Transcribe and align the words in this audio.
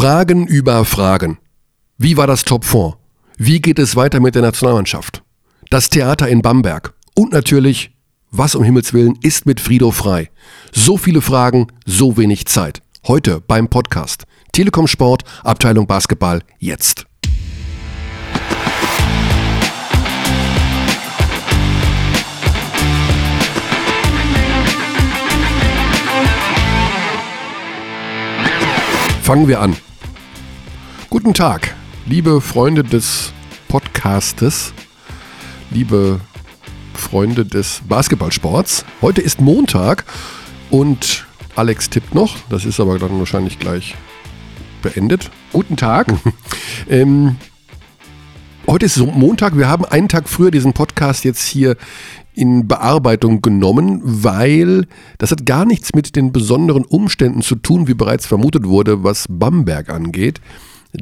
Fragen 0.00 0.46
über 0.46 0.84
Fragen. 0.84 1.38
Wie 1.96 2.16
war 2.16 2.28
das 2.28 2.44
Top 2.44 2.64
4? 2.64 2.96
Wie 3.36 3.60
geht 3.60 3.80
es 3.80 3.96
weiter 3.96 4.20
mit 4.20 4.36
der 4.36 4.42
Nationalmannschaft? 4.42 5.24
Das 5.70 5.90
Theater 5.90 6.28
in 6.28 6.40
Bamberg. 6.40 6.94
Und 7.16 7.32
natürlich, 7.32 7.90
was 8.30 8.54
um 8.54 8.62
Himmels 8.62 8.94
Willen 8.94 9.18
ist 9.22 9.44
mit 9.44 9.58
Frido 9.58 9.90
frei? 9.90 10.30
So 10.70 10.98
viele 10.98 11.20
Fragen, 11.20 11.66
so 11.84 12.16
wenig 12.16 12.46
Zeit. 12.46 12.80
Heute 13.08 13.40
beim 13.40 13.66
Podcast. 13.66 14.22
Telekom 14.52 14.86
Sport, 14.86 15.24
Abteilung 15.42 15.88
Basketball, 15.88 16.42
jetzt. 16.60 17.04
Fangen 29.24 29.48
wir 29.48 29.60
an. 29.60 29.76
Guten 31.10 31.32
Tag, 31.32 31.74
liebe 32.04 32.42
Freunde 32.42 32.84
des 32.84 33.32
Podcastes, 33.68 34.74
liebe 35.70 36.20
Freunde 36.92 37.46
des 37.46 37.80
Basketballsports. 37.88 38.84
Heute 39.00 39.22
ist 39.22 39.40
Montag 39.40 40.04
und 40.68 41.26
Alex 41.56 41.88
tippt 41.88 42.14
noch, 42.14 42.36
das 42.50 42.66
ist 42.66 42.78
aber 42.78 42.98
dann 42.98 43.18
wahrscheinlich 43.18 43.58
gleich 43.58 43.94
beendet. 44.82 45.30
Guten 45.50 45.78
Tag. 45.78 46.12
ähm, 46.90 47.36
heute 48.66 48.84
ist 48.84 48.98
Montag, 48.98 49.56
wir 49.56 49.66
haben 49.66 49.86
einen 49.86 50.10
Tag 50.10 50.28
früher 50.28 50.50
diesen 50.50 50.74
Podcast 50.74 51.24
jetzt 51.24 51.46
hier 51.46 51.78
in 52.34 52.68
Bearbeitung 52.68 53.40
genommen, 53.40 54.02
weil 54.04 54.86
das 55.16 55.30
hat 55.30 55.46
gar 55.46 55.64
nichts 55.64 55.94
mit 55.94 56.16
den 56.16 56.32
besonderen 56.32 56.84
Umständen 56.84 57.40
zu 57.40 57.54
tun, 57.54 57.88
wie 57.88 57.94
bereits 57.94 58.26
vermutet 58.26 58.66
wurde, 58.66 59.04
was 59.04 59.24
Bamberg 59.26 59.88
angeht. 59.88 60.42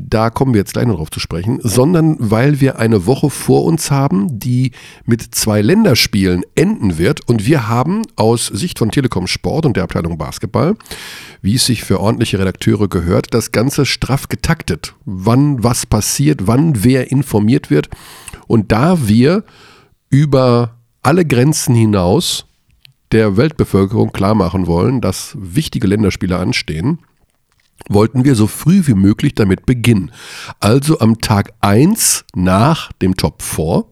Da 0.00 0.30
kommen 0.30 0.54
wir 0.54 0.60
jetzt 0.60 0.74
gleich 0.74 0.86
noch 0.86 0.96
drauf 0.96 1.10
zu 1.10 1.20
sprechen, 1.20 1.58
sondern 1.62 2.16
weil 2.18 2.60
wir 2.60 2.78
eine 2.78 3.06
Woche 3.06 3.30
vor 3.30 3.64
uns 3.64 3.90
haben, 3.90 4.38
die 4.38 4.72
mit 5.04 5.34
zwei 5.34 5.62
Länderspielen 5.62 6.44
enden 6.54 6.98
wird. 6.98 7.28
Und 7.28 7.46
wir 7.46 7.68
haben 7.68 8.02
aus 8.16 8.46
Sicht 8.46 8.78
von 8.78 8.90
Telekom 8.90 9.26
Sport 9.26 9.66
und 9.66 9.76
der 9.76 9.84
Abteilung 9.84 10.18
Basketball, 10.18 10.76
wie 11.42 11.54
es 11.54 11.66
sich 11.66 11.84
für 11.84 12.00
ordentliche 12.00 12.38
Redakteure 12.38 12.88
gehört, 12.88 13.34
das 13.34 13.52
Ganze 13.52 13.86
straff 13.86 14.28
getaktet. 14.28 14.94
Wann 15.04 15.62
was 15.62 15.86
passiert, 15.86 16.46
wann 16.46 16.84
wer 16.84 17.10
informiert 17.10 17.70
wird. 17.70 17.88
Und 18.46 18.72
da 18.72 19.08
wir 19.08 19.44
über 20.10 20.76
alle 21.02 21.24
Grenzen 21.24 21.74
hinaus 21.74 22.46
der 23.12 23.36
Weltbevölkerung 23.36 24.12
klar 24.12 24.34
machen 24.34 24.66
wollen, 24.66 25.00
dass 25.00 25.36
wichtige 25.38 25.86
Länderspiele 25.86 26.36
anstehen, 26.36 26.98
wollten 27.88 28.24
wir 28.24 28.34
so 28.34 28.46
früh 28.46 28.86
wie 28.86 28.94
möglich 28.94 29.34
damit 29.34 29.66
beginnen. 29.66 30.10
Also 30.60 30.98
am 31.00 31.20
Tag 31.20 31.52
1 31.60 32.24
nach 32.34 32.92
dem 32.92 33.16
Top 33.16 33.42
4 33.42 33.84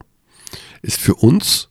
ist 0.81 0.99
für 0.99 1.15
uns 1.15 1.69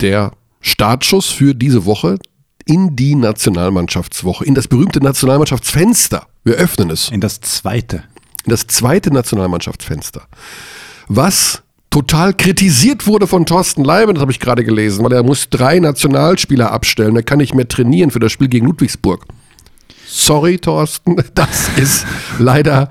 der 0.00 0.32
Startschuss 0.60 1.26
für 1.26 1.54
diese 1.54 1.84
Woche 1.84 2.18
in 2.64 2.96
die 2.96 3.14
Nationalmannschaftswoche, 3.14 4.44
in 4.44 4.54
das 4.54 4.68
berühmte 4.68 5.00
Nationalmannschaftsfenster. 5.00 6.26
Wir 6.44 6.54
öffnen 6.54 6.90
es. 6.90 7.08
In 7.10 7.20
das 7.20 7.40
zweite. 7.40 8.04
In 8.44 8.50
das 8.50 8.66
zweite 8.66 9.12
Nationalmannschaftsfenster. 9.12 10.22
Was 11.08 11.62
total 11.90 12.32
kritisiert 12.34 13.06
wurde 13.06 13.26
von 13.26 13.44
Thorsten 13.46 13.84
Leiben, 13.84 14.14
das 14.14 14.22
habe 14.22 14.32
ich 14.32 14.40
gerade 14.40 14.64
gelesen, 14.64 15.04
weil 15.04 15.12
er 15.12 15.24
muss 15.24 15.50
drei 15.50 15.80
Nationalspieler 15.80 16.70
abstellen, 16.70 17.16
er 17.16 17.22
kann 17.22 17.38
nicht 17.38 17.54
mehr 17.54 17.66
trainieren 17.66 18.10
für 18.10 18.20
das 18.20 18.30
Spiel 18.32 18.48
gegen 18.48 18.66
Ludwigsburg. 18.66 19.26
Sorry, 20.12 20.58
Thorsten, 20.58 21.16
das 21.34 21.68
ist 21.76 22.04
leider, 22.38 22.90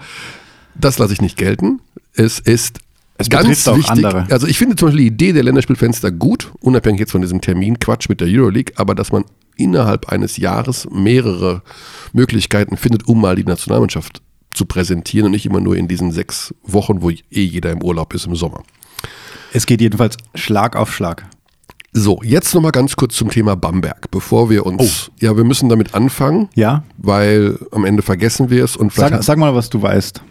das 0.76 0.98
lasse 1.00 1.14
ich 1.14 1.22
nicht 1.22 1.38
gelten. 1.38 1.82
Es 2.14 2.40
ist 2.40 2.80
es 3.18 3.30
ganz 3.30 3.68
wichtig. 3.68 3.90
Andere. 3.90 4.28
Also 4.30 4.48
ich 4.48 4.58
finde 4.58 4.78
zum 4.78 4.88
Beispiel 4.88 5.02
die 5.02 5.08
Idee 5.08 5.34
der 5.34 5.44
Länderspielfenster 5.44 6.12
gut, 6.12 6.54
unabhängig 6.62 7.02
jetzt 7.02 7.12
von 7.12 7.22
diesem 7.22 7.42
Terminquatsch 7.42 8.08
mit 8.08 8.22
der 8.22 8.30
Euroleague, 8.30 8.74
aber 8.78 8.96
dass 8.96 9.12
man 9.12 9.26
innerhalb 9.58 10.08
eines 10.08 10.38
Jahres 10.38 10.88
mehrere 10.90 11.62
Möglichkeiten 12.14 12.78
findet, 12.78 13.10
um 13.10 13.20
mal 13.20 13.36
die 13.36 13.44
Nationalmannschaft 13.44 14.22
zu 14.54 14.64
präsentieren 14.66 15.26
und 15.26 15.32
nicht 15.32 15.46
immer 15.46 15.60
nur 15.60 15.76
in 15.76 15.90
diesen 15.90 16.14
sechs 16.14 16.56
Wochen, 16.64 17.02
wo 17.02 17.10
eh 17.10 17.20
jeder 17.30 17.72
im 17.72 17.84
Urlaub 17.84 18.14
ist 18.14 18.26
im 18.26 18.38
Sommer. 18.38 18.64
Es 19.52 19.66
geht 19.66 19.82
jedenfalls 19.82 20.16
Schlag 20.36 20.78
auf 20.78 20.94
Schlag. 20.94 21.26
So, 21.92 22.20
jetzt 22.24 22.54
nochmal 22.54 22.72
ganz 22.72 22.96
kurz 22.96 23.16
zum 23.16 23.30
Thema 23.30 23.56
Bamberg, 23.56 24.12
bevor 24.12 24.50
wir 24.50 24.66
uns. 24.66 25.10
Oh. 25.10 25.14
Ja, 25.20 25.36
wir 25.36 25.44
müssen 25.44 25.70
damit 25.70 25.96
anfangen. 25.96 26.50
Ja. 26.56 26.84
Weil 26.98 27.58
am 27.72 27.86
Ende 27.86 28.04
vergessen 28.04 28.50
wir 28.50 28.64
es 28.64 28.78
und 28.78 28.94
sag, 28.94 29.24
sag 29.24 29.38
mal, 29.38 29.56
was 29.56 29.70
du 29.70 29.82
weißt. 29.82 30.22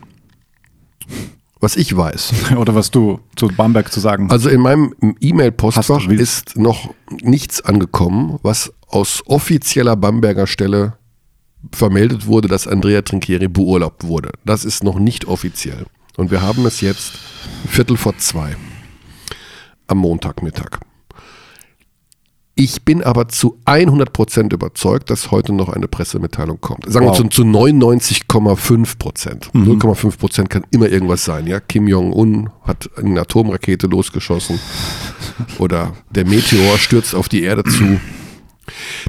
Was 1.61 1.77
ich 1.77 1.97
weiß. 1.97 2.33
Oder 2.57 2.75
was 2.75 2.91
du 2.91 3.19
zu 3.35 3.49
Bamberg 3.49 3.93
zu 3.93 3.99
sagen 3.99 4.27
hast. 4.27 4.33
Also 4.33 4.49
in 4.49 4.61
meinem 4.61 4.95
E-Mail-Postfach 5.21 6.07
ist 6.09 6.57
noch 6.57 6.91
nichts 7.21 7.61
angekommen, 7.61 8.39
was 8.43 8.73
aus 8.87 9.23
offizieller 9.27 9.97
Bamberger 9.97 10.47
Stelle 10.47 10.95
vermeldet 11.73 12.27
wurde, 12.27 12.47
dass 12.47 12.69
Andrea 12.69 13.03
Trinchieri 13.03 13.49
beurlaubt 13.49 14.05
wurde. 14.05 14.31
Das 14.45 14.65
ist 14.65 14.85
noch 14.85 15.01
nicht 15.01 15.25
offiziell. 15.25 15.87
Und 16.17 16.31
wir 16.31 16.43
haben 16.43 16.65
es 16.67 16.81
jetzt 16.81 17.13
Viertel 17.67 17.97
vor 17.97 18.17
zwei 18.19 18.57
am 19.89 19.99
Montagmittag. 19.99 20.79
Ich 22.61 22.83
bin 22.83 23.05
aber 23.05 23.29
zu 23.29 23.61
100% 23.67 24.53
überzeugt, 24.53 25.11
dass 25.11 25.31
heute 25.31 25.53
noch 25.53 25.69
eine 25.69 25.87
Pressemitteilung 25.87 26.61
kommt. 26.61 26.93
Sagen 26.93 27.07
wir 27.07 27.11
wow. 27.11 27.31
zu, 27.31 27.45
99,5%. 27.45 29.51
Mhm. 29.53 29.81
0,5% 29.81 30.49
kann 30.49 30.65
immer 30.73 30.89
irgendwas 30.89 31.25
sein. 31.25 31.47
Ja? 31.47 31.61
Kim 31.61 31.87
Jong-un 31.87 32.51
hat 32.65 32.91
eine 32.97 33.21
Atomrakete 33.21 33.87
losgeschossen 33.87 34.59
oder 35.61 35.93
der 36.11 36.27
Meteor 36.27 36.79
stürzt 36.79 37.15
auf 37.15 37.29
die 37.29 37.45
Erde 37.45 37.63
zu. 37.63 38.01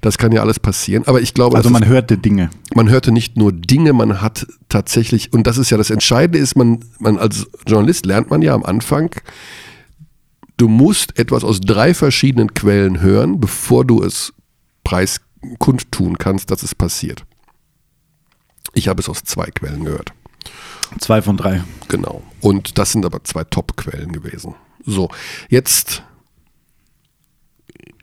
Das 0.04 0.20
kann 0.20 0.32
ja 0.32 0.42
alles 0.42 0.60
passieren, 0.60 1.08
aber 1.08 1.20
ich 1.20 1.34
glaube. 1.34 1.58
Also 1.58 1.72
man 1.72 1.82
ist, 1.82 1.90
hörte 1.90 2.20
Dinge. 2.20 2.52
Man 2.76 2.88
hörte 2.88 3.12
nicht 3.12 3.36
nur 3.36 3.52
Dinge, 3.52 3.94
man 3.94 4.22
hat 4.22 4.46
tatsächlich, 4.70 5.34
und 5.34 5.48
das 5.48 5.58
ist 5.58 5.72
ja 5.72 5.78
das 5.78 5.90
Entscheidende, 5.90 6.38
ist, 6.38 6.56
man, 6.56 6.86
man 7.00 7.18
als 7.18 7.48
Journalist 7.66 8.06
lernt 8.06 8.30
man 8.30 8.44
ja 8.44 8.54
am 8.54 8.64
Anfang, 8.64 9.10
Du 10.60 10.68
musst 10.68 11.18
etwas 11.18 11.46
aus 11.46 11.62
drei 11.62 11.94
verschiedenen 11.94 12.54
Quellen 12.54 13.00
hören, 13.00 13.40
bevor 13.40 13.86
du 13.86 14.04
es 14.04 14.34
preiskundtun 14.84 16.18
kannst, 16.18 16.52
dass 16.52 16.64
es 16.64 16.76
passiert. 16.76 17.24
Ich 18.74 18.90
habe 18.90 19.02
es 19.02 19.08
aus 19.08 19.24
zwei 19.24 19.46
Quellen 19.46 19.86
gehört. 19.86 20.12
Zwei 21.00 21.22
von 21.22 21.38
drei. 21.38 21.64
Genau. 21.88 22.24
Und 22.42 22.78
das 22.78 22.92
sind 22.92 23.06
aber 23.06 23.24
zwei 23.24 23.46
Top-Quellen 23.46 24.12
gewesen. 24.12 24.54
So, 24.86 25.10
jetzt 25.48 26.04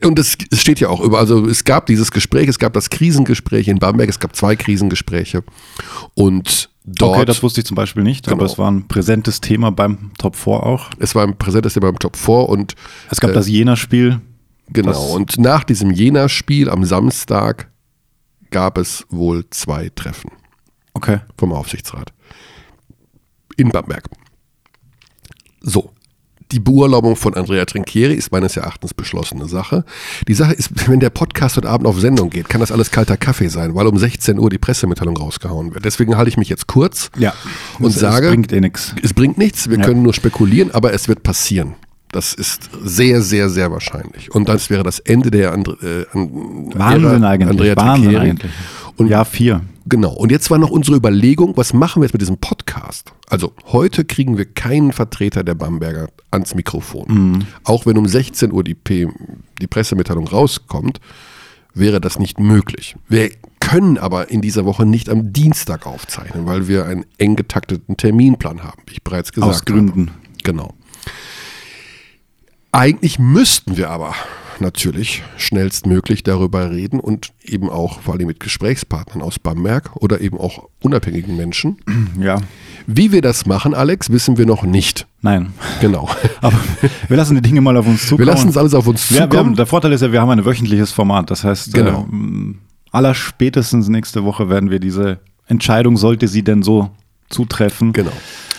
und 0.02 0.18
es, 0.18 0.38
es, 0.50 0.62
steht 0.62 0.80
ja 0.80 0.88
auch 0.88 1.02
über, 1.02 1.18
also 1.18 1.46
es 1.46 1.64
gab 1.64 1.84
dieses 1.84 2.10
Gespräch, 2.10 2.48
es 2.48 2.58
gab 2.58 2.72
das 2.72 2.88
Krisengespräch 2.88 3.68
in 3.68 3.80
Bamberg, 3.80 4.08
es 4.08 4.20
gab 4.20 4.34
zwei 4.34 4.56
Krisengespräche 4.56 5.44
und 6.14 6.70
dort. 6.86 7.16
Okay, 7.16 7.24
das 7.24 7.42
wusste 7.42 7.60
ich 7.60 7.66
zum 7.66 7.74
Beispiel 7.74 8.02
nicht, 8.02 8.24
genau. 8.24 8.36
aber 8.36 8.46
es 8.46 8.58
war 8.58 8.70
ein 8.70 8.88
präsentes 8.88 9.40
Thema 9.40 9.70
beim 9.70 10.12
Top 10.18 10.36
4 10.36 10.52
auch. 10.54 10.90
Es 10.98 11.14
war 11.14 11.24
ein 11.26 11.36
präsentes 11.36 11.74
Thema 11.74 11.88
beim 11.88 11.98
Top 11.98 12.16
4 12.16 12.48
und. 12.48 12.74
Es 13.10 13.20
gab 13.20 13.30
äh, 13.30 13.34
das 13.34 13.48
Jena-Spiel. 13.48 14.20
Genau, 14.68 15.14
und 15.14 15.38
nach 15.38 15.62
diesem 15.62 15.92
Jena-Spiel 15.92 16.68
am 16.68 16.84
Samstag 16.84 17.70
gab 18.50 18.78
es 18.78 19.06
wohl 19.10 19.48
zwei 19.50 19.90
Treffen. 19.94 20.30
Okay. 20.94 21.20
Vom 21.36 21.52
Aufsichtsrat. 21.52 22.12
In 23.56 23.68
Bamberg. 23.68 24.08
So, 25.60 25.92
die 26.52 26.60
Beurlaubung 26.60 27.16
von 27.16 27.34
Andrea 27.34 27.64
Trinchieri 27.64 28.14
ist 28.14 28.30
meines 28.30 28.56
Erachtens 28.56 28.94
beschlossene 28.94 29.46
Sache. 29.48 29.84
Die 30.28 30.34
Sache 30.34 30.52
ist, 30.52 30.70
wenn 30.88 31.00
der 31.00 31.10
Podcast 31.10 31.56
heute 31.56 31.68
Abend 31.68 31.86
auf 31.86 32.00
Sendung 32.00 32.30
geht, 32.30 32.48
kann 32.48 32.60
das 32.60 32.72
alles 32.72 32.90
kalter 32.90 33.16
Kaffee 33.16 33.48
sein, 33.48 33.74
weil 33.74 33.86
um 33.86 33.98
16 33.98 34.38
Uhr 34.38 34.50
die 34.50 34.58
Pressemitteilung 34.58 35.16
rausgehauen 35.16 35.74
wird. 35.74 35.84
Deswegen 35.84 36.16
halte 36.16 36.28
ich 36.28 36.36
mich 36.36 36.48
jetzt 36.48 36.66
kurz 36.66 37.10
ja, 37.18 37.34
und 37.78 37.88
es, 37.88 37.96
sage, 37.96 38.26
es 38.26 38.32
bringt 38.32 38.52
eh 38.52 38.60
nichts. 38.60 38.94
Es 39.02 39.14
bringt 39.14 39.38
nichts, 39.38 39.68
wir 39.68 39.78
ja. 39.78 39.84
können 39.84 40.02
nur 40.02 40.14
spekulieren, 40.14 40.70
aber 40.72 40.92
es 40.92 41.08
wird 41.08 41.22
passieren. 41.22 41.74
Das 42.12 42.32
ist 42.32 42.70
sehr, 42.84 43.20
sehr, 43.20 43.48
sehr 43.50 43.70
wahrscheinlich. 43.72 44.32
Und 44.34 44.48
das 44.48 44.70
wäre 44.70 44.84
das 44.84 45.00
Ende 45.00 45.30
der 45.30 45.52
Andre, 45.52 46.06
äh, 46.14 46.14
Wahnsinn 46.14 47.24
eigentlich. 47.24 47.48
Andrea 47.50 47.76
Wahnsinn 47.76 48.04
Trinchieri. 48.04 48.30
eigentlich. 48.30 48.52
Und 48.96 49.08
Jahr 49.08 49.24
vier. 49.24 49.62
Genau. 49.88 50.12
Und 50.12 50.32
jetzt 50.32 50.50
war 50.50 50.58
noch 50.58 50.70
unsere 50.70 50.96
Überlegung, 50.96 51.56
was 51.56 51.72
machen 51.72 52.02
wir 52.02 52.06
jetzt 52.06 52.12
mit 52.12 52.20
diesem 52.20 52.38
Podcast? 52.38 53.12
Also 53.28 53.52
heute 53.66 54.04
kriegen 54.04 54.36
wir 54.36 54.44
keinen 54.44 54.92
Vertreter 54.92 55.44
der 55.44 55.54
Bamberger 55.54 56.08
ans 56.30 56.54
Mikrofon. 56.54 57.06
Mhm. 57.08 57.46
Auch 57.62 57.86
wenn 57.86 57.96
um 57.96 58.06
16 58.06 58.52
Uhr 58.52 58.64
die, 58.64 58.74
P 58.74 59.08
die 59.60 59.66
Pressemitteilung 59.68 60.26
rauskommt, 60.26 61.00
wäre 61.72 62.00
das 62.00 62.18
nicht 62.18 62.40
möglich. 62.40 62.96
Wir 63.08 63.30
können 63.60 63.98
aber 63.98 64.30
in 64.30 64.40
dieser 64.42 64.64
Woche 64.64 64.86
nicht 64.86 65.08
am 65.08 65.32
Dienstag 65.32 65.86
aufzeichnen, 65.86 66.46
weil 66.46 66.66
wir 66.66 66.86
einen 66.86 67.04
eng 67.18 67.36
getakteten 67.36 67.96
Terminplan 67.96 68.64
haben, 68.64 68.82
wie 68.86 68.94
ich 68.94 69.04
bereits 69.04 69.32
gesagt 69.32 69.46
habe. 69.46 69.56
Aus 69.56 69.64
Gründen. 69.64 70.08
Habe. 70.08 70.18
Genau. 70.42 70.74
Eigentlich 72.72 73.18
müssten 73.18 73.76
wir 73.76 73.90
aber 73.90 74.14
natürlich 74.60 75.22
schnellstmöglich 75.36 76.22
darüber 76.22 76.70
reden 76.70 77.00
und 77.00 77.32
eben 77.44 77.68
auch 77.70 78.00
vor 78.00 78.14
allem 78.14 78.26
mit 78.26 78.40
Gesprächspartnern 78.40 79.22
aus 79.22 79.38
Bamberg 79.38 79.96
oder 79.96 80.20
eben 80.20 80.38
auch 80.38 80.68
unabhängigen 80.82 81.36
Menschen. 81.36 81.78
Ja. 82.20 82.40
Wie 82.86 83.10
wir 83.12 83.20
das 83.20 83.46
machen, 83.46 83.74
Alex, 83.74 84.10
wissen 84.10 84.38
wir 84.38 84.46
noch 84.46 84.62
nicht. 84.62 85.06
Nein. 85.20 85.52
Genau. 85.80 86.08
Aber 86.40 86.56
wir 87.08 87.16
lassen 87.16 87.34
die 87.34 87.42
Dinge 87.42 87.60
mal 87.60 87.76
auf 87.76 87.86
uns 87.86 88.02
zukommen. 88.02 88.20
Wir 88.26 88.32
lassen 88.32 88.48
es 88.48 88.56
alles 88.56 88.74
auf 88.74 88.86
uns 88.86 89.10
Ja, 89.10 89.22
zukommen. 89.22 89.38
haben, 89.38 89.56
der 89.56 89.66
Vorteil 89.66 89.92
ist 89.92 90.00
ja, 90.02 90.12
wir 90.12 90.20
haben 90.20 90.30
ein 90.30 90.44
wöchentliches 90.44 90.92
Format. 90.92 91.30
Das 91.30 91.42
heißt, 91.44 91.74
Genau. 91.74 92.08
äh, 92.12 92.54
aller 92.92 93.14
spätestens 93.14 93.88
nächste 93.88 94.24
Woche 94.24 94.48
werden 94.48 94.70
wir 94.70 94.78
diese 94.78 95.18
Entscheidung, 95.46 95.96
sollte 95.96 96.28
sie 96.28 96.42
denn 96.44 96.62
so 96.62 96.90
zutreffen. 97.28 97.92
Genau. 97.92 98.12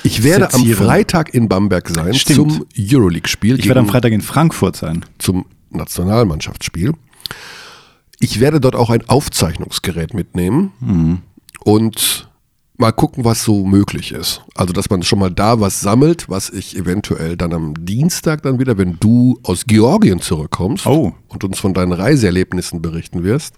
Ich 0.04 0.24
werde 0.24 0.54
am 0.54 0.60
Sezieren. 0.62 0.86
Freitag 0.86 1.34
in 1.34 1.48
Bamberg 1.50 1.90
sein 1.90 2.14
Stimmt. 2.14 2.52
zum 2.52 2.66
Euroleague-Spiel. 2.78 3.58
Ich 3.60 3.68
werde 3.68 3.80
am 3.80 3.88
Freitag 3.88 4.12
in 4.12 4.22
Frankfurt 4.22 4.76
sein. 4.76 5.04
zum 5.20 5.46
Nationalmannschaftsspiel. 5.69 6.94
Ich 8.19 8.40
werde 8.40 8.60
dort 8.60 8.75
auch 8.75 8.90
ein 8.90 9.08
Aufzeichnungsgerät 9.08 10.14
mitnehmen 10.14 10.72
Mhm. 10.80 11.22
und 11.64 12.30
mal 12.80 12.92
gucken, 12.92 13.25
was 13.25 13.44
so 13.44 13.66
möglich 13.66 14.12
ist. 14.12 14.44
Also, 14.56 14.72
dass 14.74 14.90
man 14.90 15.02
schon 15.04 15.19
mal 15.19 15.31
da 15.31 15.60
was 15.60 15.81
sammelt, 15.81 16.30
was 16.30 16.50
ich 16.50 16.75
eventuell 16.78 17.36
dann 17.38 17.54
am 17.54 17.74
Dienstag 17.86 18.44
dann 18.44 18.60
wieder, 18.60 18.78
wenn 18.78 18.98
du 19.00 19.40
aus 19.44 19.66
Georgien 19.66 20.22
zurückkommst 20.22 20.86
Oh. 20.86 21.14
und 21.28 21.44
uns 21.44 21.60
von 21.60 21.74
deinen 21.74 21.92
Reiseerlebnissen 21.94 22.81
berichten 22.81 23.24
wirst. 23.24 23.56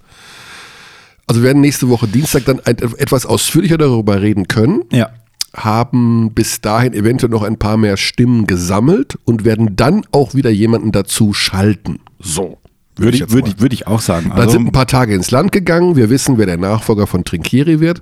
Also 1.27 1.41
wir 1.41 1.47
werden 1.47 1.61
nächste 1.61 1.89
Woche 1.89 2.07
Dienstag 2.07 2.45
dann 2.45 2.59
etwas 2.59 3.25
ausführlicher 3.25 3.77
darüber 3.77 4.21
reden 4.21 4.47
können 4.47 4.83
Ja. 4.91 5.09
Haben 5.55 6.31
bis 6.33 6.61
dahin 6.61 6.93
eventuell 6.93 7.31
noch 7.31 7.43
ein 7.43 7.57
paar 7.57 7.77
mehr 7.77 7.97
Stimmen 7.97 8.45
gesammelt 8.47 9.17
und 9.25 9.45
werden 9.45 9.75
dann 9.75 10.05
auch 10.11 10.33
wieder 10.35 10.49
jemanden 10.49 10.91
dazu 10.91 11.33
schalten. 11.33 11.99
So. 12.19 12.57
Würde 12.95 13.15
ich, 13.17 13.31
würde 13.31 13.49
ich, 13.49 13.59
würde 13.61 13.73
ich 13.73 13.87
auch 13.87 14.01
sagen. 14.01 14.29
Dann 14.29 14.39
Also, 14.39 14.51
sind 14.51 14.67
ein 14.67 14.71
paar 14.73 14.87
Tage 14.87 15.13
ins 15.15 15.31
Land 15.31 15.51
gegangen. 15.53 15.95
Wir 15.95 16.09
wissen, 16.09 16.37
wer 16.37 16.45
der 16.45 16.57
Nachfolger 16.57 17.07
von 17.07 17.23
Trinkieri 17.23 17.79
wird. 17.79 18.01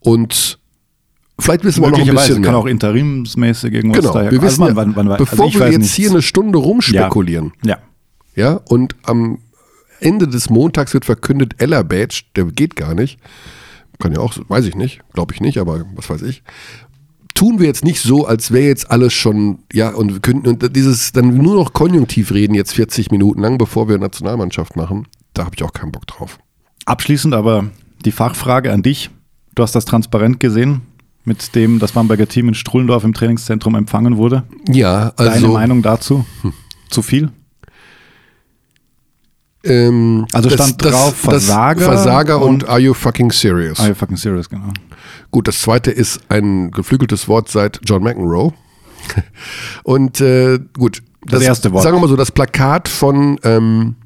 Und 0.00 0.58
vielleicht 1.38 1.64
wissen 1.64 1.82
wir 1.82 1.90
noch 1.90 1.98
ein 1.98 2.06
bisschen 2.06 2.34
kann 2.42 2.52
mehr. 2.52 2.56
auch 2.58 2.66
interimsmäßig 2.66 3.72
irgendwas 3.72 4.00
genau. 4.02 4.12
daher 4.12 4.30
Wir 4.30 4.42
wissen, 4.42 4.62
also 4.64 4.74
ja, 4.78 4.84
man, 4.84 4.94
man, 4.94 5.06
man, 5.08 5.16
bevor 5.18 5.46
also 5.46 5.58
wir 5.60 5.68
jetzt 5.68 5.78
nichts. 5.78 5.94
hier 5.94 6.10
eine 6.10 6.20
Stunde 6.22 6.58
rumspekulieren, 6.58 7.52
Ja. 7.64 7.78
ja, 8.34 8.60
und 8.68 8.94
am 9.04 9.38
Ende 10.00 10.28
des 10.28 10.50
Montags 10.50 10.92
wird 10.92 11.04
verkündet, 11.04 11.54
Ella 11.58 11.82
Badge, 11.82 12.22
der 12.36 12.44
geht 12.46 12.76
gar 12.76 12.94
nicht. 12.94 13.18
Kann 13.98 14.12
ja 14.12 14.20
auch, 14.20 14.34
weiß 14.48 14.66
ich 14.66 14.74
nicht, 14.74 15.00
glaube 15.12 15.34
ich 15.34 15.40
nicht, 15.40 15.58
aber 15.58 15.84
was 15.94 16.10
weiß 16.10 16.22
ich. 16.22 16.42
Tun 17.34 17.58
wir 17.58 17.66
jetzt 17.66 17.84
nicht 17.84 18.00
so, 18.00 18.26
als 18.26 18.50
wäre 18.52 18.66
jetzt 18.66 18.90
alles 18.90 19.12
schon, 19.14 19.60
ja, 19.72 19.90
und 19.90 20.12
wir 20.12 20.20
könnten 20.20 20.48
und 20.48 20.76
dieses 20.76 21.12
dann 21.12 21.36
nur 21.36 21.54
noch 21.54 21.72
konjunktiv 21.72 22.32
reden, 22.32 22.54
jetzt 22.54 22.74
40 22.74 23.10
Minuten 23.10 23.40
lang, 23.40 23.58
bevor 23.58 23.88
wir 23.88 23.98
Nationalmannschaft 23.98 24.76
machen. 24.76 25.08
Da 25.34 25.44
habe 25.44 25.54
ich 25.56 25.62
auch 25.62 25.72
keinen 25.72 25.92
Bock 25.92 26.06
drauf. 26.06 26.38
Abschließend 26.84 27.32
aber 27.32 27.70
die 28.04 28.12
Fachfrage 28.12 28.72
an 28.72 28.82
dich. 28.82 29.10
Du 29.54 29.62
hast 29.62 29.74
das 29.74 29.84
transparent 29.84 30.40
gesehen, 30.40 30.82
mit 31.24 31.54
dem 31.54 31.78
das 31.78 31.92
Bamberger 31.92 32.28
Team 32.28 32.48
in 32.48 32.54
Strullendorf 32.54 33.04
im 33.04 33.14
Trainingszentrum 33.14 33.74
empfangen 33.74 34.16
wurde. 34.16 34.44
Ja, 34.68 35.10
Deine 35.16 35.30
also. 35.30 35.52
Meinung 35.52 35.82
dazu? 35.82 36.24
Zu 36.90 37.02
viel? 37.02 37.30
Ähm, 39.64 40.26
Also 40.32 40.50
stand 40.50 40.84
drauf 40.84 41.14
Versager 41.16 41.80
Versager 41.84 42.40
und, 42.42 42.64
und- 42.64 42.68
Are 42.68 42.80
you 42.80 42.94
fucking 42.94 43.30
serious? 43.30 43.78
Are 43.80 43.88
you 43.90 43.94
fucking 43.94 44.16
serious, 44.16 44.48
genau. 44.48 44.72
Gut, 45.30 45.46
das 45.48 45.60
zweite 45.60 45.90
ist 45.90 46.20
ein 46.28 46.70
geflügeltes 46.72 47.28
Wort 47.28 47.48
seit 47.48 47.80
John 47.84 48.02
McEnroe. 48.02 48.52
Und 49.84 50.20
äh, 50.20 50.58
gut, 50.78 51.02
Das 51.26 51.42
erste 51.42 51.72
Wort. 51.72 51.82
Sagen 51.82 51.96
wir 51.96 52.00
mal 52.00 52.08
so, 52.08 52.16
das 52.16 52.30
Plakat 52.30 52.88
von 52.88 53.38
ähm, 53.42 53.96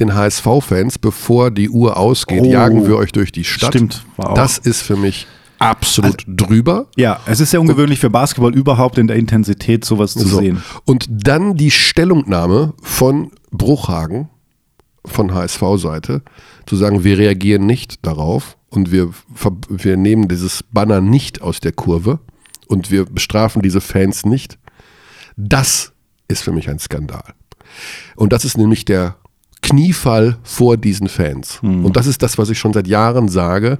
den 0.00 0.14
HSV-Fans, 0.14 0.98
bevor 0.98 1.50
die 1.50 1.68
Uhr 1.70 1.96
ausgeht, 1.96 2.42
Oh. 2.44 2.50
jagen 2.50 2.86
wir 2.86 2.96
euch 2.96 3.12
durch 3.12 3.32
die 3.32 3.44
Stadt. 3.44 3.70
Stimmt, 3.74 4.04
auch- 4.16 4.34
Das 4.34 4.58
ist 4.58 4.82
für 4.82 4.96
mich 4.96 5.26
absolut 5.58 6.24
drüber. 6.26 6.86
Ja, 6.96 7.20
es 7.26 7.40
ist 7.40 7.50
sehr 7.50 7.60
ungewöhnlich 7.60 7.98
für 8.00 8.10
Basketball 8.10 8.54
überhaupt 8.54 8.98
in 8.98 9.06
der 9.06 9.16
Intensität 9.16 9.84
sowas 9.84 10.12
zu 10.12 10.26
So. 10.26 10.38
sehen. 10.40 10.62
Und 10.84 11.06
dann 11.10 11.54
die 11.56 11.70
Stellungnahme 11.70 12.74
von 12.82 13.30
Bruchhagen 13.50 14.28
von 15.08 15.34
HSV-Seite, 15.34 16.22
zu 16.66 16.76
sagen, 16.76 17.04
wir 17.04 17.18
reagieren 17.18 17.66
nicht 17.66 18.04
darauf 18.06 18.56
und 18.68 18.92
wir, 18.92 19.10
wir 19.68 19.96
nehmen 19.96 20.28
dieses 20.28 20.62
Banner 20.62 21.00
nicht 21.00 21.42
aus 21.42 21.60
der 21.60 21.72
Kurve 21.72 22.20
und 22.66 22.90
wir 22.90 23.06
bestrafen 23.06 23.62
diese 23.62 23.80
Fans 23.80 24.24
nicht. 24.24 24.58
Das 25.36 25.92
ist 26.28 26.42
für 26.42 26.52
mich 26.52 26.68
ein 26.68 26.78
Skandal. 26.78 27.34
Und 28.16 28.32
das 28.32 28.44
ist 28.44 28.58
nämlich 28.58 28.84
der 28.84 29.16
Kniefall 29.62 30.38
vor 30.42 30.76
diesen 30.76 31.08
Fans. 31.08 31.58
Und 31.62 31.96
das 31.96 32.06
ist 32.06 32.22
das, 32.22 32.38
was 32.38 32.50
ich 32.50 32.58
schon 32.58 32.72
seit 32.72 32.86
Jahren 32.86 33.28
sage. 33.28 33.78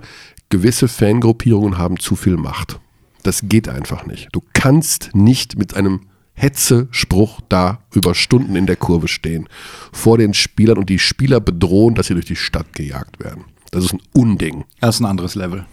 Gewisse 0.49 0.89
Fangruppierungen 0.89 1.79
haben 1.79 1.99
zu 1.99 2.17
viel 2.17 2.37
Macht. 2.37 2.81
Das 3.23 3.43
geht 3.45 3.69
einfach 3.69 4.07
nicht. 4.07 4.29
Du 4.33 4.43
kannst 4.55 5.11
nicht 5.15 5.59
mit 5.59 5.75
einem 5.75 6.08
Hetze-Spruch 6.39 7.41
da 7.49 7.81
über 7.93 8.15
Stunden 8.15 8.57
in 8.57 8.67
der 8.67 8.77
Kurve 8.77 9.09
stehen, 9.09 9.49
vor 9.93 10.19
den 10.19 10.35
Spielern 10.35 10.79
und 10.79 10.89
die 10.89 10.99
Spieler 10.99 11.41
bedrohen, 11.41 11.95
dass 11.95 12.07
sie 12.07 12.15
durch 12.15 12.27
die 12.27 12.37
Stadt 12.37 12.73
gejagt 12.73 13.23
werden. 13.23 13.45
Das 13.71 13.85
ist 13.85 13.93
ein 13.93 14.01
Unding. 14.13 14.65
Das 14.81 14.97
ist 14.97 15.01
ein 15.01 15.07
anderes 15.07 15.35
Level. 15.35 15.67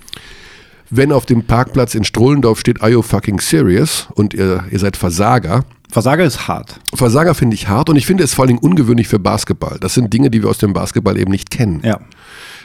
Wenn 0.89 1.11
auf 1.11 1.25
dem 1.25 1.45
Parkplatz 1.45 1.95
in 1.95 2.03
Strullendorf 2.03 2.59
steht, 2.59 2.81
are 2.81 2.91
you 2.91 3.01
fucking 3.01 3.39
serious? 3.39 4.07
Und 4.15 4.33
ihr, 4.33 4.65
ihr 4.69 4.79
seid 4.79 4.97
Versager, 4.97 5.65
Versager 5.89 6.25
ist 6.25 6.47
hart. 6.47 6.79
Versager 6.93 7.33
finde 7.35 7.55
ich 7.55 7.67
hart 7.67 7.89
und 7.89 7.95
ich 7.95 8.05
finde 8.05 8.23
es 8.23 8.33
vor 8.33 8.43
allen 8.43 8.55
Dingen 8.55 8.59
ungewöhnlich 8.59 9.07
für 9.07 9.19
Basketball. 9.19 9.77
Das 9.79 9.93
sind 9.93 10.11
Dinge, 10.13 10.29
die 10.29 10.41
wir 10.41 10.49
aus 10.49 10.57
dem 10.57 10.73
Basketball 10.73 11.17
eben 11.17 11.31
nicht 11.31 11.49
kennen. 11.51 11.81
Ja. 11.83 12.01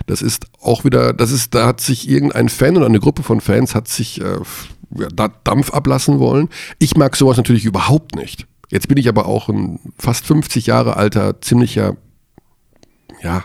Das 0.07 0.23
ist 0.23 0.47
auch 0.61 0.85
wieder, 0.85 1.13
das 1.13 1.31
ist, 1.31 1.55
da 1.55 1.67
hat 1.67 1.81
sich 1.81 2.09
irgendein 2.09 2.49
Fan 2.49 2.77
oder 2.77 2.87
eine 2.87 2.99
Gruppe 2.99 3.23
von 3.23 3.41
Fans 3.41 3.75
hat 3.75 3.89
sich 3.89 4.21
äh, 4.21 4.39
Dampf 4.91 5.71
ablassen 5.73 6.19
wollen. 6.19 6.49
Ich 6.79 6.97
mag 6.97 7.17
sowas 7.17 7.37
natürlich 7.37 7.65
überhaupt 7.65 8.15
nicht. 8.15 8.47
Jetzt 8.71 8.89
bin 8.89 8.99
ich 8.99 9.09
aber 9.09 9.27
auch 9.27 9.49
ein 9.49 9.81
fast 9.99 10.27
50 10.27 10.67
Jahre 10.67 10.97
alter, 10.97 11.41
ziemlicher, 11.41 11.97
ja, 13.23 13.45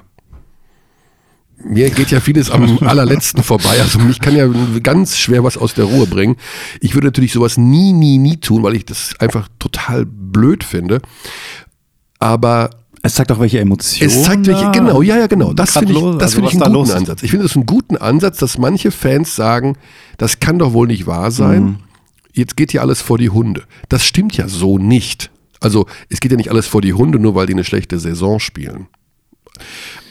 mir 1.64 1.90
geht 1.90 2.12
ja 2.12 2.20
vieles 2.20 2.52
am 2.52 2.80
allerletzten 2.82 3.44
vorbei. 3.44 3.82
Also 3.82 4.00
mich 4.00 4.20
kann 4.20 4.36
ja 4.36 4.48
ganz 4.82 5.18
schwer 5.18 5.44
was 5.44 5.58
aus 5.58 5.74
der 5.74 5.86
Ruhe 5.86 6.06
bringen. 6.06 6.36
Ich 6.80 6.94
würde 6.94 7.08
natürlich 7.08 7.34
sowas 7.34 7.58
nie, 7.58 7.94
nie, 7.94 8.18
nie 8.18 8.38
tun, 8.38 8.64
weil 8.64 8.76
ich 8.76 8.86
das 8.86 9.20
einfach 9.20 9.48
total 9.60 10.06
blöd 10.06 10.64
finde. 10.64 11.02
Aber 12.20 12.70
Es 13.06 13.14
zeigt 13.14 13.32
auch, 13.32 13.40
welche 13.40 13.60
Emotionen. 13.60 14.10
es 14.10 14.24
zeigt 14.24 14.48
welche, 14.48 14.72
genau, 14.72 15.04
ja, 15.04 15.16
ja, 15.18 15.28
genau. 15.28 15.54
Das 15.54 15.78
finde 15.78 15.94
ich, 15.94 16.00
das 16.00 16.22
also 16.22 16.36
finde 16.38 16.50
ich 16.50 16.62
einen 16.64 16.74
guten. 16.74 16.92
Ansatz. 16.92 17.22
Ich 17.24 17.30
finde 17.30 17.46
es 17.46 17.56
einen 17.56 17.68
guten 17.68 17.98
Ansatz, 17.98 18.40
dass 18.40 18.58
manche 18.58 18.90
Fans 18.90 19.36
sagen, 19.36 19.78
das 20.18 20.40
kann 20.40 20.58
doch 20.58 20.74
wohl 20.74 20.88
nicht 20.88 21.06
wahr 21.06 21.30
sein. 21.30 21.64
Mhm. 21.64 21.76
Jetzt 22.34 22.58
geht 22.58 22.72
hier 22.72 22.82
alles 22.82 23.02
vor 23.02 23.20
die 23.20 23.30
Hunde. 23.30 23.64
Das 23.90 24.04
stimmt 24.06 24.36
ja 24.38 24.48
so 24.48 24.80
nicht. 24.80 25.30
Also 25.62 25.86
es 26.10 26.20
geht 26.20 26.32
ja 26.32 26.38
nicht 26.38 26.50
alles 26.50 26.66
vor 26.66 26.82
die 26.82 26.94
Hunde, 26.94 27.20
nur 27.20 27.36
weil 27.36 27.46
die 27.46 27.54
eine 27.54 27.64
schlechte 27.64 28.00
Saison 28.00 28.40
spielen. 28.40 28.88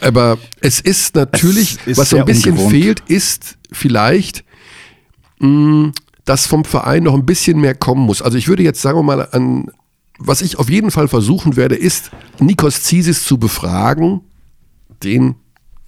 Aber 0.00 0.38
es 0.60 0.80
ist 0.80 1.16
natürlich, 1.16 1.78
Es 1.82 1.86
ist 1.88 1.98
was 1.98 2.10
so 2.10 2.18
ein 2.18 2.24
bisschen 2.24 2.52
ungewohnt. 2.52 2.70
fehlt, 2.72 3.00
ist 3.08 3.58
vielleicht, 3.72 4.44
mh, 5.40 5.90
dass 6.24 6.46
vom 6.46 6.64
Verein 6.64 7.02
noch 7.02 7.14
ein 7.14 7.26
bisschen 7.26 7.60
mehr 7.60 7.74
kommen 7.74 8.06
muss. 8.06 8.22
Also 8.22 8.38
ich 8.38 8.46
würde 8.46 8.62
jetzt 8.62 8.80
sagen 8.80 8.98
wir 8.98 9.02
mal 9.02 9.28
an, 9.32 9.70
was 10.24 10.42
ich 10.42 10.58
auf 10.58 10.70
jeden 10.70 10.90
Fall 10.90 11.08
versuchen 11.08 11.56
werde, 11.56 11.76
ist 11.76 12.10
Nikos 12.40 12.82
Zisis 12.82 13.24
zu 13.24 13.38
befragen, 13.38 14.22
den, 15.02 15.36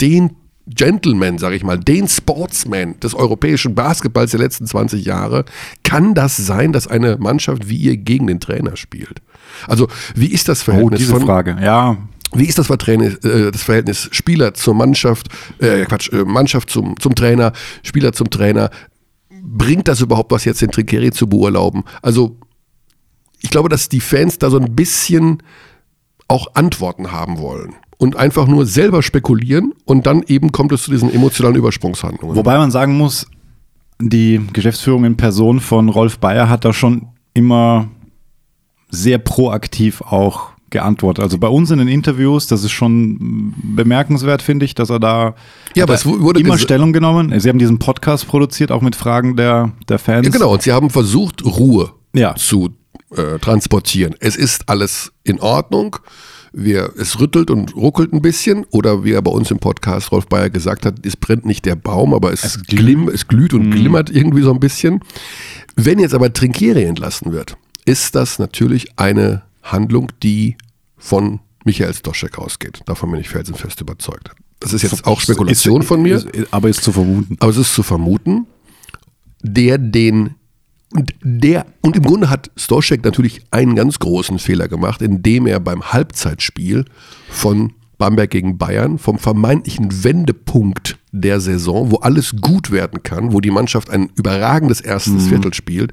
den 0.00 0.36
Gentleman, 0.66 1.38
sage 1.38 1.56
ich 1.56 1.64
mal, 1.64 1.78
den 1.78 2.08
Sportsman 2.08 2.98
des 3.00 3.14
europäischen 3.14 3.74
Basketballs 3.74 4.32
der 4.32 4.40
letzten 4.40 4.66
20 4.66 5.04
Jahre. 5.04 5.44
Kann 5.84 6.14
das 6.14 6.36
sein, 6.36 6.72
dass 6.72 6.88
eine 6.88 7.16
Mannschaft 7.18 7.68
wie 7.68 7.76
ihr 7.76 7.96
gegen 7.96 8.26
den 8.26 8.40
Trainer 8.40 8.76
spielt? 8.76 9.22
Also 9.68 9.88
wie 10.14 10.26
ist 10.26 10.48
das 10.48 10.62
Oh, 10.62 10.64
Verhältnis 10.64 10.98
diese 10.98 11.12
von 11.12 11.22
Frage. 11.22 11.56
Ja, 11.62 11.96
wie 12.34 12.46
ist 12.46 12.58
das 12.58 12.66
Verhältnis, 12.66 13.16
äh, 13.24 13.52
das 13.52 13.62
Verhältnis 13.62 14.08
Spieler 14.12 14.54
zur 14.54 14.74
Mannschaft, 14.74 15.28
äh, 15.58 15.84
Quatsch, 15.84 16.12
äh, 16.12 16.24
Mannschaft 16.24 16.70
zum, 16.70 16.98
zum 16.98 17.14
Trainer, 17.14 17.52
Spieler 17.82 18.12
zum 18.12 18.28
Trainer? 18.30 18.70
Bringt 19.42 19.86
das 19.86 20.00
überhaupt 20.00 20.32
was 20.32 20.44
jetzt, 20.44 20.60
den 20.60 20.72
Trikeri 20.72 21.12
zu 21.12 21.28
beurlauben? 21.28 21.84
Also, 22.02 22.36
ich 23.40 23.50
glaube, 23.50 23.68
dass 23.68 23.88
die 23.88 24.00
Fans 24.00 24.38
da 24.38 24.50
so 24.50 24.58
ein 24.58 24.74
bisschen 24.74 25.42
auch 26.28 26.48
Antworten 26.54 27.12
haben 27.12 27.38
wollen 27.38 27.74
und 27.98 28.16
einfach 28.16 28.46
nur 28.46 28.66
selber 28.66 29.02
spekulieren 29.02 29.72
und 29.84 30.06
dann 30.06 30.22
eben 30.26 30.52
kommt 30.52 30.72
es 30.72 30.82
zu 30.82 30.90
diesen 30.90 31.12
emotionalen 31.12 31.56
Übersprungshandlungen. 31.56 32.36
Wobei 32.36 32.58
man 32.58 32.70
sagen 32.70 32.96
muss, 32.96 33.26
die 34.00 34.40
Geschäftsführung 34.52 35.04
in 35.04 35.16
Person 35.16 35.60
von 35.60 35.88
Rolf 35.88 36.18
Bayer 36.18 36.48
hat 36.48 36.64
da 36.64 36.72
schon 36.72 37.08
immer 37.34 37.88
sehr 38.90 39.18
proaktiv 39.18 40.00
auch 40.02 40.50
geantwortet. 40.70 41.22
Also 41.22 41.38
bei 41.38 41.48
uns 41.48 41.70
in 41.70 41.78
den 41.78 41.88
Interviews, 41.88 42.48
das 42.48 42.64
ist 42.64 42.72
schon 42.72 43.54
bemerkenswert, 43.62 44.42
finde 44.42 44.64
ich, 44.64 44.74
dass 44.74 44.90
er 44.90 44.98
da 44.98 45.34
Ja, 45.74 45.84
aber 45.84 45.94
er 45.94 45.96
es 45.96 46.04
wurde 46.06 46.40
immer 46.40 46.58
Stellung 46.58 46.92
genommen. 46.92 47.38
Sie 47.38 47.48
haben 47.48 47.58
diesen 47.58 47.78
Podcast 47.78 48.26
produziert, 48.26 48.72
auch 48.72 48.82
mit 48.82 48.96
Fragen 48.96 49.36
der, 49.36 49.72
der 49.88 49.98
Fans. 49.98 50.26
ja, 50.26 50.32
genau, 50.32 50.52
und 50.52 50.62
sie 50.62 50.72
haben 50.72 50.90
versucht, 50.90 51.44
Ruhe 51.44 51.92
Ja. 52.14 52.34
zu 52.34 52.70
äh, 53.14 53.38
transportieren. 53.38 54.14
Es 54.20 54.36
ist 54.36 54.68
alles 54.68 55.12
in 55.24 55.40
Ordnung. 55.40 55.96
wir, 56.52 56.94
es 56.96 57.20
rüttelt 57.20 57.50
und 57.50 57.76
ruckelt 57.76 58.14
ein 58.14 58.22
bisschen 58.22 58.64
oder 58.70 59.04
wie 59.04 59.12
er 59.12 59.20
bei 59.20 59.30
uns 59.30 59.50
im 59.50 59.58
Podcast 59.58 60.10
Rolf 60.10 60.26
Bayer 60.26 60.48
gesagt 60.48 60.86
hat, 60.86 61.04
es 61.04 61.14
brennt 61.14 61.44
nicht 61.44 61.66
der 61.66 61.76
Baum, 61.76 62.14
aber 62.14 62.32
es, 62.32 62.44
Es 62.44 62.62
glimm, 62.62 63.08
es 63.08 63.28
glüht 63.28 63.52
und 63.52 63.70
glimmert 63.70 64.08
irgendwie 64.08 64.42
so 64.42 64.52
ein 64.52 64.60
bisschen. 64.60 65.00
Wenn 65.74 65.98
jetzt 65.98 66.14
aber 66.14 66.32
Trinkieri 66.32 66.84
entlassen 66.84 67.32
wird, 67.32 67.58
ist 67.84 68.14
das 68.14 68.38
natürlich 68.38 68.98
eine 68.98 69.42
Handlung, 69.62 70.10
die 70.22 70.56
von 70.96 71.40
Michael 71.64 71.92
Stoschek 71.92 72.38
ausgeht. 72.38 72.80
Davon 72.86 73.10
bin 73.10 73.20
ich 73.20 73.28
felsenfest 73.28 73.80
überzeugt. 73.82 74.30
Das 74.60 74.72
ist 74.72 74.82
jetzt 74.82 75.06
auch 75.06 75.20
Spekulation 75.20 75.82
von 75.82 76.00
mir. 76.00 76.24
Aber 76.50 76.68
ist 76.68 76.82
zu 76.82 76.92
vermuten. 76.92 77.36
Aber 77.40 77.50
es 77.50 77.58
ist 77.58 77.74
zu 77.74 77.82
vermuten, 77.82 78.46
der 79.42 79.76
den 79.76 80.36
und 80.92 81.14
der 81.22 81.66
und 81.82 81.96
im 81.96 82.02
Grunde 82.04 82.30
hat 82.30 82.50
Stoschek 82.56 83.04
natürlich 83.04 83.40
einen 83.50 83.74
ganz 83.74 83.98
großen 83.98 84.38
Fehler 84.38 84.68
gemacht, 84.68 85.02
indem 85.02 85.46
er 85.46 85.60
beim 85.60 85.92
Halbzeitspiel 85.92 86.84
von 87.28 87.72
Bamberg 87.98 88.30
gegen 88.30 88.58
Bayern 88.58 88.98
vom 88.98 89.18
vermeintlichen 89.18 90.04
Wendepunkt 90.04 90.98
der 91.12 91.40
Saison, 91.40 91.90
wo 91.90 91.96
alles 91.96 92.36
gut 92.40 92.70
werden 92.70 93.02
kann, 93.02 93.32
wo 93.32 93.40
die 93.40 93.50
Mannschaft 93.50 93.90
ein 93.90 94.10
überragendes 94.16 94.80
erstes 94.80 95.28
Viertel 95.28 95.54
spielt, 95.54 95.92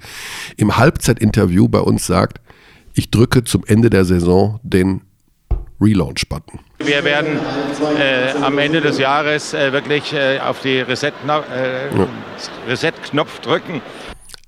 im 0.58 0.78
Halbzeitinterview 0.78 1.68
bei 1.70 1.80
uns 1.80 2.06
sagt, 2.06 2.42
ich 2.94 3.10
drücke 3.10 3.44
zum 3.44 3.64
Ende 3.66 3.90
der 3.90 4.06
Saison 4.06 4.60
den 4.64 5.02
Relaunch-Button. 5.80 6.60
Wir 6.80 7.04
werden 7.04 7.40
äh, 7.98 8.32
am 8.42 8.58
Ende 8.58 8.82
des 8.82 9.00
Jahres 9.00 9.54
äh, 9.54 9.72
wirklich 9.72 10.14
äh, 10.14 10.40
auf 10.40 10.62
die 10.62 10.80
Reset-Knopf 10.80 11.46
äh, 11.50 12.70
Reset 12.70 12.94
drücken. 13.44 13.82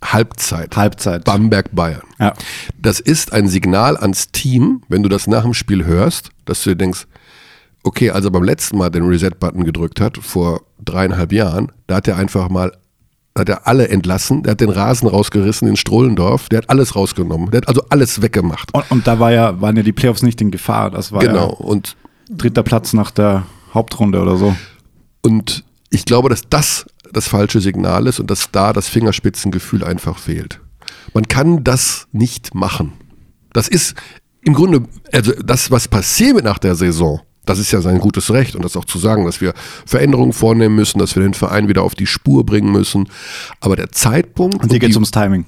Halbzeit. 0.03 0.75
Halbzeit. 0.75 1.23
Bamberg 1.23 1.73
Bayern. 1.73 2.03
Ja. 2.19 2.33
Das 2.77 2.99
ist 2.99 3.33
ein 3.33 3.47
Signal 3.47 3.97
ans 3.97 4.31
Team, 4.31 4.81
wenn 4.87 5.03
du 5.03 5.09
das 5.09 5.27
nach 5.27 5.43
dem 5.43 5.53
Spiel 5.53 5.85
hörst, 5.85 6.29
dass 6.45 6.63
du 6.63 6.71
dir 6.71 6.75
denkst, 6.75 7.07
okay, 7.83 8.11
als 8.11 8.25
er 8.25 8.31
beim 8.31 8.43
letzten 8.43 8.77
Mal 8.77 8.89
den 8.89 9.03
Reset-Button 9.05 9.63
gedrückt 9.63 10.01
hat, 10.01 10.17
vor 10.17 10.61
dreieinhalb 10.83 11.31
Jahren, 11.31 11.71
da 11.87 11.95
hat 11.95 12.07
er 12.07 12.17
einfach 12.17 12.49
mal, 12.49 12.71
hat 13.37 13.49
er 13.49 13.67
alle 13.67 13.87
entlassen, 13.89 14.43
der 14.43 14.51
hat 14.51 14.61
den 14.61 14.69
Rasen 14.69 15.07
rausgerissen 15.07 15.67
in 15.67 15.75
Strohlendorf, 15.75 16.49
der 16.49 16.59
hat 16.59 16.69
alles 16.69 16.95
rausgenommen, 16.95 17.51
der 17.51 17.61
hat 17.61 17.67
also 17.67 17.83
alles 17.89 18.21
weggemacht. 18.21 18.73
Und, 18.73 18.89
und 18.89 19.07
da 19.07 19.19
war 19.19 19.31
ja, 19.31 19.59
waren 19.61 19.75
ja 19.75 19.83
die 19.83 19.91
Playoffs 19.91 20.23
nicht 20.23 20.41
in 20.41 20.51
Gefahr. 20.51 20.91
Das 20.91 21.11
war 21.11 21.21
genau. 21.21 21.49
ja 21.49 21.65
Und, 21.65 21.95
dritter 22.29 22.63
Platz 22.63 22.93
nach 22.93 23.11
der 23.11 23.43
Hauptrunde 23.73 24.21
oder 24.21 24.37
so. 24.37 24.55
und 25.21 25.63
ich 25.91 26.05
glaube, 26.05 26.29
dass 26.29 26.41
das 26.49 26.85
das 27.15 27.27
falsche 27.27 27.61
Signal 27.61 28.07
ist 28.07 28.19
und 28.19 28.29
dass 28.29 28.51
da 28.51 28.73
das 28.73 28.87
Fingerspitzengefühl 28.87 29.83
einfach 29.83 30.17
fehlt. 30.17 30.59
Man 31.13 31.27
kann 31.27 31.63
das 31.63 32.07
nicht 32.11 32.53
machen. 32.53 32.93
Das 33.53 33.67
ist 33.67 33.95
im 34.41 34.53
Grunde, 34.53 34.83
also 35.11 35.31
das, 35.43 35.71
was 35.71 35.87
passiert 35.87 36.43
nach 36.43 36.59
der 36.59 36.75
Saison, 36.75 37.21
das 37.45 37.59
ist 37.59 37.71
ja 37.71 37.81
sein 37.81 37.99
gutes 37.99 38.31
Recht 38.31 38.55
und 38.55 38.65
das 38.65 38.75
auch 38.75 38.85
zu 38.85 38.97
sagen, 38.97 39.25
dass 39.25 39.39
wir 39.39 39.53
Veränderungen 39.85 40.33
vornehmen 40.33 40.75
müssen, 40.75 40.99
dass 40.99 41.15
wir 41.15 41.23
den 41.23 41.33
Verein 41.33 41.67
wieder 41.67 41.83
auf 41.83 41.95
die 41.95 42.07
Spur 42.07 42.45
bringen 42.45 42.71
müssen. 42.71 43.07
Aber 43.61 43.75
der 43.75 43.91
Zeitpunkt, 43.91 44.63
Und 44.63 44.71
hier 44.71 44.79
geht 44.79 44.89
es 44.89 44.95
ums 44.95 45.11
Timing. 45.11 45.45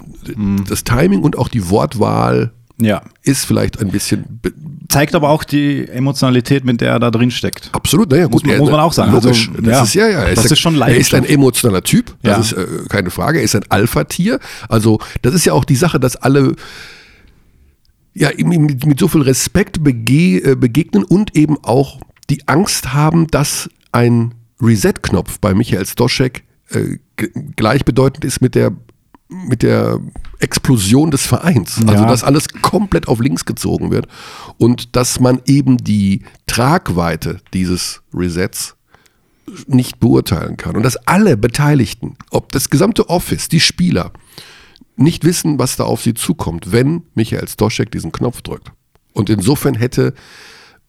das 0.67 0.83
Timing 0.83 1.21
und 1.21 1.37
auch 1.37 1.49
die 1.49 1.69
Wortwahl 1.69 2.53
Ja. 2.79 3.01
ist 3.23 3.45
vielleicht 3.45 3.79
ein 3.79 3.89
bisschen 3.89 4.39
Zeigt 4.89 5.15
aber 5.15 5.29
auch 5.29 5.43
die 5.43 5.85
Emotionalität, 5.89 6.63
mit 6.63 6.79
der 6.79 6.91
er 6.93 6.99
da 6.99 7.11
drin 7.11 7.29
steckt. 7.29 7.69
Absolut, 7.73 8.09
naja, 8.09 8.27
gut. 8.27 8.45
man- 8.45 8.53
er- 8.55 8.59
muss 8.59 8.71
man 8.71 8.79
auch 8.79 8.93
sagen. 8.93 9.11
Logisch. 9.11 9.49
Also, 9.49 9.61
das 9.61 9.69
ja, 9.71 9.83
ist 9.83 9.93
ja, 9.95 10.07
ja. 10.07 10.19
er 10.23 10.35
das 10.35 10.45
ein- 10.45 10.51
ist 10.53 10.59
schon 10.59 10.81
Er 10.81 10.95
ist 10.95 11.13
ein 11.13 11.25
emotionaler 11.25 11.83
Typ, 11.83 12.15
das 12.23 12.53
ist 12.53 12.57
äh, 12.57 12.65
keine 12.87 13.09
Frage. 13.09 13.39
Er 13.39 13.43
ist 13.43 13.55
ein 13.55 13.65
Alpha-Tier. 13.67 14.39
Also, 14.69 14.99
das 15.23 15.33
ist 15.33 15.43
ja 15.45 15.51
auch 15.53 15.65
die 15.65 15.75
Sache, 15.75 15.99
dass 15.99 16.15
alle 16.15 16.55
ja, 18.13 18.29
ihm 18.31 18.47
mit, 18.49 18.85
mit 18.85 18.99
so 18.99 19.07
viel 19.09 19.21
Respekt 19.23 19.83
bege 19.83 20.51
äh, 20.51 20.55
begegnen 20.55 21.03
und 21.03 21.35
eben 21.35 21.57
auch 21.63 21.99
die 22.29 22.47
Angst 22.47 22.93
haben, 22.93 23.27
dass 23.27 23.69
ein 23.91 24.33
Reset-Knopf 24.61 25.39
bei 25.39 25.53
Michael 25.53 25.85
Stoschek 25.85 26.43
äh, 26.69 26.97
gleichbedeutend 27.55 28.25
ist 28.25 28.41
mit 28.41 28.55
der 28.55 28.71
mit 29.29 29.61
der 29.63 29.99
Explosion 30.39 31.11
des 31.11 31.25
Vereins. 31.25 31.79
Also, 31.85 32.03
Ja. 32.03 32.09
dass 32.09 32.23
alles 32.23 32.47
komplett 32.49 33.07
auf 33.07 33.19
links 33.19 33.45
gezogen 33.45 33.91
wird 33.91 34.07
und 34.57 34.95
dass 34.95 35.19
man 35.19 35.41
eben 35.45 35.77
die 35.77 36.23
Tragweite 36.45 37.41
dieses 37.53 38.01
Resets 38.13 38.75
nicht 39.67 39.99
beurteilen 39.99 40.57
kann. 40.57 40.75
Und 40.75 40.83
dass 40.83 40.95
alle 41.07 41.37
Beteiligten, 41.37 42.15
ob 42.31 42.51
das 42.51 42.69
gesamte 42.69 43.09
Office, 43.09 43.47
die 43.49 43.59
Spieler, 43.59 44.11
nicht 44.95 45.23
wissen, 45.23 45.59
was 45.59 45.75
da 45.75 45.83
auf 45.83 46.01
sie 46.01 46.13
zukommt, 46.13 46.71
wenn 46.71 47.03
Michael 47.13 47.47
Stoschek 47.47 47.91
diesen 47.91 48.11
Knopf 48.11 48.41
drückt. 48.41 48.71
Und 49.13 49.29
insofern 49.29 49.75
hätte, 49.75 50.13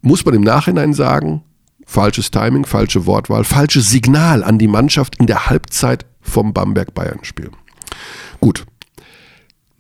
muss 0.01 0.25
man 0.25 0.35
im 0.35 0.43
Nachhinein 0.43 0.95
sagen, 0.95 1.43
falsches 1.87 2.31
Timing, 2.31 2.65
falsche 2.67 3.07
Wortwahl, 3.07 3.45
falsches 3.45 3.91
Signal 3.91 4.45
an 4.45 4.59
die 4.59 4.69
Mannschaft 4.69 5.17
in 5.17 5.27
der 5.27 5.47
Halbzeit 5.47 6.07
vom 6.21 6.53
Bamberg-Bayern-Spiel. 6.53 7.51
Gut, 8.41 8.65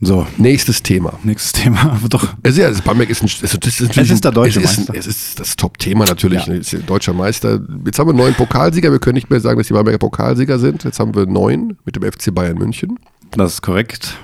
So, 0.00 0.26
nächstes 0.36 0.82
Thema. 0.82 1.18
nächstes 1.24 1.52
Thema. 1.52 1.92
Aber 1.92 2.08
doch. 2.08 2.34
Also 2.42 2.60
ja, 2.60 2.68
das 2.68 2.82
Bamberg 2.82 3.10
ist 3.10 3.22
ein, 3.22 3.26
es 3.26 3.42
ist, 3.42 3.66
ist, 3.66 3.96
Es 3.96 4.10
ist 4.10 4.24
der 4.24 4.32
deutsche 4.32 4.60
ein, 4.60 4.64
es 4.64 4.70
ist, 4.72 4.78
Meister. 4.78 4.94
Es 4.96 5.06
ist 5.06 5.40
das 5.40 5.56
Top-Thema 5.56 6.04
natürlich. 6.04 6.46
Ja. 6.46 6.52
ne, 6.52 6.58
Es 6.60 6.72
ist 6.72 6.88
deutscher 6.88 7.12
Meister. 7.12 7.60
Jetzt 7.84 7.98
haben 7.98 8.08
wir 8.08 8.14
neuen 8.14 8.34
Pokalsieger. 8.34 8.92
Wir 8.92 8.98
können 8.98 9.14
nicht 9.14 9.30
mehr 9.30 9.40
sagen, 9.40 9.58
dass 9.58 9.66
die 9.68 9.72
Bamberger 9.72 9.98
Pokalsieger 9.98 10.58
sind. 10.58 10.84
Jetzt 10.84 11.00
haben 11.00 11.14
wir 11.14 11.26
neun 11.26 11.78
mit 11.84 11.96
dem 11.96 12.02
FC 12.04 12.34
Bayern 12.34 12.58
München. 12.58 12.98
Das 13.32 13.54
ist 13.54 13.62
korrekt. 13.62 14.16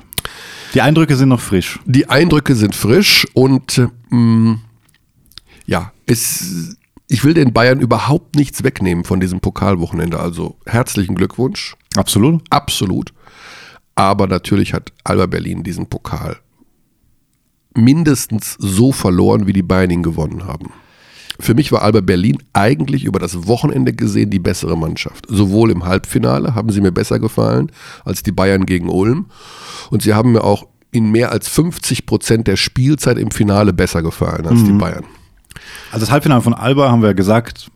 Die 0.74 0.80
Eindrücke 0.80 1.14
sind 1.16 1.28
noch 1.28 1.40
frisch. 1.40 1.78
Die 1.86 2.08
Eindrücke 2.08 2.56
sind 2.56 2.74
frisch 2.74 3.26
und 3.34 3.80
ähm, 4.10 4.60
ja, 5.66 5.92
es, 6.06 6.76
ich 7.08 7.22
will 7.24 7.32
den 7.34 7.52
Bayern 7.52 7.78
überhaupt 7.80 8.34
nichts 8.34 8.64
wegnehmen 8.64 9.04
von 9.04 9.20
diesem 9.20 9.38
Pokalwochenende. 9.40 10.18
Also 10.18 10.56
herzlichen 10.66 11.14
Glückwunsch. 11.14 11.76
Absolut. 11.96 12.42
Absolut. 12.50 13.13
Aber 13.94 14.26
natürlich 14.26 14.74
hat 14.74 14.92
Alba 15.04 15.26
Berlin 15.26 15.62
diesen 15.62 15.86
Pokal 15.86 16.36
mindestens 17.76 18.56
so 18.58 18.92
verloren, 18.92 19.46
wie 19.46 19.52
die 19.52 19.62
Bayern 19.62 19.90
ihn 19.90 20.02
gewonnen 20.02 20.46
haben. 20.46 20.70
Für 21.40 21.54
mich 21.54 21.72
war 21.72 21.82
Alba 21.82 22.00
Berlin 22.00 22.38
eigentlich 22.52 23.04
über 23.04 23.18
das 23.18 23.48
Wochenende 23.48 23.92
gesehen 23.92 24.30
die 24.30 24.38
bessere 24.38 24.76
Mannschaft. 24.76 25.26
Sowohl 25.28 25.72
im 25.72 25.84
Halbfinale 25.84 26.54
haben 26.54 26.70
sie 26.70 26.80
mir 26.80 26.92
besser 26.92 27.18
gefallen 27.18 27.72
als 28.04 28.22
die 28.22 28.30
Bayern 28.30 28.66
gegen 28.66 28.88
Ulm. 28.88 29.26
Und 29.90 30.02
sie 30.02 30.14
haben 30.14 30.32
mir 30.32 30.44
auch 30.44 30.68
in 30.92 31.10
mehr 31.10 31.32
als 31.32 31.48
50 31.48 32.06
Prozent 32.06 32.46
der 32.46 32.56
Spielzeit 32.56 33.18
im 33.18 33.32
Finale 33.32 33.72
besser 33.72 34.02
gefallen 34.02 34.46
als 34.46 34.62
die 34.62 34.72
Bayern. 34.72 35.04
Also 35.90 36.06
das 36.06 36.12
Halbfinale 36.12 36.40
von 36.40 36.54
Alba 36.54 36.88
haben 36.88 37.02
wir 37.02 37.14
gesagt, 37.14 37.68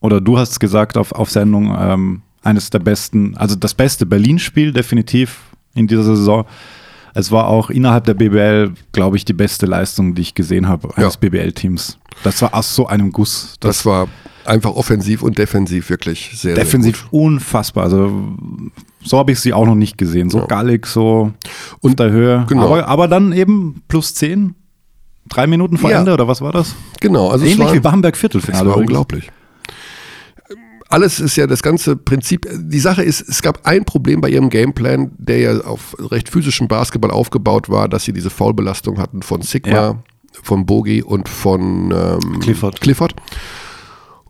oder 0.00 0.20
du 0.20 0.38
hast 0.38 0.50
es 0.50 0.60
gesagt 0.60 0.96
auf, 0.96 1.12
auf 1.12 1.30
Sendung, 1.30 1.76
ähm, 1.78 2.22
eines 2.42 2.70
der 2.70 2.78
besten, 2.80 3.36
also 3.36 3.54
das 3.56 3.74
beste 3.74 4.06
Berlin-Spiel 4.06 4.72
definitiv 4.72 5.40
in 5.74 5.86
dieser 5.86 6.02
Saison. 6.04 6.44
Es 7.14 7.30
war 7.30 7.46
auch 7.48 7.68
innerhalb 7.70 8.04
der 8.04 8.14
BBL, 8.14 8.72
glaube 8.92 9.16
ich, 9.18 9.24
die 9.24 9.34
beste 9.34 9.66
Leistung, 9.66 10.14
die 10.14 10.22
ich 10.22 10.34
gesehen 10.34 10.66
habe 10.68 10.88
eines 10.96 11.14
Ja. 11.14 11.20
BBL-Teams. 11.20 11.98
Das 12.24 12.40
war 12.42 12.54
aus 12.54 12.74
so 12.74 12.86
einem 12.86 13.12
Guss. 13.12 13.56
Das, 13.60 13.78
Das 13.78 13.86
war 13.86 14.08
einfach 14.44 14.70
offensiv 14.74 15.22
und 15.22 15.38
defensiv 15.38 15.88
wirklich 15.90 16.30
sehr, 16.34 16.54
defensiv 16.54 17.06
unfassbar. 17.10 17.84
Also 17.84 18.34
so 19.04 19.18
habe 19.18 19.32
ich 19.32 19.40
sie 19.40 19.52
auch 19.52 19.66
noch 19.66 19.74
nicht 19.74 19.98
gesehen. 19.98 20.30
So 20.30 20.46
gallig, 20.46 20.86
so 20.86 21.32
auf 21.82 21.94
der 21.94 22.10
Höhe. 22.10 22.44
genau. 22.48 22.64
Aber, 22.66 22.86
aber 22.88 23.08
dann 23.08 23.32
eben 23.32 23.82
plus 23.88 24.14
10, 24.14 24.54
drei 25.28 25.46
Minuten 25.46 25.76
vor 25.76 25.90
Ja. 25.90 25.98
Ende 26.00 26.12
oder 26.14 26.26
was 26.28 26.40
war 26.40 26.52
das? 26.52 26.68
sehr 26.70 26.76
gut. 26.92 27.00
Genau, 27.02 27.28
also 27.28 27.44
Ähnlich 27.44 27.58
war, 27.58 27.74
wie 27.74 27.80
Bamberg 27.80 28.14
Das 28.14 28.20
Viertelfinale. 28.20 28.64
war 28.66 28.72
übrigens. 28.76 28.88
unglaublich. 28.88 29.30
Alles 30.92 31.20
ist 31.20 31.36
ja 31.36 31.46
das 31.46 31.62
ganze 31.62 31.96
Prinzip. 31.96 32.46
Die 32.52 32.78
Sache 32.80 33.02
ist, 33.02 33.20
es 33.28 33.40
gab 33.42 33.66
ein 33.66 33.84
Problem 33.84 34.20
bei 34.20 34.28
ihrem 34.28 34.50
Gameplan, 34.50 35.12
der 35.18 35.38
ja 35.38 35.60
auf 35.62 35.96
recht 35.98 36.28
physischem 36.28 36.68
Basketball 36.68 37.10
aufgebaut 37.10 37.68
war, 37.68 37.88
dass 37.88 38.04
sie 38.04 38.12
diese 38.12 38.30
Foulbelastung 38.30 38.98
hatten 38.98 39.22
von 39.22 39.42
Sigma, 39.42 39.72
Ja. 39.72 40.02
von 40.42 40.66
Bogi 40.66 41.02
und 41.02 41.28
von 41.28 41.90
ähm, 41.92 42.40
Clifford. 42.40 42.80
Clifford. 42.80 43.14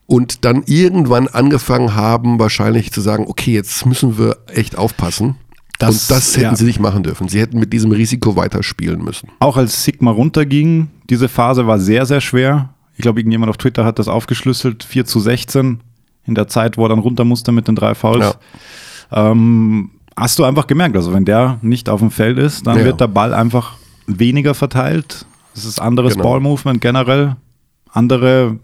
Und 0.07 0.45
dann 0.45 0.63
irgendwann 0.67 1.29
angefangen 1.29 1.95
haben, 1.95 2.39
wahrscheinlich 2.39 2.93
zu 2.93 3.01
sagen, 3.01 3.25
okay, 3.29 3.53
jetzt 3.55 3.87
müssen 3.87 4.19
wir 4.19 4.37
echt 4.47 4.77
aufpassen. 4.77 5.37
Das- 5.79 6.03
und 6.03 6.11
das 6.11 6.37
hätten 6.37 6.43
ja. 6.51 6.57
sie 6.57 6.65
nicht 6.65 6.81
machen 6.81 7.03
dürfen. 7.03 7.29
Sie 7.29 7.41
hätten 7.41 7.59
mit 7.59 7.73
diesem 7.73 7.91
Risiko 7.93 8.37
weiterspielen 8.37 9.03
müssen. 9.03 9.29
Auch 9.41 9.57
als 9.57 9.85
Sigma 9.85 10.11
runterging, 10.11 10.89
diese 11.11 11.29
Phase 11.29 11.67
war 11.67 11.79
sehr, 11.81 12.07
sehr 12.07 12.21
schwer. 12.21 12.75
Ich 12.95 13.03
glaube, 13.03 13.21
irgendjemand 13.21 13.51
auf 13.51 13.57
Twitter 13.57 13.85
hat 13.85 13.99
das 13.99 14.07
aufgeschlüsselt. 14.07 14.85
4 14.85 15.07
zu 15.07 15.19
16 15.19 15.81
in 16.27 16.35
der 16.35 16.49
Zeit, 16.49 16.77
wo 16.77 16.85
er 16.85 16.89
dann 16.91 16.99
runter 17.01 17.25
musste 17.25 17.53
mit 17.53 17.69
den 17.69 17.75
drei 17.75 17.95
Fouls. 17.95 18.37
Ähm, 19.11 19.91
hast 20.17 20.39
du 20.39 20.45
einfach 20.45 20.67
gemerkt, 20.67 20.97
also 20.97 21.13
wenn 21.13 21.25
der 21.25 21.59
nicht 21.63 21.89
auf 21.89 22.01
dem 22.01 22.11
Feld 22.11 22.39
ist, 22.39 22.67
dann 22.67 22.79
Ja. 22.79 22.85
wird 22.85 23.01
der 23.01 23.09
Ball 23.09 23.35
einfach 23.35 23.75
weniger 24.07 24.55
verteilt. 24.55 25.27
Es 25.55 25.65
ist 25.65 25.81
anderes 25.81 26.15
Genau. 26.15 26.25
Ballmovement 26.25 26.81
generell, 26.81 27.37
andere 27.91 28.59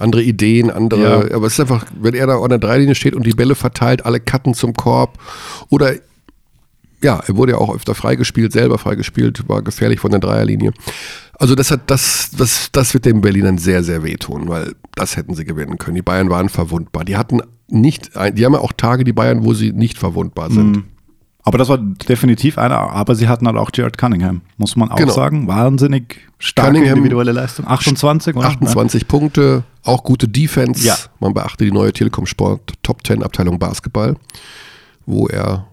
andere 0.00 0.22
Ideen, 0.22 0.70
andere, 0.70 1.28
Ja. 1.28 1.36
aber 1.36 1.46
es 1.46 1.52
ist 1.52 1.60
einfach, 1.60 1.84
wenn 2.00 2.14
er 2.14 2.26
da 2.26 2.38
an 2.40 2.48
der 2.48 2.58
Dreilinie 2.58 2.94
steht 2.94 3.14
und 3.14 3.26
die 3.26 3.32
Bälle 3.34 3.54
verteilt, 3.54 4.06
alle 4.06 4.20
Cutten 4.20 4.54
zum 4.54 4.72
Korb 4.72 5.18
oder 5.68 5.92
ja, 7.02 7.20
er 7.26 7.36
wurde 7.36 7.52
ja 7.52 7.58
auch 7.58 7.74
öfter 7.74 7.94
freigespielt, 7.94 8.52
selber 8.52 8.78
freigespielt, 8.78 9.46
war 9.50 9.60
gefährlich 9.60 10.00
von 10.00 10.10
der 10.10 10.20
Dreierlinie. 10.20 10.72
Also 11.42 11.54
das 11.54 11.70
hat 11.70 11.90
das, 11.90 12.30
das, 12.36 12.70
das 12.72 12.94
wird 12.94 13.04
den 13.04 13.20
Berlinern 13.20 13.58
sehr, 13.58 13.82
sehr 13.82 14.02
wehtun, 14.04 14.48
weil 14.48 14.74
das 14.94 15.16
hätten 15.16 15.34
sie 15.34 15.44
gewinnen 15.44 15.76
können. 15.78 15.96
Die 15.96 16.02
Bayern 16.02 16.30
waren 16.30 16.48
verwundbar. 16.48 17.04
Die 17.04 17.16
hatten 17.16 17.40
nicht, 17.68 18.10
die 18.34 18.44
haben 18.44 18.52
ja 18.54 18.60
auch 18.60 18.72
Tage, 18.72 19.02
die 19.04 19.12
Bayern, 19.12 19.44
wo 19.44 19.52
sie 19.52 19.72
nicht 19.72 19.98
verwundbar 19.98 20.50
sind. 20.50 20.70
Mhm. 20.76 20.84
Aber 21.44 21.58
das 21.58 21.68
war 21.68 21.78
definitiv 21.78 22.56
einer, 22.56 22.78
aber 22.78 23.16
sie 23.16 23.26
hatten 23.26 23.46
halt 23.48 23.56
auch 23.56 23.70
Jared 23.74 23.98
Cunningham, 23.98 24.42
muss 24.58 24.76
man 24.76 24.92
auch 24.92 24.96
Genau. 24.96 25.12
sagen. 25.12 25.48
Wahnsinnig 25.48 26.20
starke 26.38 26.70
Cunningham- 26.70 26.98
individuelle 26.98 27.32
Leistung. 27.32 27.66
28, 27.66 28.36
oder? 28.36 28.46
28 28.46 29.08
Punkte, 29.08 29.64
auch 29.82 30.04
gute 30.04 30.28
Defense. 30.28 30.86
Ja. 30.86 30.96
Man 31.18 31.34
beachte 31.34 31.64
die 31.64 31.72
neue 31.72 31.92
Telekom 31.92 32.26
Sport 32.26 32.74
Top 32.84 33.04
10 33.04 33.24
Abteilung 33.24 33.58
Basketball, 33.58 34.14
wo 35.04 35.26
er 35.26 35.66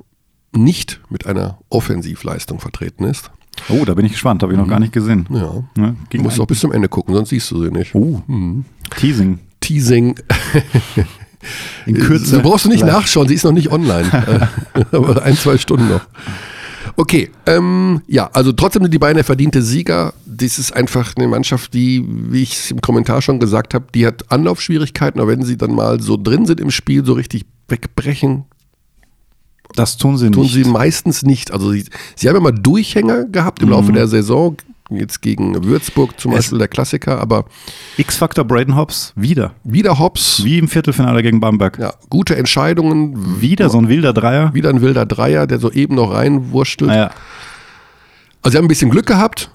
nicht 0.56 1.00
mit 1.12 1.28
einer 1.28 1.60
Offensivleistung 1.70 2.60
vertreten 2.60 3.04
ist. 3.04 3.30
Oh, 3.70 3.84
da 3.86 3.94
bin 3.94 4.06
ich 4.06 4.14
gespannt, 4.14 4.42
habe 4.44 4.54
ich 4.54 4.60
noch 4.60 4.68
gar 4.68 4.80
nicht 4.80 4.94
gesehen. 4.94 5.26
Ja. 5.30 5.64
Ne? 5.76 5.96
Du 6.10 6.22
musst 6.22 6.38
ein- 6.38 6.42
auch 6.42 6.48
bis 6.48 6.60
zum 6.60 6.72
Ende 6.72 6.88
gucken, 6.90 7.14
sonst 7.16 7.30
siehst 7.30 7.52
du 7.52 7.64
sie 7.64 7.72
nicht. 7.72 7.94
Oh, 7.94 8.22
Teasing. 8.98 9.40
Teasing. 9.60 10.16
In 11.86 11.96
Kürze. 11.98 12.38
Du 12.38 12.42
brauchst 12.42 12.66
du 12.66 12.70
nicht 12.70 12.86
nachschauen, 12.86 13.28
sie 13.28 13.36
ist 13.36 13.44
noch 13.46 13.52
nicht 13.54 13.72
online. 13.72 14.50
Äh, 14.74 14.84
Aber 14.96 15.24
ein, 15.24 15.36
zwei 15.36 15.58
Stunden 15.58 15.88
noch. 15.90 16.02
Okay, 16.96 17.30
ähm, 17.46 18.02
ja, 18.08 18.30
also 18.34 18.52
trotzdem 18.52 18.84
sind 18.84 18.94
die 18.94 19.00
Bayern 19.00 19.16
der 19.16 19.24
verdiente 19.24 19.62
Sieger. 19.62 20.14
Das 20.26 20.60
ist 20.60 20.74
einfach 20.74 21.14
eine 21.16 21.28
Mannschaft, 21.28 21.74
die, 21.74 22.06
wie 22.08 22.42
ich 22.44 22.54
es 22.58 22.72
im 22.72 22.82
Kommentar 22.82 23.22
schon 23.22 23.40
gesagt 23.40 23.74
habe, 23.74 23.86
die 23.94 24.06
hat 24.06 24.32
Anlaufschwierigkeiten, 24.32 25.20
aber 25.22 25.32
wenn 25.32 25.44
sie 25.44 25.56
dann 25.58 25.74
mal 25.74 26.02
so 26.02 26.18
drin 26.18 26.46
sind 26.46 26.60
im 26.60 26.72
Spiel, 26.72 27.06
so 27.06 27.14
richtig 27.14 27.46
wegbrechen, 27.70 28.46
Das 29.76 29.98
tun 29.98 30.18
sie 30.18 30.30
tun 30.32 30.44
nicht. 30.44 30.54
sie 30.54 30.64
meistens 30.66 31.24
nicht. 31.24 31.52
Also 31.52 31.72
sie, 31.72 31.86
sie 32.16 32.28
haben 32.30 32.36
immer 32.36 32.52
Durchhänger 32.52 33.26
gehabt 33.26 33.62
im 33.62 33.70
Laufe 33.70 33.92
der 33.92 34.08
Saison, 34.08 34.58
jetzt 34.90 35.22
gegen 35.22 35.64
Würzburg 35.64 36.20
zum 36.20 36.32
Es- 36.32 36.38
Beispiel 36.38 36.58
der 36.58 36.68
Klassiker, 36.68 37.20
aber 37.22 37.46
X-Factor 37.98 38.44
Braden 38.44 38.76
Hobbs, 38.76 39.14
wieder. 39.16 39.54
wieder 39.64 40.00
Hops, 40.00 40.44
Wie 40.44 40.58
im 40.58 40.68
Viertelfinale 40.68 41.22
gegen 41.22 41.40
Bamberg. 41.40 41.78
ja, 41.80 41.94
gute 42.10 42.36
Entscheidungen, 42.36 43.40
Wieder 43.42 43.70
so 43.70 43.78
ein 43.78 43.88
wilder 43.90 44.14
Dreier. 44.14 44.54
wieder 44.56 44.70
ein 44.70 44.82
wilder 44.82 45.06
Dreier, 45.06 45.46
der 45.46 45.60
so 45.60 45.72
eben 45.72 45.94
noch 45.96 46.14
reinwurstelt. 46.14 46.90
Naja, 46.90 47.12
Also 48.42 48.54
sie 48.54 48.58
haben 48.58 48.66
ein 48.66 48.70
bisschen 48.70 48.90
Glück 48.90 49.06
gehabt, 49.06 49.52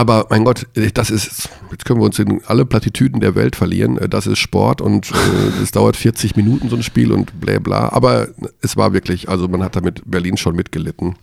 aber 0.00 0.26
mein 0.30 0.44
Gott, 0.44 0.66
das 0.94 1.10
ist, 1.10 1.48
jetzt 1.70 1.84
können 1.84 2.00
wir 2.00 2.06
uns 2.06 2.18
in 2.18 2.40
alle 2.46 2.64
Plattitüden 2.64 3.20
der 3.20 3.34
Welt 3.34 3.54
verlieren. 3.54 3.98
Das 4.08 4.26
ist 4.26 4.38
Sport 4.38 4.80
und 4.80 5.10
äh, 5.10 5.14
es 5.62 5.70
dauert 5.72 5.96
40 5.96 6.36
Minuten 6.36 6.68
so 6.70 6.76
ein 6.76 6.82
Spiel 6.82 7.12
und 7.12 7.38
bla 7.40 7.58
bla. 7.58 7.90
Aber 7.92 8.28
es 8.62 8.76
war 8.76 8.92
wirklich, 8.92 9.28
also 9.28 9.46
man 9.48 9.62
hat 9.62 9.76
damit 9.76 10.02
Berlin 10.06 10.36
schon 10.36 10.56
mitgelitten. 10.56 11.16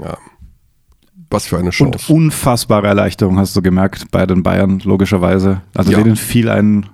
Ja. 0.00 0.16
Was 1.30 1.46
für 1.46 1.56
eine 1.56 1.66
und 1.66 1.72
Chance. 1.72 2.12
unfassbare 2.12 2.86
Erleichterung 2.86 3.38
hast 3.38 3.56
du 3.56 3.62
gemerkt 3.62 4.10
bei 4.12 4.26
den 4.26 4.42
Bayern, 4.44 4.80
logischerweise. 4.84 5.62
Also 5.74 5.90
Ja. 5.90 5.98
denen 6.00 6.14
fiel 6.16 6.48
ein 6.48 6.86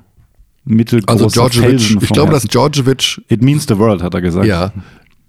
mittelgroßer 0.65 1.43
Also 1.43 1.61
Felsen 1.61 1.99
ich 2.03 2.09
glaube, 2.09 2.33
dass. 2.33 2.45
Djordjevic, 2.45 3.21
It 3.29 3.43
means 3.43 3.67
the 3.69 3.77
world, 3.79 4.03
hat 4.03 4.15
er 4.15 4.23
gesagt. 4.23 4.47
ja, 4.47 4.73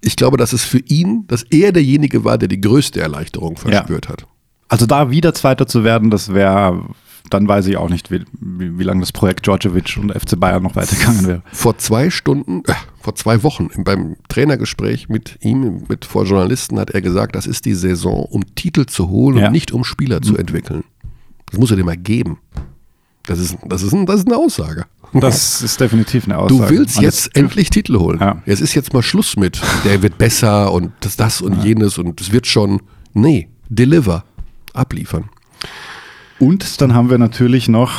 ich 0.00 0.16
glaube, 0.16 0.36
dass 0.38 0.52
es 0.54 0.64
für 0.64 0.78
ihn, 0.78 1.24
dass 1.26 1.42
er 1.44 1.72
derjenige 1.72 2.24
war, 2.24 2.38
der 2.38 2.48
die 2.48 2.60
größte 2.60 3.00
Erleichterung 3.00 3.56
verspürt 3.56 4.08
hat. 4.08 4.26
Also 4.74 4.86
da 4.86 5.08
wieder 5.10 5.32
Zweiter 5.34 5.68
zu 5.68 5.84
werden, 5.84 6.10
das 6.10 6.34
wäre, 6.34 6.82
dann 7.30 7.46
weiß 7.46 7.66
ich 7.68 7.76
auch 7.76 7.88
nicht, 7.88 8.10
wie, 8.10 8.24
wie, 8.40 8.76
wie 8.76 8.82
lange 8.82 9.00
das 9.00 9.12
Projekt 9.12 9.46
Djordjevic 9.46 9.96
und 10.00 10.10
FC 10.12 10.38
Bayern 10.38 10.64
noch 10.64 10.74
weitergegangen 10.74 11.26
wäre. 11.28 11.42
vor 11.52 11.78
zwei 11.78 12.10
Stunden, 12.10 12.62
äh, 12.66 12.72
vor 13.00 13.14
zwei 13.14 13.44
Wochen 13.44 13.68
im- 13.72 13.84
beim 13.84 14.16
Trainergespräch 14.28 15.08
mit 15.08 15.38
ihm, 15.42 15.84
mit 15.88 16.04
vor 16.04 16.24
Journalisten, 16.24 16.80
hat 16.80 16.90
er 16.90 17.02
gesagt, 17.02 17.36
das 17.36 17.46
ist 17.46 17.66
die 17.66 17.74
Saison, 17.74 18.24
um 18.24 18.42
Titel 18.56 18.86
zu 18.86 19.08
holen 19.08 19.38
Ja. 19.38 19.46
und 19.46 19.52
nicht 19.52 19.70
um 19.70 19.84
Spieler 19.84 20.20
zu 20.20 20.36
entwickeln. 20.36 20.82
Das 21.52 21.60
muss 21.60 21.70
er 21.70 21.76
dir 21.76 21.84
mal 21.84 21.96
geben. 21.96 22.38
Das 23.26 23.38
ist, 23.38 23.56
das 23.64 23.82
ist, 23.84 23.92
ein, 23.94 24.06
das 24.06 24.16
ist 24.20 24.26
eine 24.26 24.36
Aussage. 24.36 24.86
Das 25.12 25.62
ist 25.62 25.80
definitiv 25.80 26.24
eine 26.24 26.36
Aussage. 26.36 26.60
Du 26.64 26.68
willst 26.76 26.96
Und 26.96 27.04
jetzt 27.04 27.36
endlich 27.36 27.70
Titel 27.70 27.96
holen. 28.00 28.18
Ja. 28.20 28.42
Es 28.44 28.60
ist 28.60 28.74
jetzt 28.74 28.92
mal 28.92 29.02
Schluss 29.02 29.36
mit, 29.36 29.62
der 29.84 30.02
wird 30.02 30.18
besser 30.18 30.72
und 30.72 30.90
das, 30.98 31.14
das 31.16 31.40
und 31.40 31.62
jenes 31.62 31.96
und 31.96 32.20
es 32.20 32.32
wird 32.32 32.48
schon, 32.48 32.82
nee, 33.12 33.48
deliver, 33.68 34.24
abliefern. 34.74 35.30
Und 36.38 36.80
dann 36.80 36.94
haben 36.94 37.10
wir 37.10 37.18
natürlich 37.18 37.68
noch 37.68 37.92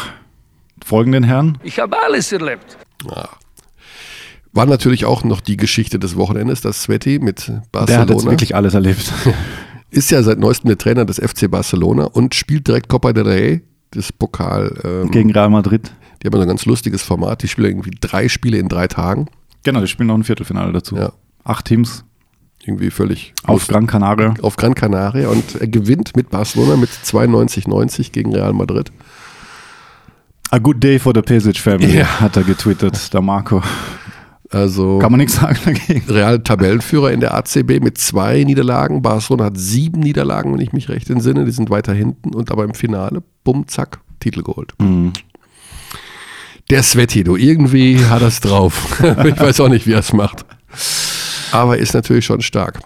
folgenden 0.84 1.24
Herrn. 1.24 1.58
Ich 1.64 1.80
habe 1.80 1.98
alles 2.04 2.32
erlebt. 2.32 2.78
War 4.54 4.66
natürlich 4.66 5.06
auch 5.06 5.24
noch 5.24 5.42
die 5.42 5.58
Geschichte 5.58 6.00
des 6.00 6.16
Wochenendes, 6.16 6.62
das 6.62 6.84
Sveti 6.84 7.20
mit 7.20 7.52
Barcelona. 7.72 7.86
Der 7.86 8.00
hat 8.00 8.10
jetzt 8.10 8.26
wirklich 8.26 8.56
alles 8.56 8.74
erlebt. 8.74 9.12
ist 9.92 10.12
ja 10.12 10.22
seit 10.24 10.40
neuestem 10.40 10.70
der 10.70 10.78
Trainer 10.78 11.06
des 11.06 11.18
FC 11.18 11.50
Barcelona 11.50 12.06
und 12.06 12.36
spielt 12.36 12.68
direkt 12.68 12.88
Copa 12.88 13.14
del 13.14 13.28
Rey, 13.28 13.62
das 13.92 14.12
Pokal. 14.12 14.80
Ähm, 14.84 15.12
Gegen 15.12 15.32
Real 15.32 15.50
Madrid. 15.50 15.92
die 16.22 16.28
haben 16.28 16.36
so 16.36 16.42
ein 16.42 16.48
ganz 16.48 16.66
lustiges 16.66 17.04
Format. 17.04 17.44
Die 17.44 17.48
spielen 17.48 17.68
irgendwie 17.68 17.98
drei 18.00 18.30
Spiele 18.30 18.58
in 18.58 18.70
drei 18.70 18.88
Tagen. 18.88 19.28
Genau, 19.64 19.82
die 19.82 19.88
spielen 19.88 20.08
noch 20.08 20.16
ein 20.16 20.24
Viertelfinale 20.24 20.72
dazu. 20.72 20.96
Ja. 20.96 21.14
Acht 21.44 21.66
Teams 21.66 22.06
Irgendwie 22.65 22.89
völlig 22.89 23.34
auf 23.43 23.67
Gran 23.67 23.86
Canaria. 23.88 24.34
auf 24.41 24.56
Gran 24.56 24.73
Canaria 24.73 25.28
und 25.30 25.56
er 25.62 25.67
gewinnt 25.67 26.15
mit 26.15 26.30
Barcelona 26.32 26.75
mit 26.78 26.89
92-90 26.89 28.12
gegen 28.12 28.34
Real 28.34 28.54
Madrid. 28.54 28.91
A 30.51 30.58
good 30.58 30.84
day 30.84 30.97
for 30.99 31.13
the 31.13 31.21
Pesic 31.21 31.58
family, 31.58 31.97
Ja. 31.99 32.19
hat 32.21 32.38
er 32.38 32.43
getwittert, 32.43 33.13
der 33.13 33.21
Marco. 33.21 33.62
Also 34.51 34.99
Kann 34.99 35.12
man 35.12 35.19
nichts 35.19 35.36
sagen 35.36 35.58
dagegen. 35.65 36.10
Real 36.12 36.39
Tabellenführer 36.39 37.12
in 37.12 37.19
der 37.19 37.34
ACB 37.36 37.80
mit 37.82 37.97
zwei 37.97 38.43
Niederlagen. 38.43 39.01
Barcelona 39.01 39.45
hat 39.45 39.58
sieben 39.58 39.99
Niederlagen, 39.99 40.54
wenn 40.54 40.62
ich 40.62 40.71
mich 40.71 40.88
recht 40.89 41.10
entsinne. 41.10 41.45
Die 41.45 41.51
sind 41.51 41.69
weiter 41.69 41.93
hinten 41.93 42.34
und 42.34 42.51
aber 42.51 42.63
im 42.63 42.73
Finale, 42.73 43.21
bumm, 43.43 43.67
zack, 43.67 43.99
Titel 44.19 44.43
geholt. 44.43 44.73
Mhm. 44.80 45.13
Der 46.69 46.82
Sveti, 46.84 47.23
du, 47.23 47.36
irgendwie 47.36 48.04
hat 48.06 48.21
er 48.21 48.30
es 48.30 48.39
drauf. 48.39 48.99
ich 49.25 49.39
weiß 49.39 49.60
auch 49.62 49.69
nicht, 49.69 49.86
wie 49.88 49.93
er 49.93 49.99
es 49.99 50.13
macht. 50.13 50.45
Aber 51.56 51.78
ist 51.78 51.94
natürlich 51.94 52.26
schon 52.26 52.41
stark. 52.41 52.80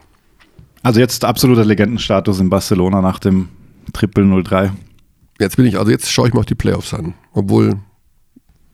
Also 0.84 0.99
jetzt 0.99 1.25
absoluter 1.25 1.65
Legendenstatus 1.65 2.39
in 2.39 2.49
Barcelona 2.49 3.01
nach 3.01 3.19
dem 3.19 3.49
Triple 3.93 4.43
03. 4.43 4.71
Jetzt 5.39 5.58
bin 5.58 5.65
ich, 5.65 5.77
also 5.79 5.91
jetzt 5.91 6.12
schaue 6.12 6.27
ich 6.27 6.34
mal 6.34 6.41
auf 6.41 6.45
die 6.45 6.55
Playoffs 6.55 6.93
an. 6.93 7.13
Obwohl, 7.34 7.77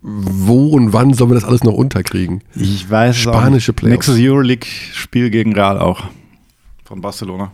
wo 0.01 0.67
und 0.69 0.93
wann 0.93 1.13
sollen 1.13 1.31
wir 1.31 1.35
das 1.35 1.43
alles 1.45 1.63
noch 1.63 1.73
unterkriegen? 1.73 2.43
Ich 2.55 2.89
weiß 2.89 3.15
auch 3.27 3.33
Spanische 3.33 3.71
nicht. 3.71 3.77
Playoffs. 3.77 4.07
Nächstes 4.07 4.19
Euroleague-Spiel 4.19 5.29
gegen 5.29 5.53
Real 5.53 5.79
auch. 5.79 6.03
Von 6.83 7.01
Barcelona. 7.01 7.51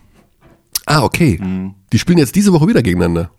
Ah, 0.86 1.04
okay. 1.04 1.40
Mhm. 1.42 1.76
Die 1.94 2.00
spielen 2.00 2.18
jetzt 2.18 2.36
diese 2.36 2.52
Woche 2.52 2.68
wieder 2.68 2.82
gegeneinander. 2.82 3.32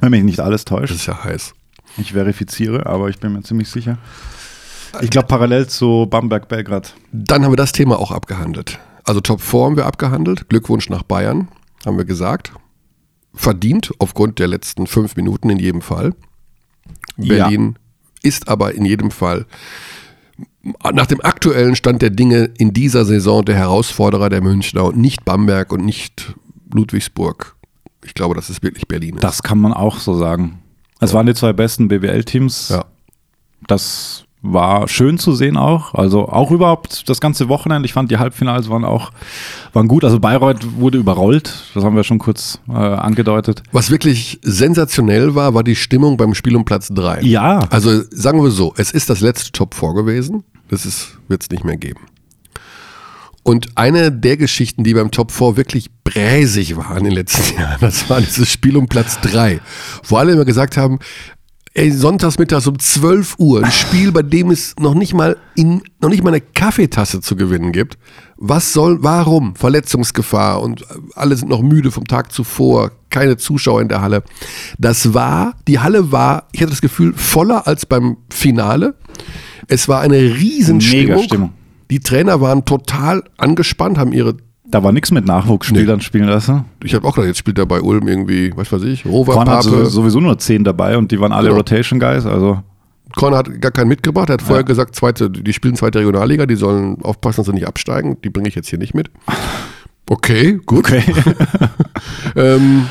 Wenn 0.00 0.10
mich 0.10 0.24
nicht 0.24 0.40
alles 0.40 0.64
Das 0.64 0.76
täuscht. 0.78 0.94
ist 0.94 1.06
ja 1.06 1.22
heiß. 1.24 1.54
Ich 1.98 2.12
verifiziere, 2.12 2.86
aber 2.86 3.08
ich 3.08 3.18
bin 3.18 3.32
mir 3.32 3.42
ziemlich 3.42 3.68
sicher. 3.68 3.98
Ich 5.02 5.10
glaube 5.10 5.28
parallel 5.28 5.66
zu 5.66 6.06
Bamberg 6.08 6.48
Belgrad. 6.48 6.94
Dann 7.12 7.44
haben 7.44 7.52
wir 7.52 7.56
das 7.56 7.72
Thema 7.72 7.98
auch 7.98 8.10
abgehandelt. 8.10 8.78
Also 9.04 9.20
Top 9.20 9.40
4 9.40 9.60
haben 9.60 9.76
wir 9.76 9.86
abgehandelt. 9.86 10.48
Glückwunsch 10.48 10.88
nach 10.90 11.02
Bayern, 11.02 11.48
haben 11.84 11.96
wir 11.96 12.04
gesagt. 12.04 12.52
Verdient 13.34 13.92
aufgrund 13.98 14.38
der 14.38 14.48
letzten 14.48 14.86
fünf 14.86 15.16
Minuten 15.16 15.50
in 15.50 15.58
jedem 15.58 15.82
Fall. 15.82 16.14
Berlin 17.16 17.78
ist 18.22 18.48
aber 18.48 18.74
in 18.74 18.84
jedem 18.84 19.10
Fall 19.10 19.46
nach 20.92 21.06
dem 21.06 21.20
aktuellen 21.20 21.76
Stand 21.76 22.02
der 22.02 22.10
Dinge 22.10 22.50
in 22.58 22.72
dieser 22.72 23.04
Saison 23.04 23.44
der 23.44 23.54
Herausforderer 23.54 24.28
der 24.28 24.42
Münchner 24.42 24.84
und 24.84 24.96
nicht 24.96 25.24
Bamberg 25.24 25.72
und 25.72 25.84
nicht 25.84 26.34
Ludwigsburg. 26.72 27.54
Ich 28.04 28.14
glaube, 28.14 28.34
dass 28.34 28.48
es 28.48 28.62
wirklich 28.62 28.88
Berlin 28.88 29.14
ist. 29.16 29.24
Das 29.24 29.42
kann 29.42 29.58
man 29.58 29.72
auch 29.72 29.98
so 29.98 30.14
sagen. 30.18 30.60
Es 31.00 31.12
waren 31.12 31.26
die 31.26 31.34
zwei 31.34 31.52
besten 31.52 31.88
BWL-Teams. 31.88 32.70
ja. 32.70 32.84
Das 33.68 34.25
war 34.52 34.88
schön 34.88 35.18
zu 35.18 35.34
sehen 35.34 35.56
auch. 35.56 35.94
Also 35.94 36.28
auch 36.28 36.50
überhaupt 36.50 37.08
das 37.08 37.20
ganze 37.20 37.48
Wochenende. 37.48 37.86
Ich 37.86 37.92
fand 37.92 38.10
die 38.10 38.18
Halbfinals 38.18 38.68
waren 38.68 38.84
auch 38.84 39.10
waren 39.72 39.88
gut. 39.88 40.04
Also 40.04 40.20
Bayreuth 40.20 40.78
wurde 40.78 40.98
überrollt. 40.98 41.52
Das 41.74 41.84
haben 41.84 41.96
wir 41.96 42.04
schon 42.04 42.18
kurz 42.18 42.60
äh, 42.68 42.72
angedeutet. 42.72 43.62
Was 43.72 43.90
wirklich 43.90 44.38
sensationell 44.42 45.34
war, 45.34 45.54
war 45.54 45.64
die 45.64 45.76
Stimmung 45.76 46.16
beim 46.16 46.34
Spiel 46.34 46.56
um 46.56 46.64
Platz 46.64 46.88
3. 46.88 47.22
Ja. 47.22 47.60
Also 47.70 48.02
sagen 48.10 48.42
wir 48.42 48.50
so, 48.50 48.74
es 48.76 48.90
ist 48.90 49.10
das 49.10 49.20
letzte 49.20 49.52
Top 49.52 49.74
4 49.74 49.94
gewesen. 49.94 50.44
Das 50.68 50.84
wird 51.28 51.42
es 51.42 51.50
nicht 51.50 51.64
mehr 51.64 51.76
geben. 51.76 52.00
Und 53.46 53.68
eine 53.76 54.10
der 54.10 54.36
Geschichten, 54.36 54.82
die 54.82 54.94
beim 54.94 55.12
Top 55.12 55.30
4 55.30 55.56
wirklich 55.56 55.88
bräsig 56.02 56.76
waren 56.76 56.98
in 56.98 57.04
den 57.04 57.12
letzten 57.12 57.56
Jahren, 57.60 57.78
das 57.80 58.10
war 58.10 58.20
dieses 58.20 58.50
Spiel 58.50 58.76
um 58.76 58.88
Platz 58.88 59.20
3. 59.20 59.60
Wo 60.02 60.16
alle 60.16 60.32
immer 60.32 60.44
gesagt 60.44 60.76
haben, 60.76 60.98
ey, 61.76 61.90
sonntagsmittags 61.90 62.66
um 62.66 62.78
12 62.78 63.36
Uhr, 63.38 63.62
ein 63.62 63.70
Spiel, 63.70 64.10
bei 64.10 64.22
dem 64.22 64.50
es 64.50 64.74
noch 64.78 64.94
nicht 64.94 65.12
mal 65.12 65.36
in, 65.54 65.82
noch 66.00 66.08
nicht 66.08 66.24
mal 66.24 66.30
eine 66.30 66.40
Kaffeetasse 66.40 67.20
zu 67.20 67.36
gewinnen 67.36 67.72
gibt. 67.72 67.98
Was 68.38 68.72
soll, 68.72 69.02
warum? 69.02 69.54
Verletzungsgefahr 69.56 70.62
und 70.62 70.84
alle 71.14 71.36
sind 71.36 71.48
noch 71.48 71.60
müde 71.60 71.90
vom 71.90 72.04
Tag 72.04 72.32
zuvor, 72.32 72.92
keine 73.10 73.36
Zuschauer 73.36 73.82
in 73.82 73.88
der 73.88 74.00
Halle. 74.00 74.22
Das 74.78 75.12
war, 75.12 75.54
die 75.68 75.78
Halle 75.78 76.12
war, 76.12 76.48
ich 76.52 76.62
hatte 76.62 76.70
das 76.70 76.80
Gefühl, 76.80 77.12
voller 77.14 77.66
als 77.66 77.84
beim 77.84 78.16
Finale. 78.30 78.94
Es 79.68 79.86
war 79.86 80.00
eine 80.00 80.16
Riesenstimmung. 80.16 81.06
Mega 81.06 81.22
Stimmung. 81.22 81.52
Die 81.90 82.00
Trainer 82.00 82.40
waren 82.40 82.64
total 82.64 83.22
angespannt, 83.36 83.98
haben 83.98 84.12
ihre 84.12 84.36
Da 84.70 84.82
war 84.82 84.90
nichts 84.92 85.10
mit 85.12 85.26
Nachwuchsspielern 85.26 86.00
spielen 86.00 86.26
lassen. 86.28 86.64
Ich 86.82 86.94
habe 86.94 87.06
auch 87.06 87.14
gedacht, 87.14 87.28
jetzt 87.28 87.38
spielt 87.38 87.58
er 87.58 87.66
bei 87.66 87.80
Ulm 87.80 88.08
irgendwie, 88.08 88.52
was 88.56 88.72
weiß 88.72 88.82
ich, 88.82 89.06
Rover, 89.06 89.34
Korn 89.34 89.46
Pape. 89.46 89.62
so- 89.62 89.84
sowieso 89.84 90.20
nur 90.20 90.38
zehn 90.38 90.64
dabei 90.64 90.96
und 90.98 91.12
die 91.12 91.20
waren 91.20 91.32
alle 91.32 91.48
Genau. 91.48 91.58
Rotation 91.58 92.00
Guys, 92.00 92.26
also 92.26 92.60
Korn 93.14 93.34
hat 93.34 93.60
gar 93.60 93.70
keinen 93.70 93.88
mitgebracht. 93.88 94.28
Er 94.28 94.34
hat 94.34 94.42
vorher 94.42 94.62
Ja. 94.62 94.66
gesagt, 94.66 94.96
zweite, 94.96 95.30
die 95.30 95.52
spielen 95.52 95.76
zweite 95.76 96.00
Regionalliga, 96.00 96.46
die 96.46 96.56
sollen 96.56 97.00
aufpassen, 97.02 97.38
dass 97.40 97.46
sie 97.46 97.52
nicht 97.52 97.66
absteigen. 97.68 98.16
Die 98.24 98.28
bringe 98.30 98.48
ich 98.48 98.56
jetzt 98.56 98.68
hier 98.68 98.78
nicht 98.80 98.94
mit. 98.94 99.10
Okay, 100.10 100.58
gut. 100.66 100.80
okay. 100.80 101.02
Ähm, 102.36 102.86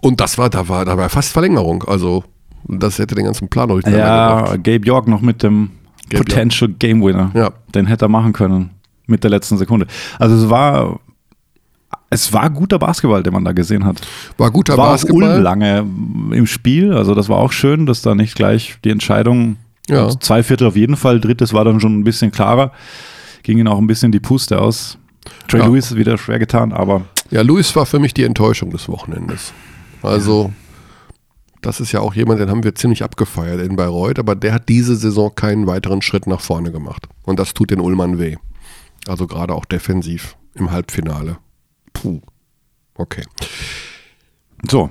und 0.00 0.20
das 0.20 0.36
war, 0.38 0.50
da 0.50 0.68
war, 0.68 0.84
da 0.84 0.96
war 0.96 1.08
fast 1.08 1.32
Verlängerung. 1.32 1.84
Also, 1.86 2.24
das 2.66 2.98
hätte 2.98 3.14
den 3.14 3.24
ganzen 3.26 3.48
Plan 3.48 3.68
noch 3.68 3.76
nicht 3.76 3.88
ja. 3.88 4.56
Gabe 4.56 4.84
York 4.86 5.06
noch 5.08 5.20
mit 5.20 5.42
dem 5.42 5.70
Gabe 6.10 6.24
Potential 6.24 6.70
Game 6.78 7.02
Winner. 7.02 7.30
Ja. 7.34 7.50
Den 7.74 7.86
hätte 7.86 8.06
er 8.06 8.08
machen 8.08 8.32
können 8.32 8.70
mit 9.06 9.22
der 9.22 9.30
letzten 9.30 9.56
Sekunde. 9.58 9.86
Also 10.18 10.34
es 10.36 10.50
war 10.50 10.98
es 12.12 12.32
war 12.32 12.48
guter 12.50 12.78
Basketball, 12.78 13.22
den 13.22 13.32
man 13.32 13.44
da 13.44 13.52
gesehen 13.52 13.84
hat. 13.84 14.00
War 14.38 14.50
guter 14.50 14.76
war 14.76 14.90
Basketball. 14.92 15.34
Ulm 15.34 15.42
lange 15.42 15.78
im 16.32 16.46
Spiel, 16.46 16.92
also 16.92 17.14
das 17.14 17.28
war 17.28 17.38
auch 17.38 17.52
schön, 17.52 17.86
dass 17.86 18.02
da 18.02 18.14
nicht 18.14 18.34
gleich 18.36 18.76
die 18.84 18.90
Entscheidung 18.90 19.56
Ja. 19.88 20.04
also 20.04 20.18
zwei 20.18 20.42
Viertel 20.42 20.66
auf 20.68 20.76
jeden 20.76 20.96
Fall, 20.96 21.20
drittes 21.20 21.52
war 21.52 21.64
dann 21.64 21.80
schon 21.80 21.98
ein 21.98 22.04
bisschen 22.04 22.30
klarer, 22.30 22.72
ging 23.42 23.58
ihnen 23.58 23.68
auch 23.68 23.78
ein 23.78 23.86
bisschen 23.86 24.12
die 24.12 24.20
Puste 24.20 24.60
aus. 24.60 24.98
Trey 25.48 25.60
Ja. 25.60 25.66
Lewis 25.66 25.94
wieder 25.96 26.18
schwer 26.18 26.38
getan, 26.38 26.72
aber 26.72 27.02
Ja, 27.30 27.42
Luis 27.42 27.74
war 27.76 27.86
für 27.86 27.98
mich 27.98 28.12
die 28.14 28.24
Enttäuschung 28.24 28.70
des 28.70 28.88
Wochenendes. 28.88 29.52
Also, 30.02 30.52
das 31.62 31.78
ist 31.80 31.92
ja 31.92 32.00
auch 32.00 32.14
jemand, 32.14 32.40
den 32.40 32.50
haben 32.50 32.64
wir 32.64 32.74
ziemlich 32.74 33.04
abgefeiert 33.04 33.60
in 33.60 33.76
Bayreuth, 33.76 34.18
aber 34.18 34.34
der 34.34 34.52
hat 34.52 34.68
diese 34.68 34.96
Saison 34.96 35.32
keinen 35.34 35.66
weiteren 35.68 36.02
Schritt 36.02 36.26
nach 36.26 36.40
vorne 36.40 36.72
gemacht. 36.72 37.06
Und 37.24 37.38
das 37.38 37.54
tut 37.54 37.70
den 37.70 37.80
Ullmann 37.80 38.18
weh. 38.18 38.36
Also 39.06 39.26
gerade 39.28 39.54
auch 39.54 39.64
defensiv 39.64 40.36
im 40.54 40.70
Halbfinale. 40.72 41.36
Puh. 41.92 42.20
Okay. 42.96 43.22
so. 44.68 44.90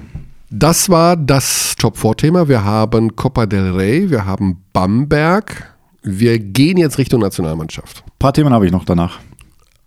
Das 0.53 0.89
war 0.89 1.15
das 1.15 1.75
Top-4-Thema. 1.77 2.49
Wir 2.49 2.63
haben 2.65 3.15
Copa 3.15 3.45
del 3.45 3.71
Rey, 3.71 4.09
wir 4.09 4.25
haben 4.25 4.63
Bamberg. 4.73 5.73
Wir 6.03 6.39
gehen 6.39 6.77
jetzt 6.77 6.97
Richtung 6.97 7.21
Nationalmannschaft. 7.21 8.03
Ein 8.05 8.11
paar 8.19 8.33
Themen 8.33 8.51
habe 8.51 8.65
ich 8.65 8.71
noch 8.73 8.83
danach. 8.83 9.19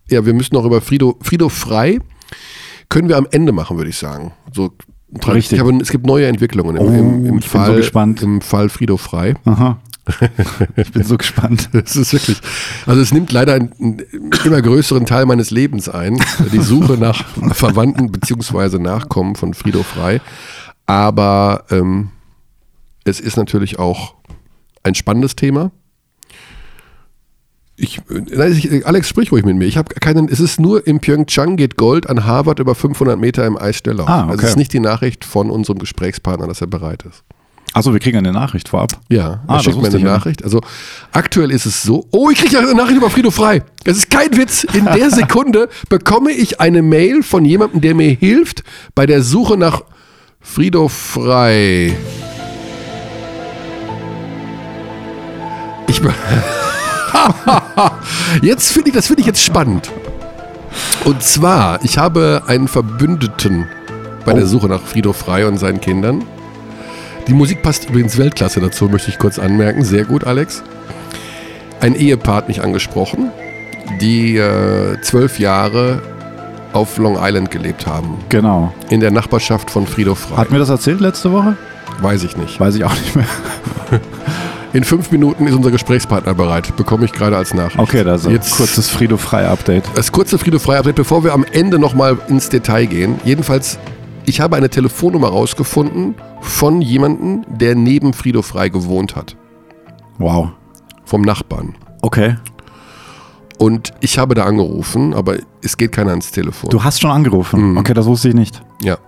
Ja, 0.08 0.24
wir 0.24 0.32
müssen 0.32 0.54
noch 0.54 0.64
über 0.64 0.80
Frido, 0.80 1.18
Frido 1.20 1.48
Frei. 1.50 1.98
Können 2.88 3.08
wir 3.08 3.18
am 3.18 3.26
Ende 3.30 3.52
machen, 3.52 3.76
würde 3.76 3.90
ich 3.90 3.96
sagen. 3.98 4.32
So, 4.54 4.70
Richtig. 5.26 5.52
Ich 5.52 5.60
habe, 5.60 5.72
es 5.80 5.90
gibt 5.90 6.06
neue 6.06 6.26
Entwicklungen 6.26 6.76
im, 6.76 6.82
Oh, 6.82 6.88
im, 6.88 7.26
im 7.26 7.32
bin 7.34 7.40
so 7.42 7.48
Fall, 7.48 7.76
gespannt. 7.76 8.22
im 8.22 8.40
Fall 8.40 8.68
Frido 8.68 8.96
Frei. 8.96 9.34
Aha. 9.44 9.78
Ich 10.76 10.92
bin 10.92 11.02
so 11.02 11.16
gespannt. 11.16 11.70
Es 11.72 11.96
ist 11.96 12.12
wirklich, 12.12 12.40
also 12.86 13.00
es 13.00 13.12
nimmt 13.12 13.32
leider 13.32 13.54
einen, 13.54 13.72
einen 13.80 14.02
immer 14.44 14.60
größeren 14.62 15.06
Teil 15.06 15.26
meines 15.26 15.50
Lebens 15.50 15.88
ein, 15.88 16.18
die 16.52 16.60
Suche 16.60 16.94
nach 16.94 17.24
Verwandten 17.54 18.12
beziehungsweise 18.12 18.78
Nachkommen 18.78 19.34
von 19.36 19.54
Frido 19.54 19.82
Frei. 19.82 20.20
Aber 20.86 21.64
ähm, 21.70 22.10
es 23.04 23.20
ist 23.20 23.36
natürlich 23.36 23.78
auch 23.78 24.14
ein 24.82 24.94
spannendes 24.94 25.36
Thema. 25.36 25.70
Ich, 27.76 28.00
nein, 28.08 28.52
ich, 28.52 28.86
Alex, 28.86 29.08
sprich 29.08 29.32
ruhig 29.32 29.44
mit 29.44 29.56
mir. 29.56 29.64
Ich 29.64 29.76
habe 29.76 29.92
keinen. 29.96 30.28
Es 30.28 30.38
ist 30.38 30.60
nur 30.60 30.86
in 30.86 31.00
Pyeongchang 31.00 31.56
geht 31.56 31.76
Gold 31.76 32.08
an 32.08 32.24
Harvard 32.24 32.60
über 32.60 32.74
500 32.76 33.18
Meter 33.18 33.44
im 33.46 33.56
Eisstelllauf. 33.56 34.08
Ah, 34.08 34.22
Also 34.22 34.34
okay. 34.34 34.44
es 34.44 34.50
ist 34.50 34.56
nicht 34.56 34.72
die 34.72 34.80
Nachricht 34.80 35.24
von 35.24 35.50
unserem 35.50 35.78
Gesprächspartner, 35.80 36.46
dass 36.46 36.60
er 36.60 36.68
bereit 36.68 37.02
ist. 37.02 37.24
Achso, 37.74 37.92
wir 37.92 37.98
kriegen 37.98 38.16
eine 38.16 38.30
Nachricht 38.32 38.68
vorab. 38.68 38.92
Ja, 39.10 39.40
Ah, 39.48 39.58
schickt 39.60 39.76
mir 39.82 39.88
eine. 39.88 39.98
Nachricht. 39.98 40.44
Also 40.44 40.60
aktuell 41.10 41.50
ist 41.50 41.66
es 41.66 41.82
so. 41.82 42.06
Oh, 42.12 42.30
ich 42.30 42.38
kriege 42.38 42.56
eine 42.60 42.72
Nachricht 42.72 42.98
über 42.98 43.10
Frido 43.10 43.32
Frei. 43.32 43.64
Das 43.82 43.96
ist 43.96 44.10
kein 44.10 44.36
Witz. 44.36 44.62
In 44.62 44.84
der 44.84 45.10
Sekunde 45.10 45.68
bekomme 45.88 46.30
ich 46.30 46.60
eine 46.60 46.82
Mail 46.82 47.24
von 47.24 47.44
jemandem, 47.44 47.80
der 47.80 47.96
mir 47.96 48.10
hilft 48.10 48.62
bei 48.94 49.06
der 49.06 49.22
Suche 49.22 49.56
nach 49.56 49.82
Frido 50.40 50.86
Frei. 50.88 51.96
Ich 55.88 56.00
jetzt 58.42 58.70
finde 58.72 58.90
ich, 58.90 58.94
das 58.94 59.06
finde 59.08 59.20
ich 59.22 59.26
jetzt 59.26 59.42
spannend. 59.42 59.90
Und 61.04 61.22
zwar, 61.22 61.82
ich 61.84 61.98
habe 61.98 62.42
einen 62.46 62.68
Verbündeten 62.68 63.66
bei 64.24 64.32
Oh. 64.32 64.36
der 64.36 64.46
Suche 64.46 64.68
nach 64.68 64.80
Frido 64.82 65.12
Frei 65.12 65.46
und 65.46 65.58
seinen 65.58 65.80
Kindern. 65.80 66.24
Die 67.26 67.32
Musik 67.32 67.62
passt 67.62 67.88
übrigens 67.88 68.18
Weltklasse 68.18 68.60
dazu, 68.60 68.88
möchte 68.88 69.10
ich 69.10 69.18
kurz 69.18 69.38
anmerken. 69.38 69.82
Sehr 69.82 70.04
gut, 70.04 70.24
Alex. 70.24 70.62
Ein 71.80 71.94
Ehepaar 71.94 72.36
hat 72.36 72.48
mich 72.48 72.62
angesprochen, 72.62 73.30
die 74.00 74.36
äh, 74.36 75.00
zwölf 75.00 75.38
Jahre 75.38 76.02
auf 76.74 76.98
Long 76.98 77.16
Island 77.18 77.50
gelebt 77.50 77.86
haben. 77.86 78.18
Genau. 78.28 78.74
In 78.90 79.00
der 79.00 79.10
Nachbarschaft 79.10 79.70
von 79.70 79.86
Frido 79.86 80.14
Frei. 80.14 80.36
Hat 80.36 80.50
mir 80.50 80.58
das 80.58 80.68
erzählt 80.68 81.00
letzte 81.00 81.32
Woche? 81.32 81.56
Weiß 82.00 82.24
ich 82.24 82.36
nicht. 82.36 82.60
Weiß 82.60 82.74
ich 82.74 82.84
auch 82.84 82.94
nicht 82.94 83.16
mehr. 83.16 83.26
In 84.74 84.82
fünf 84.82 85.12
Minuten 85.12 85.46
ist 85.46 85.54
unser 85.54 85.70
Gesprächspartner 85.70 86.34
bereit. 86.34 86.76
Bekomme 86.76 87.04
ich 87.04 87.12
gerade 87.12 87.36
als 87.36 87.54
Nachricht. 87.54 87.78
Okay, 87.78 88.02
da 88.02 88.16
ist 88.16 88.26
ein 88.26 88.32
Jetzt 88.32 88.56
kurzes 88.56 88.90
Frido-Frei-Update. 88.90 89.84
Das 89.94 90.10
kurze 90.10 90.36
Frido 90.36 90.58
Frei 90.58 90.78
Update, 90.78 90.96
bevor 90.96 91.22
wir 91.22 91.32
am 91.32 91.44
Ende 91.52 91.78
nochmal 91.78 92.18
ins 92.28 92.48
Detail 92.48 92.86
gehen. 92.86 93.20
Jedenfalls, 93.24 93.78
ich 94.26 94.40
habe 94.40 94.56
eine 94.56 94.68
Telefonnummer 94.68 95.28
rausgefunden 95.28 96.16
von 96.44 96.80
jemandem, 96.82 97.44
der 97.48 97.74
neben 97.74 98.12
Frido 98.12 98.42
Frei 98.42 98.68
gewohnt 98.68 99.16
hat. 99.16 99.36
Wow. 100.18 100.50
Vom 101.04 101.22
Nachbarn. 101.22 101.74
Okay. 102.02 102.36
Und 103.58 103.92
ich 104.00 104.18
habe 104.18 104.34
da 104.34 104.44
angerufen, 104.44 105.14
aber 105.14 105.36
es 105.62 105.76
geht 105.76 105.92
keiner 105.92 106.10
ans 106.10 106.30
Telefon. 106.32 106.70
Du 106.70 106.82
hast 106.84 107.00
schon 107.00 107.10
angerufen. 107.10 107.70
Mhm. 107.72 107.76
Okay, 107.78 107.94
das 107.94 108.06
wusste 108.06 108.28
ich 108.28 108.34
nicht. 108.34 108.62
Ja. 108.82 108.98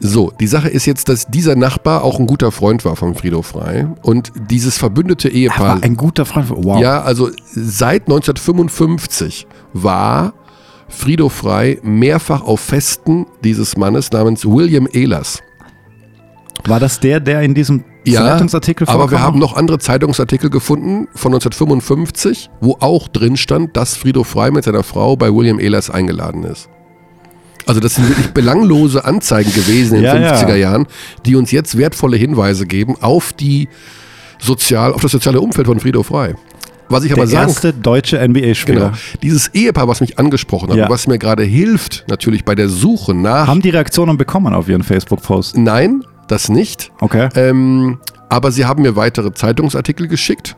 So, 0.00 0.32
die 0.38 0.46
Sache 0.46 0.68
ist 0.68 0.84
jetzt, 0.86 1.08
dass 1.08 1.26
dieser 1.28 1.56
Nachbar 1.56 2.04
auch 2.04 2.18
ein 2.18 2.26
guter 2.26 2.52
Freund 2.52 2.84
war 2.84 2.94
von 2.96 3.14
Frido 3.14 3.40
Frei 3.42 3.86
und 4.02 4.32
dieses 4.50 4.76
verbündete 4.76 5.28
Er 5.28 5.34
Ehepaar. 5.34 5.78
ein 5.82 5.96
guter 5.96 6.26
Freund. 6.26 6.50
Wow. 6.50 6.80
Ja, 6.80 7.00
also 7.02 7.30
seit 7.52 8.02
1955 8.02 9.46
war 9.72 10.34
Frido 10.88 11.28
Frei 11.30 11.78
mehrfach 11.82 12.42
auf 12.42 12.60
Festen 12.60 13.26
dieses 13.42 13.76
Mannes 13.78 14.12
namens 14.12 14.44
William 14.44 14.86
Ehlers. 14.92 15.38
War 16.66 16.80
das 16.80 16.98
der, 17.00 17.20
der 17.20 17.42
in 17.42 17.54
diesem 17.54 17.84
Ja, 18.06 18.20
Zeitungsartikel 18.22 18.88
aber 18.88 19.04
wir 19.04 19.08
vorkam? 19.10 19.22
haben 19.22 19.38
noch 19.38 19.54
andere 19.56 19.78
Zeitungsartikel 19.78 20.48
gefunden 20.50 21.08
von 21.14 21.32
1955, 21.34 22.50
wo 22.60 22.76
auch 22.80 23.08
drin 23.08 23.36
stand, 23.36 23.76
dass 23.76 23.96
Frido 23.96 24.24
Frei 24.24 24.50
mit 24.50 24.64
seiner 24.64 24.82
Frau 24.82 25.16
bei 25.16 25.32
William 25.32 25.58
Ehlers 25.60 25.90
eingeladen 25.90 26.44
ist. 26.44 26.68
Also 27.66 27.80
das 27.80 27.94
sind 27.94 28.08
wirklich 28.08 28.28
belanglose 28.32 29.04
Anzeigen 29.04 29.52
gewesen 29.52 29.96
in 29.96 30.02
den 30.02 30.22
Ja, 30.22 30.34
50er 30.34 30.48
ja. 30.50 30.56
Jahren, 30.56 30.86
die 31.24 31.34
uns 31.36 31.50
jetzt 31.50 31.78
wertvolle 31.78 32.16
Hinweise 32.16 32.66
geben 32.66 32.96
auf 33.00 33.32
die 33.32 33.68
sozial, 34.38 34.92
auf 34.92 35.00
das 35.02 35.12
soziale 35.12 35.40
Umfeld 35.40 35.66
von 35.66 35.80
Frido 35.80 36.02
Frei. 36.02 36.34
Was 36.90 37.04
ich 37.04 37.08
der 37.08 37.18
aber 37.18 37.26
sagen 37.26 37.48
erste 37.48 37.72
deutsche 37.72 38.18
Genau. 38.18 38.28
NBA-Spieler. 38.38 38.92
Dieses 39.22 39.48
Ehepaar, 39.54 39.88
was 39.88 40.02
mich 40.02 40.18
angesprochen 40.18 40.68
hat, 40.70 40.76
Ja. 40.76 40.84
und 40.84 40.90
was 40.90 41.06
mir 41.06 41.18
gerade 41.18 41.42
hilft, 41.42 42.04
natürlich 42.08 42.44
bei 42.44 42.54
der 42.54 42.68
Suche 42.68 43.14
nach. 43.14 43.46
Haben 43.48 43.62
die 43.62 43.70
Reaktionen 43.70 44.18
bekommen 44.18 44.52
auf 44.52 44.68
ihren 44.68 44.82
Facebook-Post? 44.82 45.56
Nein, 45.56 46.04
das 46.28 46.48
nicht. 46.48 46.90
Okay. 47.00 47.28
Ähm, 47.34 47.98
aber 48.28 48.50
sie 48.52 48.64
haben 48.64 48.82
mir 48.82 48.96
weitere 48.96 49.32
Zeitungsartikel 49.32 50.08
geschickt 50.08 50.56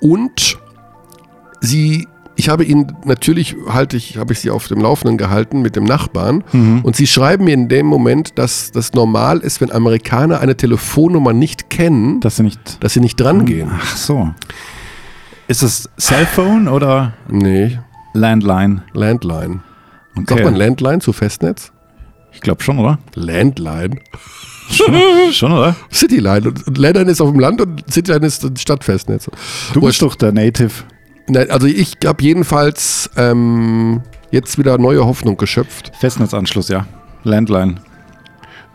und 0.00 0.58
sie, 1.60 2.06
ich 2.36 2.48
habe 2.48 2.64
ihnen 2.64 2.92
natürlich 3.04 3.56
halte 3.68 3.96
ich, 3.96 4.16
habe 4.18 4.32
ich 4.32 4.40
sie 4.40 4.50
auf 4.50 4.68
dem 4.68 4.80
Laufenden 4.80 5.16
gehalten 5.18 5.62
mit 5.62 5.76
dem 5.76 5.84
Nachbarn 5.84 6.44
Mhm. 6.52 6.80
und 6.82 6.94
sie 6.96 7.06
schreiben 7.06 7.44
mir 7.44 7.54
in 7.54 7.68
dem 7.68 7.86
Moment, 7.86 8.38
dass 8.38 8.70
das 8.72 8.92
normal 8.92 9.38
ist, 9.38 9.60
wenn 9.60 9.70
Amerikaner 9.72 10.40
eine 10.40 10.56
Telefonnummer 10.56 11.32
nicht 11.32 11.70
kennen, 11.70 12.20
Dass 12.20 12.36
sie 12.36 12.42
nicht. 12.42 12.82
dass 12.82 12.92
sie 12.92 13.00
nicht 13.00 13.16
dran 13.20 13.44
gehen. 13.44 13.70
Ach 13.72 13.96
so. 13.96 14.30
Ist 15.48 15.62
es 15.62 15.88
Cellphone 15.98 16.68
oder 16.68 17.14
Nee, 17.28 17.78
Landline? 18.12 18.82
Landline. 18.92 19.60
Okay. 20.16 20.26
Sagt 20.28 20.44
man 20.44 20.54
Landline 20.54 21.00
zu 21.00 21.12
Festnetz? 21.12 21.72
Ich 22.34 22.40
glaube 22.40 22.62
schon, 22.62 22.78
oder? 22.78 22.98
Landline. 23.14 23.96
schon, 25.32 25.52
oder? 25.52 25.76
Cityline. 25.92 26.48
Und 26.48 26.78
Landline 26.78 27.10
ist 27.10 27.20
auf 27.20 27.30
dem 27.30 27.40
Land 27.40 27.60
und 27.60 27.90
Cityline 27.90 28.26
ist 28.26 28.44
ein 28.44 28.56
Stadtfestnetz. 28.56 29.30
Du 29.72 29.80
bist 29.80 30.02
doch 30.02 30.14
der 30.16 30.32
Native. 30.32 30.72
Nein, 31.26 31.50
also 31.50 31.66
ich 31.66 31.96
habe 32.04 32.22
jedenfalls 32.22 33.08
ähm, 33.16 34.02
jetzt 34.30 34.58
wieder 34.58 34.76
neue 34.78 35.06
Hoffnung 35.06 35.36
geschöpft. 35.36 35.92
Festnetzanschluss, 35.98 36.68
ja. 36.68 36.86
Landline. 37.22 37.76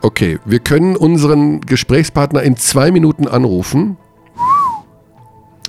Okay, 0.01 0.39
wir 0.45 0.59
können 0.59 0.95
unseren 0.95 1.61
Gesprächspartner 1.61 2.41
in 2.41 2.55
zwei 2.55 2.89
Minuten 2.91 3.27
anrufen. 3.27 3.97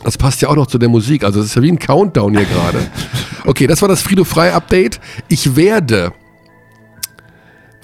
Das 0.04 0.16
passt 0.16 0.40
ja 0.40 0.48
auch 0.48 0.56
noch 0.56 0.68
zu 0.68 0.78
der 0.78 0.88
Musik. 0.88 1.24
Also 1.24 1.40
es 1.40 1.46
ist 1.46 1.56
ja 1.56 1.62
wie 1.62 1.72
ein 1.72 1.78
Countdown 1.78 2.36
hier 2.36 2.46
gerade. 2.46 2.78
Okay, 3.46 3.66
das 3.66 3.80
war 3.80 3.88
das 3.88 4.02
Frido 4.02 4.24
Frei 4.24 4.52
Update. 4.52 5.00
Ich 5.28 5.56
werde 5.56 6.12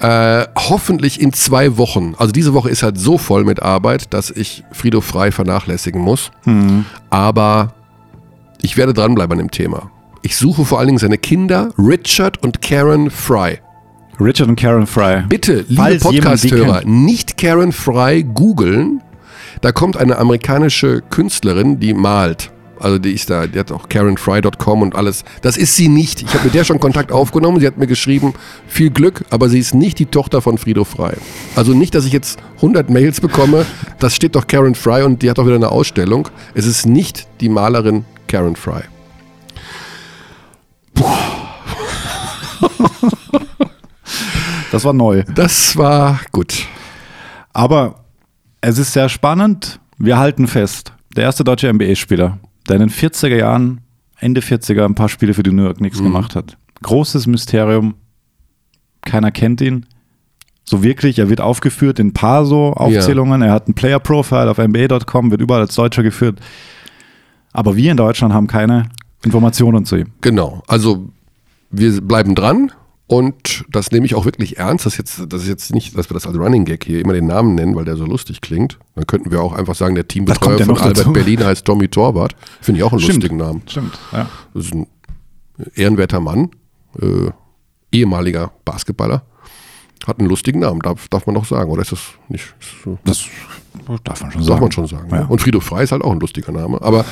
äh, 0.01 0.47
hoffentlich 0.57 1.21
in 1.21 1.33
zwei 1.33 1.79
Wochen, 1.79 2.15
also 2.19 2.33
diese 2.33 2.53
Woche 2.55 2.69
ist 2.71 2.83
halt 2.83 2.99
so 2.99 3.17
voll 3.19 3.45
mit 3.45 3.63
Arbeit, 3.63 4.13
dass 4.13 4.31
ich 4.31 4.63
Frido 4.73 5.01
Frei 5.01 5.33
vernachlässigen 5.33 6.01
muss. 6.01 6.31
Aber 7.11 7.75
ich 8.61 8.77
werde 8.77 8.93
dranbleiben 8.93 9.33
an 9.33 9.47
dem 9.47 9.51
Thema. 9.51 9.91
Ich 10.23 10.37
suche 10.37 10.65
vor 10.65 10.79
allen 10.79 10.89
Dingen 10.89 10.99
seine 10.99 11.19
Kinder, 11.19 11.71
Richard 11.79 12.43
und 12.43 12.61
Karen 12.61 13.11
Fry. 13.11 13.59
Richard 14.21 14.49
und 14.49 14.57
Karen 14.57 14.87
Fry. 14.87 15.23
Bitte, 15.29 15.65
liebe 15.69 15.83
Podcast-Hörer, 16.01 16.83
nicht 16.85 17.37
Karen 17.37 17.73
Fry 17.73 18.23
googeln. 18.23 19.03
Da 19.61 19.73
kommt 19.73 19.97
eine 19.97 20.19
amerikanische 20.19 21.03
Künstlerin, 21.11 21.81
die 21.81 21.95
malt. 21.95 22.51
Also 22.79 22.99
die 22.99 23.13
ist 23.13 23.31
da, 23.31 23.47
die 23.47 23.59
hat 23.59 23.73
auch 23.73 23.89
KarenFry.com 23.89 24.83
und 24.83 24.95
alles. 24.95 25.25
Das 25.43 25.57
ist 25.57 25.77
sie 25.77 25.89
nicht. 25.89 26.23
Ich 26.23 26.35
habe 26.35 26.45
mit 26.45 26.55
der 26.55 26.65
schon 26.65 26.81
Kontakt 26.81 27.13
aufgenommen. 27.13 27.61
Sie 27.61 27.67
hat 27.67 27.79
mir 27.79 27.87
geschrieben, 27.87 28.35
viel 28.67 28.91
Glück, 28.91 29.25
aber 29.31 29.49
sie 29.49 29.59
ist 29.59 29.75
nicht 29.75 29.99
die 29.99 30.07
Tochter 30.07 30.43
von 30.43 30.59
Frido 30.59 30.85
Frei. 30.85 31.17
Also 31.55 31.73
nicht, 31.73 31.95
dass 31.95 32.05
ich 32.05 32.13
jetzt 32.13 32.39
100 32.57 32.91
Mails 32.91 33.21
bekomme. 33.21 33.67
Das 33.99 34.15
steht 34.15 34.35
doch 34.35 34.47
Karen 34.47 34.75
Fry 34.75 35.03
und 35.03 35.23
die 35.23 35.31
hat 35.31 35.39
auch 35.39 35.47
wieder 35.47 35.57
eine 35.57 35.71
Ausstellung. 35.71 36.29
Es 36.55 36.67
ist 36.67 36.87
nicht 36.87 37.27
die 37.41 37.49
Malerin 37.49 38.05
Karen 38.29 38.57
Fry. 38.57 38.83
Das 44.71 44.85
war 44.85 44.93
neu. 44.93 45.23
Das 45.35 45.77
war 45.77 46.21
gut. 46.33 46.67
Aber 47.53 48.05
es 48.61 48.79
ist 48.79 48.93
sehr 48.93 49.09
spannend. 49.09 49.81
Wir 49.97 50.19
halten 50.19 50.47
fest. 50.47 50.93
Der 51.17 51.25
erste 51.25 51.45
deutsche 51.45 51.73
NBA-Spieler, 51.73 52.39
der 52.69 52.77
in 52.77 52.81
den 52.81 52.91
40er 52.91 53.37
Jahren, 53.37 53.81
Ende 54.19 54.41
40er, 54.41 54.85
ein 54.85 54.95
paar 54.95 55.09
Spiele 55.09 55.35
für 55.35 55.43
die 55.43 55.53
New 55.53 55.65
York 55.65 55.79
Knicks 55.79 56.01
mhm. 56.01 56.05
gemacht 56.05 56.37
hat. 56.37 56.57
Großes 56.83 57.27
Mysterium. 57.27 57.95
Keiner 59.03 59.31
kennt 59.31 59.61
ihn. 59.61 59.87
So 60.65 60.83
wirklich, 60.83 61.19
er 61.19 61.29
wird 61.29 61.41
aufgeführt 61.41 61.99
in 62.01 62.09
ein 62.09 62.13
paar 62.13 62.45
so 62.45 62.73
Aufzählungen. 62.73 63.41
Ja. 63.41 63.49
Er 63.49 63.53
hat 63.53 63.69
ein 63.69 63.75
Player-Profile 63.75 64.51
auf 64.51 64.59
NBA.com, 64.59 65.31
wird 65.31 65.41
überall 65.41 65.61
als 65.61 65.75
Deutscher 65.77 66.03
geführt. 66.03 66.41
Aber 67.53 67.77
wir 67.77 67.91
in 67.91 67.97
Deutschland 67.97 68.35
haben 68.35 68.49
keine 68.49 68.89
Informationen 69.25 69.85
zu 69.85 69.97
ihm. 69.97 70.09
Genau. 70.21 70.63
Also 70.67 71.09
wir 71.71 72.01
bleiben 72.01 72.35
dran 72.35 72.73
und 73.09 73.65
das 73.71 73.93
nehme 73.93 74.05
ich 74.05 74.17
auch 74.17 74.25
wirklich 74.25 74.59
ernst. 74.59 74.85
Das 74.85 74.95
ist, 74.95 74.99
jetzt, 74.99 75.33
das 75.33 75.43
ist 75.43 75.49
jetzt 75.49 75.73
nicht, 75.73 75.97
dass 75.97 76.11
wir 76.11 76.15
das 76.15 76.27
als 76.27 76.37
Running 76.37 76.65
Gag 76.65 76.85
hier 76.85 77.01
immer 77.01 77.13
den 77.13 77.27
Namen 77.27 77.55
nennen, 77.55 77.77
weil 77.77 77.85
der 77.85 77.97
so 77.97 78.05
lustig 78.05 78.41
klingt. 78.41 78.79
Dann 78.97 79.07
könnten 79.07 79.31
wir 79.31 79.41
auch 79.43 79.53
einfach 79.53 79.77
sagen, 79.77 79.95
der 79.95 80.09
Teambetreuer 80.09 80.59
von 80.59 80.77
Albert 80.77 80.99
dazu? 80.99 81.13
Berlin 81.13 81.45
heißt 81.45 81.65
Tommy 81.65 81.87
Torwart. 81.89 82.35
Finde 82.61 82.81
ich 82.81 82.85
auch 82.85 82.91
einen 82.91 83.01
Stimmt. 83.01 83.17
lustigen 83.17 83.37
Namen. 83.37 83.63
Stimmt, 83.67 83.97
ja. 84.13 84.29
Das 84.55 84.65
ist 84.65 84.75
ein 84.75 84.87
ehrenwerter 85.75 86.19
Mann, 86.19 86.51
äh, 87.01 87.31
ehemaliger 87.93 88.51
Basketballer. 88.65 89.25
Hat 90.07 90.21
einen 90.21 90.29
lustigen 90.29 90.61
Namen, 90.61 90.81
darf, 90.81 91.09
darf 91.09 91.27
man 91.27 91.35
doch 91.35 91.45
sagen, 91.45 91.69
oder 91.69 91.83
ist 91.83 91.91
das 91.91 92.01
nicht 92.29 92.55
so? 92.85 92.97
Das 93.05 93.25
darf 94.05 94.23
man 94.23 94.31
schon 94.31 94.43
sagen. 94.43 94.49
Darf 94.49 94.61
man 94.61 94.73
schon 94.73 94.87
sagen. 94.87 95.09
Ja. 95.11 95.25
Und 95.25 95.41
Friedhof 95.41 95.65
Frei 95.65 95.83
ist 95.83 95.91
halt 95.91 96.03
auch 96.03 96.13
ein 96.13 96.21
lustiger 96.21 96.53
Name. 96.53 96.81
Aber 96.81 97.05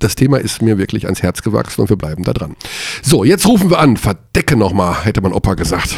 das 0.00 0.16
Thema 0.16 0.38
ist 0.38 0.60
mir 0.60 0.76
wirklich 0.76 1.04
ans 1.04 1.22
Herz 1.22 1.42
gewachsen 1.42 1.82
und 1.82 1.90
wir 1.90 1.96
bleiben 1.96 2.24
da 2.24 2.32
dran. 2.32 2.56
So, 3.02 3.22
jetzt 3.22 3.46
rufen 3.46 3.70
wir 3.70 3.78
an. 3.78 3.96
Verdecke 3.96 4.56
nochmal, 4.56 5.04
hätte 5.04 5.20
mein 5.20 5.32
Opa 5.32 5.54
gesagt. 5.54 5.94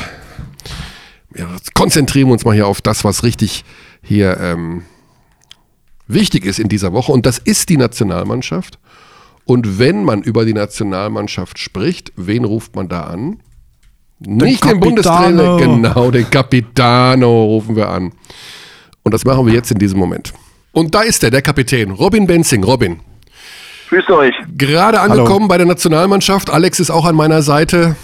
Ja, 1.35 1.49
konzentrieren 1.73 2.29
wir 2.29 2.35
uns 2.35 2.45
mal 2.45 2.55
hier 2.55 2.67
auf 2.67 2.83
das, 2.83 3.03
was 3.03 3.23
richtig 3.23 3.65
hier 4.03 4.39
ähm, 4.39 4.83
wichtig 6.07 6.45
ist 6.45 6.59
in 6.59 6.69
dieser 6.69 6.93
Woche. 6.93 7.13
Und 7.13 7.25
das 7.25 7.39
ist 7.39 7.71
die 7.71 7.79
Nationalmannschaft. 7.79 8.79
Und 9.45 9.79
wenn 9.79 10.05
man 10.05 10.23
über 10.23 10.45
die 10.45 10.53
Nationalmannschaft 10.53 11.59
spricht, 11.59 12.13
wen 12.17 12.45
ruft 12.45 12.77
man 12.77 12.89
da 12.89 13.05
an? 13.05 13.41
Den 14.25 14.37
Nicht 14.37 14.63
Capitano. 14.63 14.73
den 14.73 14.81
Bundestrainer, 14.81 15.57
genau, 15.57 16.11
den 16.11 16.31
Capitano 16.31 17.45
rufen 17.45 17.77
wir 17.77 17.89
an. 17.89 18.13
Und 19.03 19.13
das 19.13 19.25
machen 19.25 19.47
wir 19.47 19.53
jetzt 19.53 19.71
in 19.73 19.79
diesem 19.79 19.99
Moment. 19.99 20.33
Und 20.73 20.95
da 20.95 21.03
ist 21.03 21.23
er, 21.25 21.31
der 21.31 21.43
Kapitän, 21.43 21.91
Robin 21.91 22.27
Benzing. 22.27 22.63
Robin. 22.63 23.01
Grüß 23.91 24.09
euch. 24.11 24.35
Gerade 24.57 25.01
angekommen 25.01 25.41
Hallo. 25.41 25.49
bei 25.49 25.59
der 25.59 25.67
Nationalmannschaft. 25.67 26.51
Alex 26.51 26.81
ist 26.81 26.91
auch 26.91 27.05
an 27.05 27.15
meiner 27.15 27.43
Seite. 27.43 27.97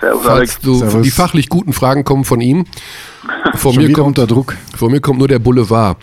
Servus, 0.00 0.26
Alex. 0.26 0.58
Du, 0.60 0.74
Servus. 0.76 1.02
Die 1.02 1.10
fachlich 1.10 1.48
guten 1.48 1.72
Fragen 1.72 2.04
kommen 2.04 2.24
von 2.24 2.40
ihm. 2.40 2.64
Vor 3.54 3.74
mir 3.74 3.92
kommt 3.92 4.18
unter 4.18 4.26
Druck. 4.26 4.56
Vor 4.76 4.90
mir 4.90 5.00
kommt 5.00 5.18
nur 5.18 5.28
der 5.28 5.38
Boulevard. 5.38 5.98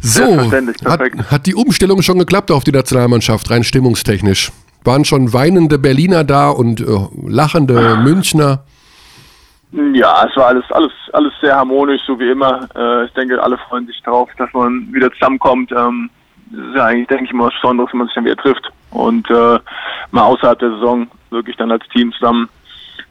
So, 0.00 0.50
hat, 0.84 1.00
hat 1.30 1.46
die 1.46 1.54
Umstellung 1.54 2.02
schon 2.02 2.18
geklappt 2.18 2.50
auf 2.50 2.62
die 2.62 2.72
Nationalmannschaft, 2.72 3.50
rein 3.50 3.64
stimmungstechnisch? 3.64 4.52
Waren 4.84 5.04
schon 5.04 5.32
weinende 5.32 5.78
Berliner 5.78 6.24
da 6.24 6.50
und 6.50 6.80
äh, 6.80 6.84
lachende 7.26 7.96
Münchner? 8.04 8.64
Ja, 9.92 10.24
es 10.28 10.36
war 10.36 10.46
alles, 10.46 10.70
alles, 10.70 10.92
alles 11.12 11.32
sehr 11.40 11.56
harmonisch, 11.56 12.02
so 12.06 12.18
wie 12.20 12.30
immer. 12.30 12.68
Äh, 12.76 13.06
ich 13.06 13.12
denke, 13.14 13.42
alle 13.42 13.58
freuen 13.58 13.86
sich 13.86 14.00
darauf, 14.02 14.30
dass 14.38 14.52
man 14.52 14.86
wieder 14.92 15.10
zusammenkommt. 15.12 15.72
Ähm, 15.72 16.10
das 16.50 16.66
ist 16.68 16.76
ja 16.76 16.84
eigentlich, 16.84 17.08
denke 17.08 17.24
ich, 17.24 17.30
immer 17.32 17.46
was 17.46 17.54
Besonderes, 17.54 17.90
wenn 17.92 17.98
man 17.98 18.06
sich 18.06 18.14
dann 18.14 18.24
wieder 18.24 18.36
trifft 18.36 18.70
und 18.92 19.28
äh, 19.30 19.58
mal 20.12 20.22
außerhalb 20.22 20.58
der 20.60 20.70
Saison 20.70 21.08
wirklich 21.30 21.56
dann 21.56 21.72
als 21.72 21.86
Team 21.88 22.12
zusammen. 22.12 22.48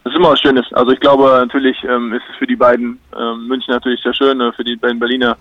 Das 0.04 0.14
ist 0.14 0.20
immer 0.20 0.32
was 0.32 0.40
Schönes. 0.40 0.72
Also 0.72 0.92
ich 0.92 1.02
glaube, 1.02 1.24
natürlich 1.38 1.84
ähm, 1.84 2.14
ist 2.14 2.24
es 2.32 2.38
für 2.38 2.48
die 2.48 2.56
beiden 2.56 2.98
ähm, 3.18 3.48
München 3.48 3.74
natürlich 3.74 4.02
sehr 4.02 4.14
schön, 4.14 4.40
äh, 4.40 4.54
für 4.54 4.64
die 4.64 4.78
beiden 4.78 5.00
Berliner 5.00 5.36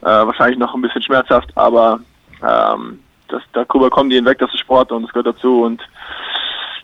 äh, 0.00 0.06
wahrscheinlich 0.06 0.58
noch 0.58 0.74
ein 0.74 0.80
bisschen 0.80 1.02
schmerzhaft, 1.02 1.50
aber 1.54 2.00
ähm, 2.42 2.98
das, 3.28 3.42
darüber 3.52 3.90
kommen 3.90 4.08
die 4.08 4.16
hinweg, 4.16 4.38
das 4.38 4.52
ist 4.54 4.60
Sport 4.60 4.90
und 4.90 5.04
es 5.04 5.10
gehört 5.10 5.26
dazu 5.26 5.62
und 5.62 5.82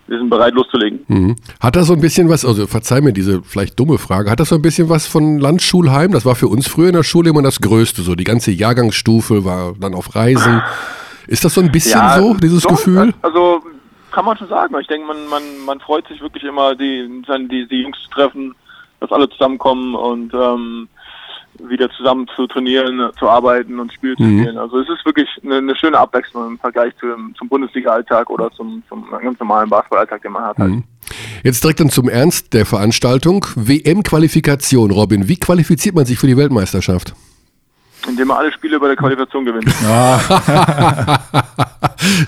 wir 0.08 0.18
sind 0.18 0.30
bereit 0.30 0.54
loszulegen. 0.54 1.00
Mhm. 1.06 1.36
Hat 1.60 1.76
das 1.76 1.86
so 1.86 1.92
ein 1.92 2.00
bisschen 2.00 2.28
was, 2.28 2.44
also 2.44 2.66
verzeih 2.66 3.00
mir 3.00 3.12
diese 3.12 3.42
vielleicht 3.42 3.78
dumme 3.78 3.98
Frage, 3.98 4.30
hat 4.30 4.40
das 4.40 4.48
so 4.48 4.54
ein 4.54 4.62
bisschen 4.62 4.88
was 4.88 5.06
von 5.06 5.38
Landschulheim? 5.38 6.12
Das 6.12 6.24
war 6.24 6.34
für 6.34 6.48
uns 6.48 6.66
früher 6.66 6.88
in 6.88 6.94
der 6.94 7.02
Schule 7.04 7.30
immer 7.30 7.42
das 7.42 7.60
Größte, 7.60 8.02
so 8.02 8.14
die 8.14 8.24
ganze 8.24 8.50
Jahrgangsstufe 8.50 9.44
war 9.44 9.74
dann 9.78 9.94
auf 9.94 10.14
Reisen. 10.14 10.62
Ist 11.26 11.44
das 11.44 11.54
so 11.54 11.60
ein 11.60 11.70
bisschen 11.70 12.00
ja, 12.00 12.18
so, 12.18 12.34
dieses 12.34 12.62
doch, 12.62 12.70
Gefühl? 12.70 13.12
Also 13.20 13.62
kann 14.10 14.24
man 14.24 14.36
schon 14.38 14.48
sagen. 14.48 14.74
Ich 14.80 14.86
denke, 14.86 15.06
man, 15.06 15.28
man, 15.28 15.42
man 15.66 15.80
freut 15.80 16.08
sich 16.08 16.20
wirklich 16.20 16.42
immer, 16.42 16.74
die, 16.74 17.22
die, 17.50 17.68
die 17.68 17.82
Jungs 17.82 17.98
zu 18.04 18.10
treffen, 18.10 18.54
dass 19.00 19.12
alle 19.12 19.28
zusammenkommen 19.28 19.94
und 19.94 20.32
ähm, 20.32 20.88
wieder 21.58 21.90
zusammen 21.90 22.26
zu 22.34 22.46
trainieren, 22.46 23.10
zu 23.18 23.28
arbeiten 23.28 23.78
und 23.78 23.92
Spiele 23.92 24.16
zu 24.16 24.22
mhm. 24.22 24.40
spielen. 24.40 24.58
Also 24.58 24.80
es 24.80 24.88
ist 24.88 25.04
wirklich 25.04 25.28
eine, 25.42 25.56
eine, 25.56 25.76
schöne 25.76 25.98
Abwechslung 25.98 26.46
im 26.46 26.58
Vergleich 26.58 26.94
zu, 26.98 27.06
zum 27.36 27.48
Bundesliga-Alltag 27.48 28.30
oder 28.30 28.50
zum, 28.52 28.82
zum 28.88 29.06
ganz 29.10 29.38
normalen 29.38 29.68
Basketball-Alltag, 29.68 30.22
den 30.22 30.32
man 30.32 30.44
hat. 30.44 30.58
Halt. 30.58 30.70
Mhm. 30.70 30.84
Jetzt 31.42 31.64
direkt 31.64 31.80
dann 31.80 31.90
zum 31.90 32.08
Ernst 32.08 32.52
der 32.52 32.66
Veranstaltung. 32.66 33.46
WM-Qualifikation, 33.54 34.90
Robin. 34.90 35.28
Wie 35.28 35.36
qualifiziert 35.36 35.94
man 35.94 36.04
sich 36.04 36.18
für 36.18 36.26
die 36.26 36.36
Weltmeisterschaft? 36.36 37.14
Indem 38.06 38.28
man 38.28 38.38
alle 38.38 38.52
Spiele 38.52 38.78
bei 38.78 38.86
der 38.86 38.96
Qualifikation 38.96 39.44
gewinnt. 39.44 39.68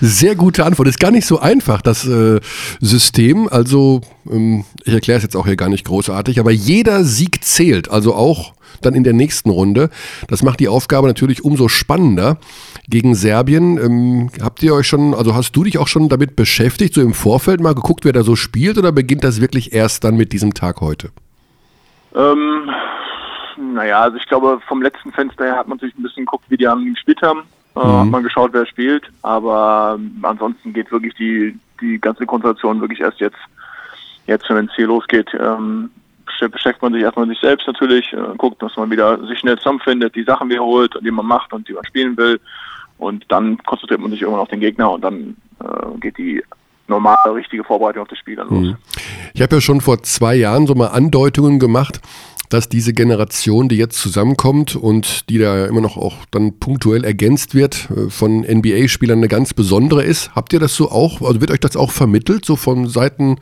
Sehr 0.01 0.35
gute 0.35 0.65
Antwort. 0.65 0.87
Ist 0.87 0.99
gar 0.99 1.11
nicht 1.11 1.25
so 1.25 1.39
einfach, 1.39 1.81
das 1.81 2.05
äh, 2.05 2.39
System. 2.81 3.47
Also, 3.49 4.01
ähm, 4.29 4.65
ich 4.83 4.93
erkläre 4.93 5.17
es 5.17 5.23
jetzt 5.23 5.35
auch 5.35 5.45
hier 5.45 5.55
gar 5.55 5.69
nicht 5.69 5.85
großartig, 5.85 6.39
aber 6.39 6.51
jeder 6.51 7.03
Sieg 7.03 7.43
zählt. 7.43 7.89
Also 7.89 8.13
auch 8.13 8.53
dann 8.85 8.93
in 8.93 9.03
der 9.03 9.13
nächsten 9.13 9.49
Runde. 9.49 9.89
Das 10.27 10.43
macht 10.43 10.59
die 10.59 10.67
Aufgabe 10.67 11.07
natürlich 11.07 11.43
umso 11.43 11.67
spannender 11.67 12.37
gegen 12.87 13.15
Serbien. 13.15 13.77
Ähm, 13.77 14.29
habt 14.41 14.61
ihr 14.63 14.73
euch 14.73 14.87
schon, 14.87 15.13
also 15.13 15.35
hast 15.35 15.55
du 15.55 15.63
dich 15.63 15.77
auch 15.77 15.87
schon 15.87 16.09
damit 16.09 16.35
beschäftigt, 16.35 16.93
so 16.93 17.01
im 17.01 17.13
Vorfeld 17.13 17.61
mal 17.61 17.75
geguckt, 17.75 18.05
wer 18.05 18.13
da 18.13 18.23
so 18.23 18.35
spielt 18.35 18.77
oder 18.77 18.91
beginnt 18.91 19.23
das 19.23 19.41
wirklich 19.41 19.73
erst 19.73 20.03
dann 20.03 20.15
mit 20.15 20.33
diesem 20.33 20.53
Tag 20.53 20.81
heute? 20.81 21.09
Ähm, 22.15 22.69
naja, 23.73 24.01
also 24.01 24.17
ich 24.17 24.27
glaube, 24.27 24.59
vom 24.67 24.81
letzten 24.81 25.11
Fenster 25.11 25.45
her 25.45 25.57
hat 25.57 25.67
man 25.67 25.79
sich 25.79 25.95
ein 25.97 26.03
bisschen 26.03 26.25
geguckt, 26.25 26.45
wie 26.49 26.57
die 26.57 26.67
anderen 26.67 26.93
gespielt 26.93 27.21
haben. 27.21 27.43
Äh, 27.75 27.79
mhm. 27.79 27.99
Hat 27.99 28.07
man 28.07 28.23
geschaut, 28.23 28.53
wer 28.53 28.65
spielt. 28.65 29.09
Aber 29.21 29.97
ähm, 29.97 30.19
ansonsten 30.23 30.73
geht 30.73 30.91
wirklich 30.91 31.13
die, 31.15 31.57
die 31.79 31.99
ganze 31.99 32.25
Konzentration 32.25 32.81
wirklich 32.81 33.01
erst 33.01 33.19
jetzt, 33.19 33.39
jetzt 34.27 34.49
wenn 34.49 34.65
es 34.65 34.75
hier 34.75 34.87
losgeht. 34.87 35.29
Ähm, 35.39 35.89
beschäftigt 36.39 36.81
man 36.81 36.93
sich 36.93 37.03
erstmal 37.03 37.25
mit 37.25 37.37
sich 37.37 37.41
selbst 37.41 37.67
natürlich, 37.67 38.11
äh, 38.13 38.35
guckt, 38.37 38.61
dass 38.61 38.75
man 38.75 38.89
wieder 38.89 39.25
sich 39.27 39.39
schnell 39.39 39.57
zusammenfindet, 39.57 40.15
die 40.15 40.23
Sachen 40.23 40.49
wiederholt, 40.49 40.93
die 41.01 41.11
man 41.11 41.25
macht 41.25 41.53
und 41.53 41.67
die 41.67 41.73
man 41.73 41.85
spielen 41.85 42.17
will. 42.17 42.39
Und 42.97 43.25
dann 43.29 43.57
konzentriert 43.63 43.99
man 43.99 44.11
sich 44.11 44.21
irgendwann 44.21 44.41
auf 44.41 44.49
den 44.49 44.59
Gegner 44.59 44.91
und 44.91 45.01
dann 45.03 45.35
äh, 45.59 45.99
geht 45.99 46.17
die 46.17 46.43
normale, 46.87 47.33
richtige 47.33 47.63
Vorbereitung 47.63 48.03
auf 48.03 48.07
das 48.07 48.19
Spiel 48.19 48.35
dann 48.35 48.49
los. 48.49 48.67
Mhm. 48.67 48.77
Ich 49.33 49.41
habe 49.41 49.55
ja 49.55 49.61
schon 49.61 49.81
vor 49.81 50.03
zwei 50.03 50.35
Jahren 50.35 50.67
so 50.67 50.75
mal 50.75 50.87
Andeutungen 50.87 51.57
gemacht, 51.57 52.01
dass 52.49 52.67
diese 52.67 52.93
Generation, 52.93 53.69
die 53.69 53.77
jetzt 53.77 53.97
zusammenkommt 53.97 54.75
und 54.75 55.29
die 55.29 55.37
da 55.37 55.65
immer 55.65 55.81
noch 55.81 55.97
auch 55.97 56.17
dann 56.31 56.59
punktuell 56.59 57.03
ergänzt 57.05 57.55
wird 57.55 57.89
äh, 57.89 58.09
von 58.09 58.41
NBA-Spielern 58.41 59.19
eine 59.19 59.29
ganz 59.29 59.53
besondere 59.53 60.03
ist. 60.03 60.35
Habt 60.35 60.53
ihr 60.53 60.59
das 60.59 60.75
so 60.75 60.91
auch, 60.91 61.21
also 61.21 61.41
wird 61.41 61.51
euch 61.51 61.59
das 61.59 61.75
auch 61.75 61.91
vermittelt, 61.91 62.45
so 62.45 62.55
von 62.55 62.87
Seiten 62.87 63.37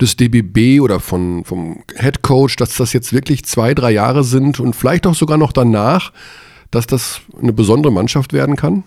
des 0.00 0.16
DBB 0.16 0.80
oder 0.80 1.00
von, 1.00 1.44
vom 1.44 1.82
Head 1.96 2.22
Coach, 2.22 2.56
dass 2.56 2.76
das 2.76 2.92
jetzt 2.92 3.12
wirklich 3.12 3.44
zwei, 3.44 3.74
drei 3.74 3.90
Jahre 3.90 4.24
sind 4.24 4.60
und 4.60 4.74
vielleicht 4.74 5.06
auch 5.06 5.14
sogar 5.14 5.38
noch 5.38 5.52
danach, 5.52 6.12
dass 6.70 6.86
das 6.86 7.20
eine 7.40 7.52
besondere 7.52 7.92
Mannschaft 7.92 8.32
werden 8.32 8.56
kann? 8.56 8.84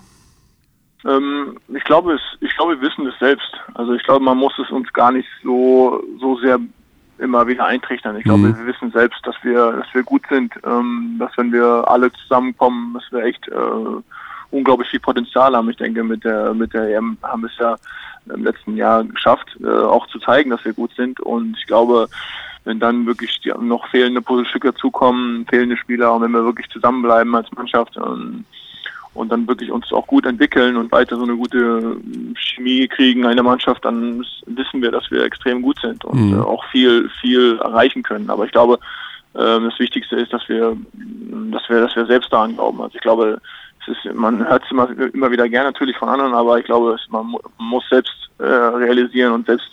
Ähm, 1.05 1.57
ich 1.75 1.83
glaube, 1.83 2.13
es, 2.13 2.21
ich 2.41 2.55
glaube, 2.55 2.79
wir 2.79 2.87
wissen 2.87 3.07
es 3.07 3.17
selbst. 3.19 3.51
Also 3.73 3.93
ich 3.93 4.03
glaube, 4.03 4.23
man 4.23 4.37
muss 4.37 4.53
es 4.59 4.69
uns 4.69 4.91
gar 4.93 5.11
nicht 5.11 5.27
so, 5.43 6.03
so 6.19 6.37
sehr 6.37 6.59
immer 7.17 7.47
wieder 7.47 7.65
eintrichtern. 7.65 8.17
Ich 8.17 8.23
glaube, 8.23 8.39
mhm. 8.39 8.57
wir 8.57 8.65
wissen 8.65 8.91
selbst, 8.91 9.25
dass 9.25 9.35
wir, 9.43 9.71
dass 9.73 9.93
wir 9.93 10.03
gut 10.03 10.23
sind, 10.29 10.53
ähm, 10.65 11.15
dass 11.19 11.31
wenn 11.37 11.51
wir 11.51 11.87
alle 11.87 12.11
zusammenkommen, 12.13 12.93
dass 12.95 13.03
wir 13.11 13.23
echt 13.23 13.47
äh, 13.47 14.01
unglaublich 14.51 14.89
viel 14.89 14.99
Potenzial 14.99 15.55
haben. 15.55 15.69
Ich 15.69 15.77
denke, 15.77 16.03
mit 16.03 16.23
der, 16.23 16.53
mit 16.53 16.73
der 16.73 16.95
EM 16.95 17.17
haben 17.23 17.41
wir 17.43 17.49
es 17.49 17.57
ja 17.57 17.75
im 18.33 18.43
letzten 18.43 18.77
Jahr 18.77 19.03
geschafft, 19.03 19.47
äh, 19.61 19.67
auch 19.67 20.07
zu 20.07 20.19
zeigen, 20.19 20.51
dass 20.51 20.63
wir 20.63 20.73
gut 20.73 20.91
sind. 20.95 21.19
Und 21.19 21.57
ich 21.57 21.65
glaube, 21.65 22.07
wenn 22.63 22.79
dann 22.79 23.05
wirklich 23.05 23.39
die, 23.41 23.51
noch 23.59 23.87
fehlende 23.87 24.21
Puzzlestücke 24.21 24.71
dazukommen, 24.71 25.45
fehlende 25.49 25.77
Spieler 25.77 26.13
und 26.13 26.21
wenn 26.21 26.31
wir 26.31 26.45
wirklich 26.45 26.69
zusammenbleiben 26.69 27.33
als 27.35 27.51
Mannschaft 27.53 27.97
ähm, 27.97 28.45
und 29.13 29.29
dann 29.29 29.47
wirklich 29.47 29.71
uns 29.71 29.91
auch 29.91 30.07
gut 30.07 30.25
entwickeln 30.25 30.77
und 30.77 30.91
weiter 30.91 31.17
so 31.17 31.23
eine 31.23 31.35
gute 31.35 31.97
Chemie 32.35 32.87
kriegen 32.87 33.25
in 33.25 33.35
der 33.35 33.43
Mannschaft, 33.43 33.83
dann 33.83 34.25
wissen 34.45 34.81
wir, 34.81 34.91
dass 34.91 35.09
wir 35.11 35.23
extrem 35.23 35.61
gut 35.61 35.79
sind 35.81 36.05
und 36.05 36.29
mhm. 36.29 36.39
äh, 36.39 36.41
auch 36.41 36.63
viel, 36.65 37.09
viel 37.19 37.57
erreichen 37.59 38.03
können. 38.03 38.29
Aber 38.29 38.45
ich 38.45 38.51
glaube, 38.51 38.75
äh, 39.33 39.59
das 39.59 39.79
Wichtigste 39.79 40.17
ist, 40.17 40.31
dass 40.31 40.47
wir, 40.47 40.77
dass 40.93 41.67
wir, 41.67 41.81
dass 41.81 41.95
wir 41.95 42.05
selbst 42.05 42.31
daran 42.31 42.55
glauben. 42.55 42.81
Also 42.81 42.95
ich 42.95 43.01
glaube, 43.01 43.41
ist, 43.87 44.13
man 44.13 44.47
hört 44.47 44.63
es 44.63 44.71
immer, 44.71 44.89
immer 45.13 45.31
wieder 45.31 45.47
gern 45.49 45.65
natürlich 45.65 45.97
von 45.97 46.09
anderen, 46.09 46.33
aber 46.33 46.59
ich 46.59 46.65
glaube, 46.65 46.97
man 47.09 47.35
muss 47.57 47.83
selbst 47.89 48.29
äh, 48.39 48.43
realisieren 48.43 49.33
und 49.33 49.45
selbst 49.45 49.69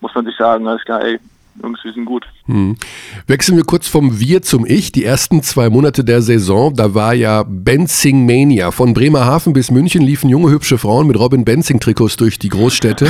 muss 0.00 0.14
man 0.14 0.24
sich 0.24 0.36
sagen, 0.36 0.66
alles 0.66 0.82
ey, 0.86 1.18
Jungs, 1.62 1.78
wir 1.84 1.92
sind 1.92 2.04
gut. 2.04 2.26
Hm. 2.46 2.76
Wechseln 3.26 3.56
wir 3.56 3.64
kurz 3.64 3.86
vom 3.86 4.18
Wir 4.18 4.42
zum 4.42 4.66
Ich. 4.66 4.90
Die 4.90 5.04
ersten 5.04 5.42
zwei 5.42 5.70
Monate 5.70 6.04
der 6.04 6.20
Saison, 6.20 6.74
da 6.74 6.94
war 6.94 7.14
ja 7.14 7.44
Benzing 7.46 8.26
Mania. 8.26 8.72
Von 8.72 8.92
Bremerhaven 8.92 9.52
bis 9.52 9.70
München 9.70 10.02
liefen 10.02 10.28
junge, 10.28 10.50
hübsche 10.50 10.78
Frauen 10.78 11.06
mit 11.06 11.18
Robin 11.18 11.44
Benzing-Trikots 11.44 12.16
durch 12.16 12.38
die 12.38 12.48
Großstädte. 12.48 13.06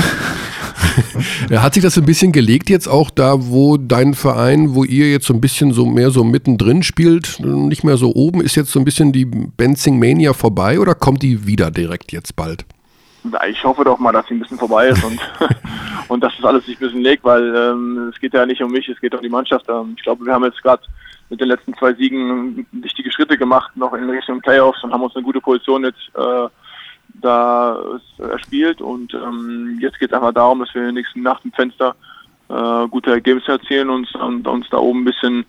Hat 1.51 1.75
sich 1.75 1.83
das 1.83 1.97
ein 1.97 2.05
bisschen 2.05 2.33
gelegt 2.33 2.71
jetzt 2.71 2.89
auch 2.89 3.11
da, 3.11 3.35
wo 3.39 3.77
dein 3.77 4.15
Verein, 4.15 4.75
wo 4.75 4.85
ihr 4.85 5.11
jetzt 5.11 5.27
so 5.27 5.35
ein 5.35 5.41
bisschen 5.41 5.73
so 5.73 5.87
mehr 5.87 6.11
so 6.11 6.25
mittendrin 6.25 6.83
spielt, 6.83 7.41
nicht 7.41 7.85
mehr 7.85 7.97
so 7.97 8.13
oben, 8.15 8.41
ist 8.41 8.57
jetzt 8.57 8.73
so 8.73 8.79
ein 8.79 8.85
bisschen 8.85 9.13
die 9.13 9.25
Benzing 9.25 9.99
Mania 9.99 10.33
vorbei 10.33 10.81
oder 10.81 10.95
kommt 10.95 11.23
die 11.23 11.47
wieder 11.47 11.71
direkt 11.71 12.13
jetzt 12.13 12.37
bald? 12.37 12.65
ich 13.49 13.65
hoffe 13.65 13.85
doch 13.85 13.99
mal, 13.99 14.13
dass 14.13 14.27
sie 14.27 14.35
ein 14.35 14.41
bisschen 14.41 14.59
vorbei 14.59 14.89
ist 14.89 15.03
und, 15.03 15.19
und 16.09 16.21
dass 16.23 16.35
das 16.37 16.45
alles 16.45 16.67
sich 16.67 16.77
ein 16.77 16.87
bisschen 16.87 17.01
legt, 17.01 17.25
weil 17.25 17.55
ähm, 17.55 18.11
es 18.13 18.21
geht 18.21 18.35
ja 18.35 18.45
nicht 18.45 18.63
um 18.63 18.71
mich, 18.71 18.89
es 18.89 19.01
geht 19.01 19.15
um 19.15 19.23
die 19.23 19.29
Mannschaft. 19.29 19.67
Ähm, 19.69 19.95
ich 19.97 20.03
glaube, 20.03 20.25
wir 20.27 20.33
haben 20.33 20.45
jetzt 20.45 20.63
gerade 20.63 20.83
mit 21.31 21.41
den 21.41 21.49
letzten 21.49 21.75
zwei 21.75 21.95
Siegen 21.95 22.67
wichtige 22.73 23.11
Schritte 23.11 23.39
gemacht, 23.39 23.75
noch 23.77 23.95
in 23.95 24.11
Richtung 24.11 24.41
Playoffs 24.41 24.85
und 24.85 24.93
haben 24.93 25.03
uns 25.03 25.17
eine 25.17 25.25
gute 25.25 25.41
Position 25.41 25.85
jetzt 25.85 26.11
äh, 26.15 26.49
da 27.25 27.79
erspielt. 28.19 28.81
Und 28.81 29.15
ähm, 29.15 29.79
jetzt 29.81 29.99
geht 29.99 30.11
es 30.11 30.15
einfach 30.15 30.33
darum, 30.33 30.61
dass 30.61 30.75
wir 30.75 30.83
in 30.83 30.95
der 30.95 31.03
nächsten 31.03 31.23
Nacht 31.23 31.45
im 31.45 31.53
Fenster 31.53 31.95
äh, 32.49 32.89
gute 32.89 33.11
Ergebnisse 33.11 33.53
erzielen 33.53 33.91
und, 33.91 34.15
und 34.15 34.47
uns 34.47 34.69
da 34.71 34.79
oben 34.79 35.03
ein 35.03 35.05
bisschen 35.05 35.47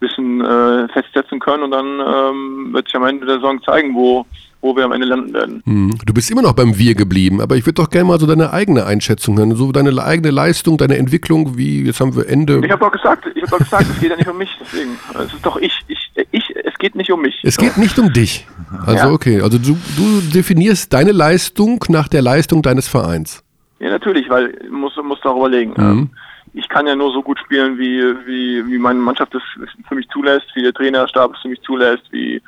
bisschen 0.00 0.40
äh, 0.40 0.88
festsetzen 0.88 1.40
können 1.40 1.62
und 1.64 1.70
dann 1.70 1.86
ähm, 1.86 2.72
wird 2.72 2.86
sich 2.86 2.96
am 2.96 3.04
Ende 3.04 3.26
der 3.26 3.36
Saison 3.36 3.62
zeigen, 3.62 3.94
wo, 3.94 4.26
wo 4.60 4.76
wir 4.76 4.84
am 4.84 4.92
Ende 4.92 5.06
landen 5.06 5.32
werden. 5.32 5.62
Hm. 5.64 5.98
Du 6.04 6.12
bist 6.12 6.30
immer 6.30 6.42
noch 6.42 6.52
beim 6.52 6.76
Wir 6.78 6.94
geblieben, 6.94 7.40
aber 7.40 7.56
ich 7.56 7.64
würde 7.64 7.82
doch 7.82 7.90
gerne 7.90 8.08
mal 8.08 8.20
so 8.20 8.26
deine 8.26 8.52
eigene 8.52 8.84
Einschätzung 8.84 9.38
hören, 9.38 9.54
so 9.56 9.72
deine 9.72 10.02
eigene 10.02 10.30
Leistung, 10.30 10.76
deine 10.76 10.98
Entwicklung, 10.98 11.56
wie 11.56 11.84
jetzt 11.84 12.00
haben 12.00 12.14
wir 12.16 12.28
Ende. 12.28 12.60
Ich 12.64 12.70
habe 12.70 12.84
doch 12.84 12.92
gesagt, 12.92 13.26
ich 13.34 13.42
habe 13.42 13.50
doch 13.50 13.58
gesagt, 13.58 13.86
es 13.90 14.00
geht 14.00 14.10
ja 14.10 14.16
nicht 14.16 14.28
um 14.28 14.36
mich, 14.36 14.50
deswegen. 14.60 14.98
Es 15.14 15.32
ist 15.32 15.44
doch 15.44 15.56
ich, 15.56 15.84
ich, 15.88 16.03
ich, 16.30 16.54
es 16.56 16.74
geht 16.78 16.94
nicht 16.94 17.10
um 17.10 17.22
mich. 17.22 17.40
Es 17.42 17.56
geht 17.56 17.76
nicht 17.76 17.98
um 17.98 18.12
dich. 18.12 18.46
Also 18.86 19.06
ja. 19.08 19.12
okay, 19.12 19.40
also 19.40 19.58
du, 19.58 19.76
du 19.96 20.20
definierst 20.32 20.92
deine 20.92 21.12
Leistung 21.12 21.84
nach 21.88 22.08
der 22.08 22.22
Leistung 22.22 22.62
deines 22.62 22.88
Vereins. 22.88 23.42
Ja, 23.80 23.90
natürlich, 23.90 24.28
weil 24.28 24.56
muss 24.70 24.96
muss 25.02 25.20
darüber 25.22 25.48
legen. 25.48 25.74
Mhm. 25.76 25.84
Ähm, 25.84 26.10
ich 26.54 26.68
kann 26.68 26.86
ja 26.86 26.94
nur 26.94 27.12
so 27.12 27.20
gut 27.20 27.38
spielen, 27.40 27.78
wie, 27.78 28.00
wie, 28.26 28.64
wie 28.66 28.78
meine 28.78 29.00
Mannschaft 29.00 29.34
es 29.34 29.42
für 29.88 29.94
mich 29.94 30.08
zulässt, 30.08 30.46
wie 30.54 30.62
der 30.62 30.72
Trainerstab 30.72 31.34
es 31.34 31.40
für 31.40 31.48
mich 31.48 31.60
zulässt, 31.62 32.04
wie 32.12 32.40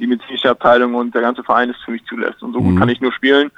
die 0.00 0.06
medizinische 0.08 0.50
Abteilung 0.50 0.94
und 0.96 1.14
der 1.14 1.22
ganze 1.22 1.44
Verein 1.44 1.70
es 1.70 1.76
für 1.84 1.92
mich 1.92 2.04
zulässt. 2.06 2.42
Und 2.42 2.54
so 2.54 2.60
gut 2.60 2.74
mhm. 2.74 2.78
kann 2.78 2.88
ich 2.88 3.00
nur 3.00 3.12
spielen. 3.12 3.52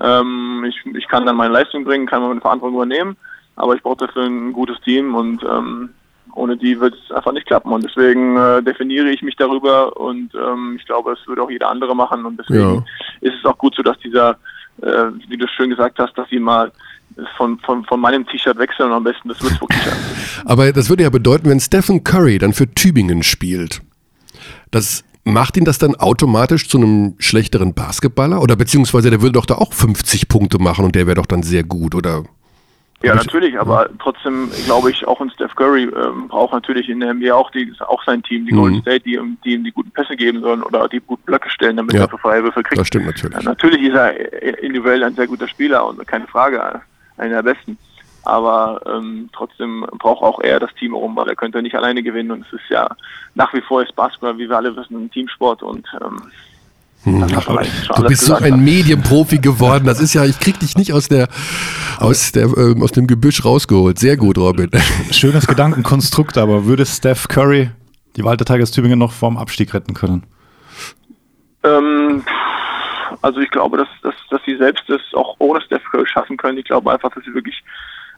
Ähm, 0.00 0.64
ich, 0.68 0.76
ich 0.94 1.08
kann 1.08 1.26
dann 1.26 1.36
meine 1.36 1.52
Leistung 1.52 1.84
bringen, 1.84 2.06
kann 2.06 2.22
meine 2.22 2.40
Verantwortung 2.40 2.76
übernehmen, 2.76 3.16
aber 3.56 3.74
ich 3.74 3.82
brauche 3.82 4.06
dafür 4.06 4.26
ein 4.26 4.52
gutes 4.52 4.80
Team 4.82 5.16
und 5.16 5.42
ähm, 5.42 5.90
ohne 6.34 6.56
die 6.56 6.78
wird 6.80 6.94
es 6.94 7.14
einfach 7.14 7.32
nicht 7.32 7.46
klappen. 7.46 7.72
Und 7.72 7.84
deswegen 7.84 8.36
äh, 8.36 8.62
definiere 8.62 9.08
ich 9.10 9.22
mich 9.22 9.36
darüber 9.36 9.96
und 9.96 10.34
ähm, 10.34 10.76
ich 10.78 10.86
glaube, 10.86 11.12
es 11.12 11.28
würde 11.28 11.42
auch 11.42 11.50
jeder 11.50 11.68
andere 11.68 11.94
machen. 11.94 12.24
Und 12.24 12.38
deswegen 12.38 12.74
ja. 12.74 12.84
ist 13.20 13.34
es 13.38 13.44
auch 13.44 13.58
gut 13.58 13.74
so, 13.74 13.82
dass 13.82 13.98
dieser, 13.98 14.36
äh, 14.82 15.06
wie 15.28 15.36
du 15.36 15.46
schön 15.48 15.70
gesagt 15.70 15.98
hast, 15.98 16.16
dass 16.16 16.28
sie 16.28 16.38
mal 16.38 16.72
von, 17.36 17.58
von, 17.60 17.84
von 17.84 18.00
meinem 18.00 18.26
T-Shirt 18.26 18.58
wechseln 18.58 18.90
und 18.90 18.96
am 18.96 19.04
besten 19.04 19.28
das 19.28 19.42
Würzburg-T-Shirt. 19.42 19.96
Aber 20.44 20.72
das 20.72 20.88
würde 20.88 21.02
ja 21.02 21.10
bedeuten, 21.10 21.48
wenn 21.48 21.60
Stephen 21.60 22.04
Curry 22.04 22.38
dann 22.38 22.52
für 22.52 22.72
Tübingen 22.72 23.22
spielt, 23.22 23.80
das 24.70 25.04
macht 25.24 25.56
ihn 25.56 25.64
das 25.64 25.78
dann 25.78 25.94
automatisch 25.94 26.68
zu 26.68 26.78
einem 26.78 27.14
schlechteren 27.18 27.74
Basketballer? 27.74 28.40
Oder 28.40 28.56
beziehungsweise 28.56 29.10
der 29.10 29.20
würde 29.20 29.32
doch 29.32 29.46
da 29.46 29.54
auch 29.54 29.72
50 29.72 30.28
Punkte 30.28 30.58
machen 30.58 30.84
und 30.84 30.94
der 30.94 31.06
wäre 31.06 31.16
doch 31.16 31.26
dann 31.26 31.42
sehr 31.42 31.64
gut, 31.64 31.94
oder? 31.94 32.24
Ja, 33.02 33.14
natürlich, 33.14 33.58
aber 33.58 33.88
trotzdem 34.00 34.50
glaube 34.64 34.90
ich, 34.90 35.06
auch 35.06 35.20
ein 35.20 35.30
Steph 35.30 35.54
Curry 35.54 35.84
ähm, 35.84 36.26
braucht 36.26 36.52
natürlich 36.52 36.88
in 36.88 36.98
der 36.98 37.14
NBA 37.14 37.32
auch, 37.32 37.50
die, 37.52 37.72
auch 37.78 38.02
sein 38.04 38.22
Team, 38.24 38.44
die 38.44 38.52
mhm. 38.52 38.56
Golden 38.56 38.80
State, 38.80 39.00
die, 39.00 39.20
die 39.44 39.54
ihm 39.54 39.62
die 39.62 39.70
guten 39.70 39.92
Pässe 39.92 40.16
geben 40.16 40.40
sollen 40.40 40.64
oder 40.64 40.88
die 40.88 41.00
guten 41.00 41.22
Blöcke 41.22 41.48
stellen, 41.48 41.76
damit 41.76 41.94
ja. 41.94 42.02
er 42.02 42.08
für 42.08 42.18
Freiwürfe 42.18 42.62
kriegt. 42.62 42.80
Das 42.80 42.88
stimmt 42.88 43.06
natürlich. 43.06 43.36
Ja, 43.36 43.42
natürlich 43.42 43.82
ist 43.82 43.94
er 43.94 44.62
individuell 44.62 45.04
ein 45.04 45.14
sehr 45.14 45.28
guter 45.28 45.46
Spieler 45.46 45.86
und 45.86 46.04
keine 46.08 46.26
Frage 46.26 46.82
einer 47.16 47.42
der 47.42 47.54
besten. 47.54 47.78
Aber 48.24 48.82
ähm, 48.86 49.30
trotzdem 49.32 49.86
braucht 49.98 50.22
auch 50.22 50.40
er 50.40 50.58
das 50.58 50.74
Team 50.74 50.92
herum, 50.92 51.14
weil 51.16 51.28
er 51.28 51.36
könnte 51.36 51.62
nicht 51.62 51.76
alleine 51.76 52.02
gewinnen. 52.02 52.32
Und 52.32 52.46
es 52.46 52.52
ist 52.52 52.68
ja 52.68 52.88
nach 53.34 53.54
wie 53.54 53.60
vor 53.60 53.82
ist 53.82 53.94
Basketball, 53.94 54.36
wie 54.38 54.48
wir 54.48 54.56
alle 54.56 54.74
wissen, 54.76 55.04
ein 55.04 55.10
Teamsport 55.10 55.62
und 55.62 55.86
ähm, 56.02 56.20
hm, 56.20 56.30
du 57.16 58.02
bist 58.04 58.24
so 58.24 58.34
ein 58.34 58.62
Medienprofi 58.62 59.38
geworden. 59.38 59.84
Das 59.84 60.00
ist 60.00 60.14
ja, 60.14 60.24
ich 60.24 60.38
krieg 60.38 60.58
dich 60.60 60.76
nicht 60.76 60.92
aus 60.92 61.08
der, 61.08 61.28
aus 61.98 62.32
der, 62.32 62.44
ähm, 62.56 62.82
aus 62.82 62.92
dem 62.92 63.06
Gebüsch 63.06 63.44
rausgeholt. 63.44 63.98
Sehr 63.98 64.16
gut, 64.16 64.38
Robin. 64.38 64.70
Schönes 65.10 65.46
Gedankenkonstrukt, 65.46 66.38
aber 66.38 66.66
würde 66.66 66.86
Steph 66.86 67.28
Curry 67.28 67.70
die 68.16 68.24
Walter 68.24 68.44
Tigers 68.44 68.72
Tübingen 68.72 68.98
noch 68.98 69.12
vorm 69.12 69.36
Abstieg 69.36 69.72
retten 69.72 69.94
können? 69.94 70.24
Ähm, 71.62 72.24
also 73.22 73.40
ich 73.40 73.50
glaube, 73.50 73.78
dass, 73.78 73.88
dass, 74.02 74.14
dass 74.30 74.40
sie 74.44 74.56
selbst 74.56 74.84
das 74.88 75.00
auch 75.14 75.36
ohne 75.38 75.60
Steph 75.62 75.84
Curry 75.90 76.06
schaffen 76.06 76.36
können. 76.36 76.58
Ich 76.58 76.64
glaube 76.64 76.92
einfach, 76.92 77.10
dass 77.12 77.24
sie 77.24 77.34
wirklich, 77.34 77.62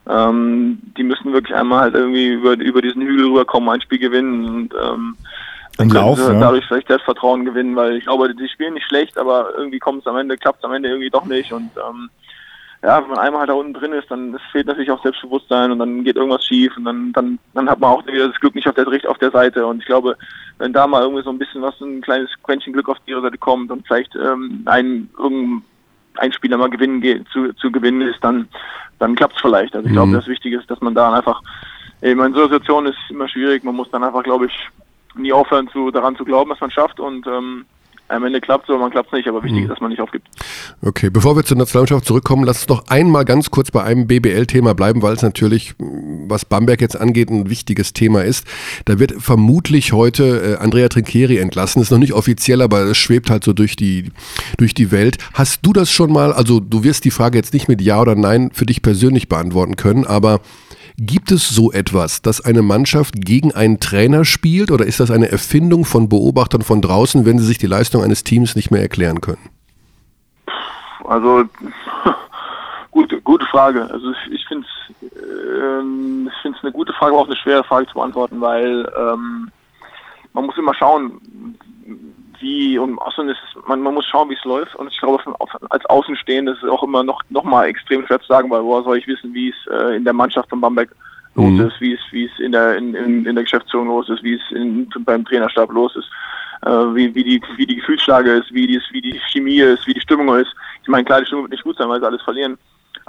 ähm, 0.08 0.78
die 0.96 1.02
müssen 1.02 1.32
wirklich 1.32 1.54
einmal 1.54 1.82
halt 1.82 1.94
irgendwie 1.94 2.28
über, 2.28 2.52
über 2.58 2.82
diesen 2.82 3.02
Hügel 3.02 3.26
rüberkommen, 3.26 3.68
ein 3.68 3.82
Spiel 3.82 3.98
gewinnen 3.98 4.44
und 4.44 4.74
ähm, 4.74 5.16
dann 5.76 5.88
können 5.88 6.04
Lauf, 6.04 6.18
ja. 6.18 6.38
dadurch 6.38 6.64
vielleicht 6.66 6.88
Selbstvertrauen 6.88 7.44
gewinnen, 7.44 7.76
weil 7.76 7.96
ich 7.96 8.04
glaube, 8.04 8.34
die 8.34 8.48
spielen 8.48 8.74
nicht 8.74 8.86
schlecht, 8.86 9.16
aber 9.18 9.54
irgendwie 9.56 9.78
kommt 9.78 10.00
es 10.00 10.06
am 10.06 10.16
Ende, 10.16 10.36
klappt 10.36 10.58
es 10.58 10.64
am 10.64 10.72
Ende 10.72 10.88
irgendwie 10.88 11.10
doch 11.10 11.24
nicht 11.24 11.52
und 11.52 11.70
ähm, 11.76 12.10
ja, 12.82 13.02
wenn 13.02 13.10
man 13.10 13.18
einmal 13.18 13.40
halt 13.40 13.50
da 13.50 13.54
unten 13.54 13.74
drin 13.74 13.92
ist, 13.92 14.10
dann 14.10 14.38
fehlt 14.52 14.66
natürlich 14.66 14.90
auch 14.90 15.02
Selbstbewusstsein 15.02 15.70
und 15.70 15.78
dann 15.80 16.02
geht 16.02 16.16
irgendwas 16.16 16.44
schief 16.46 16.74
und 16.78 16.84
dann, 16.84 17.12
dann, 17.12 17.38
dann 17.52 17.68
hat 17.68 17.78
man 17.78 17.90
auch 17.90 18.06
wieder 18.06 18.28
das 18.28 18.40
Glück 18.40 18.54
nicht 18.54 18.66
auf 18.66 18.74
der, 18.74 18.86
auf 19.06 19.18
der 19.18 19.30
Seite. 19.30 19.66
Und 19.66 19.80
ich 19.80 19.86
glaube, 19.86 20.16
wenn 20.58 20.72
da 20.72 20.86
mal 20.86 21.02
irgendwie 21.02 21.22
so 21.22 21.28
ein 21.28 21.38
bisschen 21.38 21.60
was, 21.60 21.78
ein 21.80 22.00
kleines 22.00 22.30
Quäntchen 22.42 22.72
Glück 22.72 22.88
auf 22.88 22.96
ihre 23.04 23.20
Seite 23.20 23.36
kommt 23.36 23.70
und 23.70 23.86
vielleicht 23.86 24.16
ähm, 24.16 24.62
ein, 24.64 25.10
ein 26.16 26.32
Spieler 26.32 26.56
mal 26.56 26.70
gewinnen 26.70 27.02
geht, 27.02 27.28
zu, 27.28 27.52
zu 27.54 27.70
gewinnen 27.70 28.00
ist, 28.00 28.24
dann, 28.24 28.48
dann 28.98 29.14
klappt 29.14 29.36
es 29.36 29.42
vielleicht. 29.42 29.76
Also 29.76 29.86
ich 29.86 29.92
glaube, 29.92 30.08
mhm. 30.08 30.14
das 30.14 30.26
Wichtige 30.26 30.58
ist, 30.58 30.70
dass 30.70 30.80
man 30.80 30.94
da 30.94 31.12
einfach, 31.12 31.42
eben 32.00 32.24
in 32.24 32.32
so 32.32 32.40
einer 32.40 32.48
Situation 32.48 32.86
ist 32.86 32.96
immer 33.10 33.28
schwierig, 33.28 33.62
man 33.62 33.76
muss 33.76 33.90
dann 33.90 34.04
einfach, 34.04 34.22
glaube 34.22 34.46
ich, 34.46 34.70
nie 35.14 35.32
aufhören, 35.32 35.68
zu, 35.68 35.90
daran 35.90 36.16
zu 36.16 36.24
glauben, 36.24 36.50
was 36.50 36.60
man 36.60 36.70
schafft 36.70 37.00
und 37.00 37.26
ähm, 37.26 37.64
am 38.10 38.24
Ende 38.24 38.40
klappt 38.40 38.64
es 38.64 38.70
oder 38.70 38.78
man 38.78 38.90
klappt 38.90 39.08
es 39.08 39.12
nicht, 39.12 39.28
aber 39.28 39.42
wichtig 39.42 39.58
mhm. 39.58 39.64
ist, 39.64 39.70
dass 39.70 39.80
man 39.80 39.90
nicht 39.90 40.00
aufgibt. 40.00 40.28
Okay, 40.82 41.10
bevor 41.10 41.36
wir 41.36 41.44
zur 41.44 41.56
Nationalmannschaft 41.56 42.04
zurückkommen, 42.04 42.44
lass 42.44 42.62
uns 42.62 42.68
noch 42.68 42.88
einmal 42.88 43.24
ganz 43.24 43.50
kurz 43.50 43.70
bei 43.70 43.84
einem 43.84 44.06
BBL-Thema 44.06 44.74
bleiben, 44.74 45.02
weil 45.02 45.14
es 45.14 45.22
natürlich, 45.22 45.74
was 45.78 46.44
Bamberg 46.44 46.80
jetzt 46.80 47.00
angeht, 47.00 47.30
ein 47.30 47.48
wichtiges 47.48 47.92
Thema 47.92 48.24
ist. 48.24 48.46
Da 48.84 48.98
wird 48.98 49.14
vermutlich 49.18 49.92
heute 49.92 50.56
äh, 50.58 50.62
Andrea 50.62 50.88
Trincheri 50.88 51.38
entlassen. 51.38 51.80
Ist 51.80 51.90
noch 51.90 51.98
nicht 51.98 52.12
offiziell, 52.12 52.62
aber 52.62 52.82
es 52.82 52.98
schwebt 52.98 53.30
halt 53.30 53.44
so 53.44 53.52
durch 53.52 53.76
die, 53.76 54.10
durch 54.58 54.74
die 54.74 54.90
Welt. 54.90 55.18
Hast 55.34 55.64
du 55.64 55.72
das 55.72 55.90
schon 55.90 56.12
mal, 56.12 56.32
also 56.32 56.58
du 56.58 56.82
wirst 56.82 57.04
die 57.04 57.10
Frage 57.10 57.38
jetzt 57.38 57.54
nicht 57.54 57.68
mit 57.68 57.80
Ja 57.80 58.00
oder 58.00 58.16
Nein 58.16 58.50
für 58.52 58.66
dich 58.66 58.82
persönlich 58.82 59.28
beantworten 59.28 59.76
können, 59.76 60.04
aber 60.04 60.40
Gibt 60.96 61.30
es 61.30 61.48
so 61.48 61.72
etwas, 61.72 62.22
dass 62.22 62.44
eine 62.44 62.62
Mannschaft 62.62 63.14
gegen 63.16 63.52
einen 63.52 63.80
Trainer 63.80 64.24
spielt 64.24 64.70
oder 64.70 64.86
ist 64.86 65.00
das 65.00 65.10
eine 65.10 65.30
Erfindung 65.30 65.84
von 65.84 66.08
Beobachtern 66.08 66.62
von 66.62 66.82
draußen, 66.82 67.24
wenn 67.24 67.38
sie 67.38 67.46
sich 67.46 67.58
die 67.58 67.66
Leistung 67.66 68.02
eines 68.02 68.24
Teams 68.24 68.56
nicht 68.56 68.70
mehr 68.70 68.82
erklären 68.82 69.20
können? 69.20 69.50
Also 71.04 71.44
gute, 72.90 73.20
gute 73.22 73.46
Frage. 73.46 73.90
Also 73.90 74.10
ich, 74.10 74.32
ich 74.32 74.46
finde 74.46 74.66
es 74.66 74.80
ähm, 75.02 76.30
ich 76.44 76.62
eine 76.62 76.72
gute 76.72 76.92
Frage, 76.92 77.12
aber 77.12 77.22
auch 77.22 77.26
eine 77.26 77.36
schwere 77.36 77.64
Frage 77.64 77.86
zu 77.86 77.94
beantworten, 77.94 78.40
weil 78.40 78.90
ähm, 78.96 79.50
man 80.32 80.46
muss 80.46 80.56
immer 80.58 80.74
schauen, 80.74 81.20
wie 82.40 82.78
und 82.78 82.98
außerdem 82.98 83.30
ist 83.30 83.38
es, 83.48 83.66
man, 83.66 83.80
man 83.80 83.94
muss 83.94 84.06
schauen, 84.06 84.30
wie 84.30 84.34
es 84.34 84.44
läuft 84.44 84.74
und 84.76 84.88
ich 84.88 84.98
glaube 84.98 85.22
als 85.70 85.86
Außenstehende 85.86 86.52
ist 86.52 86.62
es 86.62 86.70
auch 86.70 86.82
immer 86.82 87.02
noch 87.02 87.22
noch 87.28 87.44
mal 87.44 87.66
extrem 87.66 88.06
schwer 88.06 88.20
zu 88.20 88.26
sagen, 88.26 88.50
weil 88.50 88.62
woher 88.62 88.82
soll 88.82 88.98
ich 88.98 89.06
wissen, 89.06 89.32
wie 89.34 89.50
es 89.50 89.72
äh, 89.72 89.96
in 89.96 90.04
der 90.04 90.12
Mannschaft 90.12 90.50
von 90.50 90.60
Bamberg 90.60 90.90
los 91.34 91.52
mhm. 91.52 91.66
ist, 91.68 91.80
wie 91.80 91.92
es 91.92 92.00
wie 92.10 92.24
es 92.24 92.38
in 92.38 92.52
der 92.52 92.76
in, 92.76 92.94
in, 92.94 93.26
in 93.26 93.34
der 93.34 93.44
Geschäftsführung 93.44 93.88
los 93.88 94.08
ist, 94.08 94.22
wie 94.22 94.34
es 94.34 94.50
in, 94.50 94.88
beim 95.04 95.24
Trainerstab 95.24 95.70
los 95.72 95.94
ist. 95.96 96.08
äh, 96.62 96.94
wie, 96.94 97.14
wie, 97.14 97.24
die, 97.24 97.42
wie 97.56 97.66
die 97.66 97.76
Gefühlslage 97.76 98.32
ist, 98.32 98.52
wie 98.52 98.66
die, 98.66 98.80
wie 98.90 99.00
die 99.00 99.20
Chemie 99.30 99.60
ist, 99.60 99.86
wie 99.86 99.94
die 99.94 100.00
Stimmung 100.00 100.34
ist. 100.36 100.54
Ich 100.82 100.88
meine, 100.88 101.04
klar, 101.04 101.20
die 101.20 101.26
Stimmung 101.26 101.44
wird 101.44 101.52
nicht 101.52 101.64
gut 101.64 101.76
sein, 101.76 101.88
weil 101.88 102.00
sie 102.00 102.06
alles 102.06 102.22
verlieren. 102.22 102.58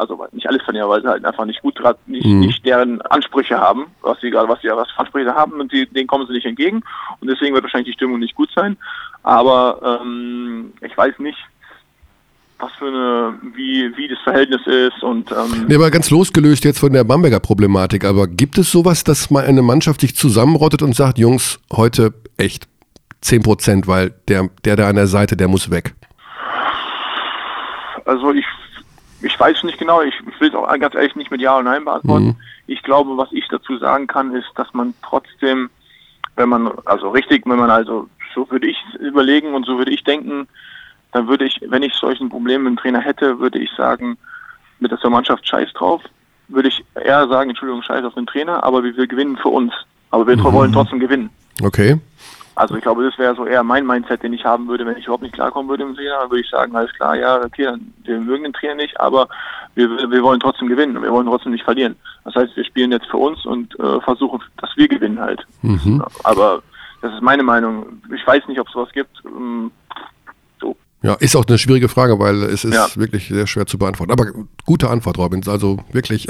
Also 0.01 0.19
nicht 0.31 0.47
alles 0.47 0.63
verlieren, 0.63 0.89
weil 0.89 1.03
sie 1.03 1.07
halt 1.07 1.23
einfach 1.23 1.45
nicht 1.45 1.61
gut 1.61 1.79
nicht, 2.07 2.25
mhm. 2.25 2.39
nicht 2.39 2.65
deren 2.65 3.01
Ansprüche 3.03 3.59
haben, 3.59 3.85
was 4.01 4.19
sie 4.19 4.31
gerade, 4.31 4.49
was 4.49 4.59
sie 4.59 4.69
was 4.69 4.87
Ansprüche 4.97 5.35
haben 5.35 5.61
und 5.61 5.71
die, 5.71 5.85
denen 5.85 6.07
kommen 6.07 6.25
sie 6.25 6.33
nicht 6.33 6.47
entgegen. 6.47 6.81
Und 7.19 7.29
deswegen 7.29 7.53
wird 7.53 7.63
wahrscheinlich 7.63 7.93
die 7.93 7.97
Stimmung 7.97 8.17
nicht 8.17 8.33
gut 8.33 8.49
sein. 8.55 8.77
Aber 9.21 9.99
ähm, 10.01 10.73
ich 10.81 10.97
weiß 10.97 11.19
nicht, 11.19 11.37
was 12.57 12.71
für 12.79 12.87
eine, 12.87 13.33
wie, 13.55 13.95
wie 13.95 14.07
das 14.07 14.17
Verhältnis 14.23 14.65
ist 14.65 15.03
und 15.03 15.31
ähm 15.31 15.65
nee, 15.67 15.75
aber 15.75 15.91
ganz 15.91 16.09
losgelöst 16.09 16.63
jetzt 16.63 16.79
von 16.79 16.93
der 16.93 17.03
Bamberger 17.03 17.39
Problematik, 17.39 18.03
aber 18.03 18.27
gibt 18.27 18.57
es 18.57 18.71
sowas, 18.71 19.03
dass 19.03 19.29
mal 19.29 19.45
eine 19.45 19.61
Mannschaft 19.61 20.01
sich 20.01 20.15
zusammenrottet 20.15 20.81
und 20.81 20.95
sagt, 20.95 21.19
Jungs, 21.19 21.59
heute 21.71 22.15
echt 22.37 22.67
10 23.21 23.43
Prozent, 23.43 23.87
weil 23.87 24.15
der, 24.27 24.49
der 24.65 24.75
da 24.75 24.89
an 24.89 24.95
der 24.95 25.07
Seite, 25.07 25.37
der 25.37 25.47
muss 25.47 25.69
weg? 25.69 25.93
Also 28.05 28.31
ich, 28.31 28.45
ich 29.21 29.39
weiß 29.39 29.63
nicht 29.63 29.77
genau, 29.77 30.01
ich 30.01 30.13
will 30.39 30.49
es 30.49 30.55
auch 30.55 30.67
ganz 30.79 30.95
ehrlich 30.95 31.15
nicht 31.15 31.31
mit 31.31 31.41
Ja 31.41 31.57
und 31.57 31.65
Nein 31.65 31.85
beantworten. 31.85 32.27
Mhm. 32.27 32.35
Ich 32.67 32.83
glaube, 32.83 33.17
was 33.17 33.31
ich 33.31 33.47
dazu 33.49 33.77
sagen 33.77 34.07
kann, 34.07 34.33
ist, 34.33 34.47
dass 34.55 34.73
man 34.73 34.93
trotzdem, 35.03 35.69
wenn 36.35 36.49
man, 36.49 36.71
also 36.85 37.09
richtig, 37.09 37.45
wenn 37.45 37.59
man 37.59 37.69
also, 37.69 38.07
so 38.33 38.49
würde 38.49 38.67
ich 38.67 38.77
überlegen 38.99 39.53
und 39.53 39.65
so 39.65 39.77
würde 39.77 39.91
ich 39.91 40.03
denken, 40.03 40.47
dann 41.11 41.27
würde 41.27 41.45
ich, 41.45 41.59
wenn 41.67 41.83
ich 41.83 41.93
solchen 41.93 42.29
Problemen 42.29 42.63
mit 42.63 42.73
dem 42.73 42.77
Trainer 42.77 43.01
hätte, 43.01 43.39
würde 43.39 43.59
ich 43.59 43.69
sagen, 43.71 44.17
mit 44.79 44.91
der 44.91 45.09
Mannschaft 45.09 45.47
scheiß 45.47 45.73
drauf. 45.73 46.01
Würde 46.47 46.69
ich 46.69 46.83
eher 46.95 47.27
sagen, 47.27 47.49
Entschuldigung, 47.49 47.83
scheiß 47.83 48.03
auf 48.03 48.13
den 48.13 48.25
Trainer, 48.25 48.63
aber 48.63 48.83
wir, 48.83 48.95
wir 48.95 49.07
gewinnen 49.07 49.37
für 49.37 49.49
uns. 49.49 49.73
Aber 50.09 50.27
wir 50.27 50.37
mhm. 50.37 50.53
wollen 50.53 50.73
trotzdem 50.73 50.99
gewinnen. 50.99 51.29
Okay. 51.63 51.99
Also 52.55 52.75
ich 52.75 52.81
glaube, 52.81 53.03
das 53.03 53.17
wäre 53.17 53.35
so 53.35 53.45
eher 53.45 53.63
mein 53.63 53.85
Mindset, 53.85 54.23
den 54.23 54.33
ich 54.33 54.43
haben 54.43 54.67
würde, 54.67 54.85
wenn 54.85 54.97
ich 54.97 55.05
überhaupt 55.05 55.23
nicht 55.23 55.33
klarkommen 55.33 55.69
würde 55.69 55.83
im 55.83 55.95
Trainer. 55.95 56.19
Dann 56.19 56.29
würde 56.29 56.41
ich 56.41 56.49
sagen, 56.49 56.75
alles 56.75 56.91
klar, 56.93 57.15
ja, 57.15 57.41
okay, 57.43 57.73
wir 58.03 58.19
mögen 58.19 58.43
den 58.43 58.53
Trainer 58.53 58.75
nicht, 58.75 58.99
aber 58.99 59.27
wir, 59.75 59.89
wir 59.89 60.23
wollen 60.23 60.39
trotzdem 60.39 60.67
gewinnen 60.67 60.97
und 60.97 61.03
wir 61.03 61.11
wollen 61.11 61.27
trotzdem 61.27 61.53
nicht 61.53 61.63
verlieren. 61.63 61.95
Das 62.25 62.35
heißt, 62.35 62.55
wir 62.55 62.65
spielen 62.65 62.91
jetzt 62.91 63.07
für 63.07 63.17
uns 63.17 63.45
und 63.45 63.79
äh, 63.79 64.01
versuchen, 64.01 64.41
dass 64.57 64.69
wir 64.75 64.87
gewinnen 64.87 65.19
halt. 65.19 65.45
Mhm. 65.61 66.03
Aber 66.23 66.61
das 67.01 67.13
ist 67.13 67.21
meine 67.21 67.43
Meinung. 67.43 68.01
Ich 68.13 68.25
weiß 68.25 68.47
nicht, 68.47 68.59
ob 68.59 68.67
es 68.67 68.73
sowas 68.73 68.91
gibt. 68.91 69.23
Ja, 71.03 71.15
ist 71.15 71.35
auch 71.35 71.45
eine 71.47 71.57
schwierige 71.57 71.89
Frage, 71.89 72.19
weil 72.19 72.43
es 72.43 72.63
ist 72.63 72.75
ja. 72.75 72.87
wirklich 72.95 73.29
sehr 73.29 73.47
schwer 73.47 73.65
zu 73.65 73.79
beantworten. 73.79 74.11
Aber 74.11 74.27
gute 74.65 74.87
Antwort, 74.87 75.17
Robin. 75.17 75.41
Also 75.47 75.79
wirklich 75.91 76.27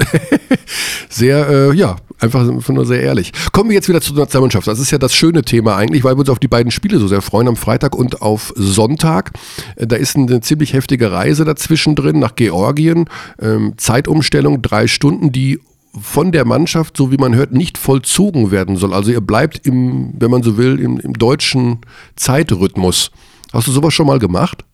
sehr, 1.10 1.46
äh, 1.48 1.74
ja, 1.74 1.96
einfach 2.18 2.42
nur 2.44 2.86
sehr 2.86 3.02
ehrlich. 3.02 3.32
Kommen 3.52 3.68
wir 3.68 3.74
jetzt 3.74 3.90
wieder 3.90 4.00
zur 4.00 4.16
Nationalmannschaft. 4.16 4.66
Das 4.66 4.78
ist 4.78 4.90
ja 4.90 4.96
das 4.96 5.14
schöne 5.14 5.42
Thema 5.42 5.76
eigentlich, 5.76 6.04
weil 6.04 6.14
wir 6.14 6.20
uns 6.20 6.30
auf 6.30 6.38
die 6.38 6.48
beiden 6.48 6.72
Spiele 6.72 6.98
so 6.98 7.06
sehr 7.06 7.20
freuen, 7.20 7.48
am 7.48 7.56
Freitag 7.56 7.94
und 7.94 8.22
auf 8.22 8.54
Sonntag. 8.56 9.32
Da 9.76 9.96
ist 9.96 10.16
eine 10.16 10.40
ziemlich 10.40 10.72
heftige 10.72 11.12
Reise 11.12 11.44
dazwischen 11.44 11.94
drin 11.94 12.18
nach 12.18 12.34
Georgien. 12.34 13.10
Ähm, 13.42 13.74
Zeitumstellung, 13.76 14.62
drei 14.62 14.86
Stunden, 14.86 15.32
die 15.32 15.60
von 16.00 16.32
der 16.32 16.46
Mannschaft, 16.46 16.96
so 16.96 17.12
wie 17.12 17.18
man 17.18 17.34
hört, 17.34 17.52
nicht 17.52 17.76
vollzogen 17.76 18.50
werden 18.50 18.76
soll. 18.76 18.94
Also 18.94 19.10
ihr 19.10 19.20
bleibt 19.20 19.66
im, 19.66 20.14
wenn 20.18 20.30
man 20.30 20.42
so 20.42 20.56
will, 20.56 20.80
im, 20.80 20.98
im 20.98 21.12
deutschen 21.12 21.80
Zeitrhythmus. 22.16 23.10
Hast 23.52 23.66
du 23.66 23.72
sowas 23.72 23.92
schon 23.92 24.06
mal 24.06 24.18
gemacht? 24.18 24.64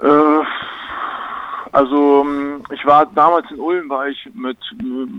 Äh, 0.00 0.42
also 1.72 2.24
ähm, 2.24 2.64
ich 2.72 2.84
war 2.86 3.06
damals 3.06 3.50
in 3.50 3.60
Ulm, 3.60 3.90
war 3.90 4.08
ich 4.08 4.28
mit, 4.34 4.58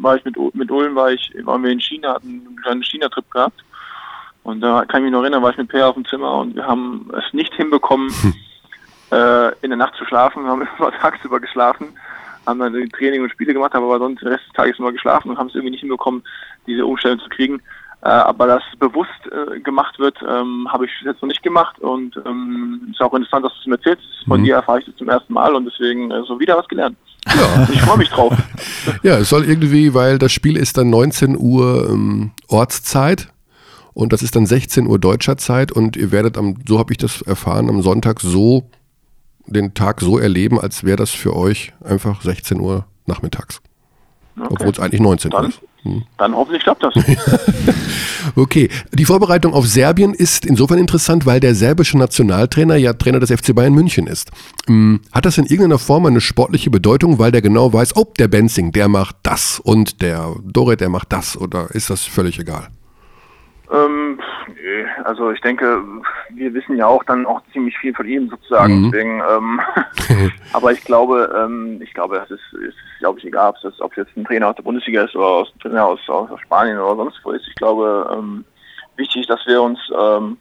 war 0.01 0.16
ich 0.16 0.26
mit, 0.26 0.36
mit 0.55 0.72
Ulm, 0.72 0.95
war 0.95 1.12
ich, 1.12 1.34
waren 1.43 1.64
wir 1.64 1.72
in 1.72 1.80
China, 1.80 2.16
hatten 2.16 2.45
einen 2.47 2.62
kleinen 2.62 2.84
China-Trip 2.84 3.30
gehabt. 3.32 3.64
Und 4.43 4.62
da 4.62 4.86
kann 4.86 5.01
ich 5.01 5.05
mich 5.05 5.12
noch 5.12 5.22
erinnern, 5.22 5.43
war 5.43 5.51
ich 5.51 5.57
mit 5.57 5.70
Per 5.70 5.89
auf 5.89 5.95
dem 5.95 6.05
Zimmer 6.05 6.39
und 6.39 6.55
wir 6.55 6.66
haben 6.66 7.12
es 7.16 7.34
nicht 7.34 7.53
hinbekommen, 7.53 8.10
hm. 8.10 8.34
äh, 9.12 9.49
in 9.62 9.70
der 9.70 9.78
Nacht 9.78 9.95
zu 9.95 10.05
schlafen. 10.05 10.43
Wir 10.43 10.49
haben 10.49 10.68
immer 10.80 10.91
tagsüber 10.91 11.39
geschlafen, 11.39 11.89
haben 12.47 12.60
dann 12.60 12.89
Training 12.89 13.22
und 13.22 13.30
Spiele 13.32 13.53
gemacht, 13.53 13.76
aber 13.76 13.99
sonst 13.99 14.22
den 14.22 14.30
Rest 14.30 14.45
des 14.47 14.53
Tages 14.53 14.80
immer 14.80 14.91
geschlafen 14.91 15.30
und 15.30 15.38
haben 15.38 15.47
es 15.47 15.55
irgendwie 15.55 15.72
nicht 15.72 15.82
hinbekommen, 15.82 16.24
diese 16.66 16.86
Umstellung 16.86 17.20
zu 17.20 17.30
kriegen. 17.30 17.62
Äh, 18.01 18.07
aber 18.07 18.47
dass 18.47 18.63
bewusst 18.79 19.09
äh, 19.25 19.59
gemacht 19.59 19.99
wird, 19.99 20.17
ähm, 20.21 20.67
habe 20.71 20.85
ich 20.85 20.91
jetzt 21.03 21.21
noch 21.21 21.27
nicht 21.27 21.43
gemacht 21.43 21.77
und 21.79 22.15
ähm, 22.25 22.87
ist 22.91 23.01
auch 23.01 23.13
interessant, 23.13 23.43
dass 23.43 23.53
du 23.53 23.59
es 23.59 23.67
mir 23.67 23.75
erzählst. 23.75 24.03
Von 24.25 24.39
mhm. 24.39 24.45
dir 24.45 24.55
erfahre 24.55 24.79
ich 24.79 24.85
das 24.85 24.95
zum 24.95 25.09
ersten 25.09 25.33
Mal 25.33 25.53
und 25.53 25.65
deswegen 25.65 26.09
äh, 26.09 26.23
so 26.25 26.39
wieder 26.39 26.57
was 26.57 26.67
gelernt. 26.67 26.97
Ja. 27.27 27.67
Ich 27.73 27.81
freue 27.81 27.97
mich 27.97 28.09
drauf. 28.09 28.33
ja, 29.03 29.17
es 29.17 29.29
soll 29.29 29.43
irgendwie, 29.43 29.93
weil 29.93 30.17
das 30.17 30.31
Spiel 30.31 30.55
ist 30.55 30.77
dann 30.77 30.89
19 30.89 31.37
Uhr 31.37 31.89
ähm, 31.89 32.31
Ortszeit 32.47 33.27
und 33.93 34.13
das 34.13 34.21
ist 34.21 34.35
dann 34.35 34.45
16 34.45 34.87
Uhr 34.87 34.97
deutscher 34.97 35.35
Zeit 35.35 35.73
und 35.73 35.97
ihr 35.97 36.13
werdet 36.13 36.37
am, 36.37 36.55
so 36.65 36.79
habe 36.79 36.93
ich 36.93 36.97
das 36.97 37.21
erfahren, 37.21 37.67
am 37.67 37.81
Sonntag 37.81 38.21
so 38.21 38.69
den 39.45 39.73
Tag 39.73 39.99
so 39.99 40.17
erleben, 40.17 40.57
als 40.57 40.85
wäre 40.85 40.97
das 40.97 41.09
für 41.09 41.35
euch 41.35 41.73
einfach 41.83 42.21
16 42.21 42.61
Uhr 42.61 42.85
nachmittags. 43.07 43.61
Okay. 44.41 44.53
Obwohl 44.53 44.71
es 44.71 44.79
eigentlich 44.79 45.01
19 45.01 45.33
Uhr 45.33 45.47
ist. 45.47 45.61
Hm. 45.83 46.03
Dann 46.17 46.35
hoffentlich 46.35 46.63
klappt 46.63 46.83
das. 46.83 46.93
okay, 48.35 48.69
die 48.91 49.05
Vorbereitung 49.05 49.53
auf 49.53 49.65
Serbien 49.65 50.13
ist 50.13 50.45
insofern 50.45 50.77
interessant, 50.77 51.25
weil 51.25 51.39
der 51.39 51.55
serbische 51.55 51.97
Nationaltrainer 51.97 52.75
ja 52.75 52.93
Trainer 52.93 53.19
des 53.19 53.31
FC 53.31 53.55
Bayern 53.55 53.73
München 53.73 54.07
ist. 54.07 54.29
Hm, 54.67 54.99
hat 55.11 55.25
das 55.25 55.37
in 55.37 55.45
irgendeiner 55.45 55.79
Form 55.79 56.05
eine 56.05 56.21
sportliche 56.21 56.69
Bedeutung, 56.69 57.17
weil 57.17 57.31
der 57.31 57.41
genau 57.41 57.71
weiß, 57.71 57.95
ob 57.95 58.09
oh, 58.09 58.13
der 58.19 58.27
Benzing, 58.27 58.71
der 58.71 58.89
macht 58.89 59.15
das 59.23 59.59
und 59.59 60.01
der 60.01 60.35
Doret, 60.43 60.81
der 60.81 60.89
macht 60.89 61.13
das 61.13 61.37
oder 61.37 61.71
ist 61.71 61.89
das 61.89 62.03
völlig 62.03 62.39
egal? 62.39 62.67
Ähm, 63.72 64.20
also 65.03 65.32
ich 65.32 65.41
denke, 65.41 65.84
wir 66.30 66.53
wissen 66.53 66.76
ja 66.76 66.88
auch 66.88 67.03
dann 67.03 67.26
auch 67.26 67.41
ziemlich 67.53 67.78
viel 67.78 67.93
von 67.93 68.07
ihm 68.07 68.30
sozusagen. 68.30 68.82
Mhm. 68.82 68.91
Deswegen, 68.91 69.22
ähm, 69.30 69.61
aber 70.53 70.72
ich 70.72 70.84
glaube, 70.84 71.32
ähm, 71.38 71.80
ich 71.82 71.93
glaube, 71.93 72.15
das 72.15 72.32
ist, 72.32 72.53
ist 72.67 72.78
glaube 72.99 73.20
ich, 73.20 73.26
egal, 73.26 73.49
ob 73.49 73.63
es 73.63 73.82
ob 73.82 73.95
jetzt 73.97 74.15
ein 74.17 74.26
Trainer 74.26 74.49
aus 74.49 74.55
der 74.55 74.63
Bundesliga 74.63 75.03
ist 75.03 75.15
oder 75.15 75.28
aus, 75.28 75.53
ein 75.53 75.59
Trainer 75.59 75.86
aus, 75.86 75.99
aus 76.07 76.39
Spanien 76.41 76.80
oder 76.80 76.95
sonst 76.95 77.20
wo 77.24 77.32
ist. 77.32 77.47
Ich 77.47 77.55
glaube, 77.55 78.09
ähm, 78.17 78.43
wichtig 78.95 79.28
dass 79.28 79.45
wir 79.45 79.61
uns 79.61 79.80
ähm, 79.99 80.38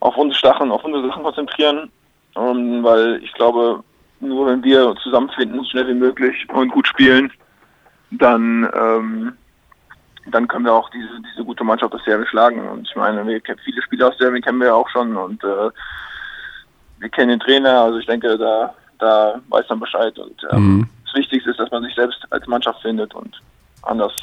auf 0.00 0.16
unsere 0.16 0.40
Sachen, 0.40 0.70
auf 0.70 0.84
unsere 0.84 1.08
Sachen 1.08 1.22
konzentrieren, 1.22 1.90
ähm, 2.36 2.82
weil 2.82 3.20
ich 3.22 3.32
glaube, 3.34 3.82
nur 4.20 4.46
wenn 4.46 4.62
wir 4.62 4.94
zusammenfinden, 5.02 5.58
so 5.58 5.64
schnell 5.64 5.88
wie 5.88 5.94
möglich 5.94 6.46
und 6.52 6.70
gut 6.70 6.86
spielen, 6.86 7.32
dann 8.10 8.68
ähm, 8.74 9.32
dann 10.26 10.48
können 10.48 10.64
wir 10.64 10.72
auch 10.72 10.90
diese, 10.90 11.20
diese 11.32 11.44
gute 11.44 11.64
Mannschaft 11.64 11.94
aus 11.94 12.04
Serbien 12.04 12.28
schlagen. 12.28 12.68
Und 12.68 12.88
ich 12.88 12.96
meine, 12.96 13.26
wir 13.26 13.40
kennen 13.40 13.60
viele 13.64 13.82
Spieler 13.82 14.08
aus 14.08 14.18
Serbien 14.18 14.42
kennen 14.42 14.58
wir 14.58 14.68
ja 14.68 14.74
auch 14.74 14.88
schon 14.88 15.16
und 15.16 15.42
äh, 15.44 15.70
wir 16.98 17.08
kennen 17.10 17.30
den 17.30 17.40
Trainer, 17.40 17.82
also 17.82 17.98
ich 17.98 18.06
denke, 18.06 18.38
da, 18.38 18.74
da 18.98 19.40
weiß 19.48 19.68
man 19.68 19.80
Bescheid. 19.80 20.18
Und 20.18 20.46
ähm, 20.52 20.76
mhm. 20.76 20.88
das 21.04 21.14
Wichtigste 21.14 21.50
ist, 21.50 21.60
dass 21.60 21.70
man 21.70 21.82
sich 21.82 21.94
selbst 21.94 22.26
als 22.30 22.46
Mannschaft 22.46 22.80
findet 22.82 23.14
und 23.14 23.40
anders. 23.82 24.14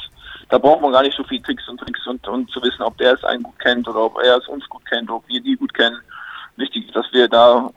Da 0.48 0.58
braucht 0.58 0.82
man 0.82 0.92
gar 0.92 1.02
nicht 1.02 1.16
so 1.16 1.24
viel 1.24 1.40
Tricks 1.40 1.68
und 1.68 1.78
Tricks 1.78 2.06
und, 2.06 2.26
und 2.26 2.50
zu 2.50 2.60
wissen, 2.62 2.82
ob 2.82 2.98
der 2.98 3.14
es 3.14 3.24
einen 3.24 3.42
gut 3.42 3.58
kennt 3.60 3.88
oder 3.88 4.00
ob 4.00 4.18
er 4.18 4.38
es 4.38 4.48
uns 4.48 4.68
gut 4.68 4.84
kennt, 4.86 5.10
ob 5.10 5.26
wir 5.28 5.40
die 5.40 5.56
gut 5.56 5.72
kennen. 5.72 5.98
Wichtig 6.56 6.86
ist, 6.86 6.96
dass 6.96 7.10
wir 7.12 7.28
da, 7.28 7.70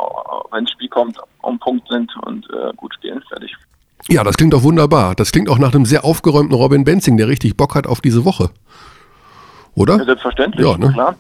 wenn 0.52 0.66
das 0.66 0.72
Spiel 0.72 0.90
kommt, 0.90 1.18
am 1.44 1.58
Punkt 1.60 1.88
sind 1.88 2.14
und 2.24 2.50
äh, 2.50 2.74
gut 2.76 2.94
spielen. 2.96 3.24
Fertig. 3.30 3.56
Ja, 4.10 4.24
das 4.24 4.38
klingt 4.38 4.54
doch 4.54 4.64
wunderbar. 4.64 5.16
Das 5.16 5.32
klingt 5.32 5.50
auch 5.50 5.58
nach 5.58 5.74
einem 5.74 5.86
sehr 5.86 6.06
aufgeräumten 6.06 6.56
Robin 6.56 6.84
Benzing, 6.84 7.18
der 7.18 7.28
richtig 7.28 7.58
Bock 7.58 7.76
hat 7.76 7.88
auf 7.88 8.02
diese 8.02 8.24
Woche. 8.24 8.52
Oder? 9.74 9.98
Ja, 9.98 10.06
selbstverständlich, 10.06 10.66
ja, 10.66 10.78
ne? 10.78 10.92
klar. 10.94 11.16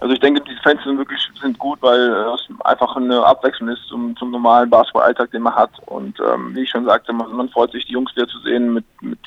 Also 0.00 0.14
ich 0.14 0.20
denke, 0.20 0.40
die 0.40 0.56
Fans 0.62 0.82
sind 0.82 0.96
wirklich 0.96 1.20
sind 1.40 1.58
gut, 1.58 1.78
weil 1.82 2.00
es 2.00 2.48
einfach 2.64 2.96
eine 2.96 3.22
Abwechslung 3.22 3.68
ist 3.68 3.86
zum, 3.88 4.16
zum 4.16 4.30
normalen 4.30 4.70
Basketballalltag, 4.70 5.30
den 5.30 5.42
man 5.42 5.54
hat. 5.54 5.70
Und 5.86 6.18
ähm, 6.20 6.54
wie 6.54 6.62
ich 6.62 6.70
schon 6.70 6.86
sagte, 6.86 7.12
man, 7.12 7.30
man, 7.32 7.48
freut 7.50 7.72
sich, 7.72 7.84
die 7.86 7.92
Jungs 7.92 8.14
wieder 8.16 8.26
zu 8.26 8.38
sehen 8.40 8.72
mit, 8.72 8.84
mit 9.02 9.18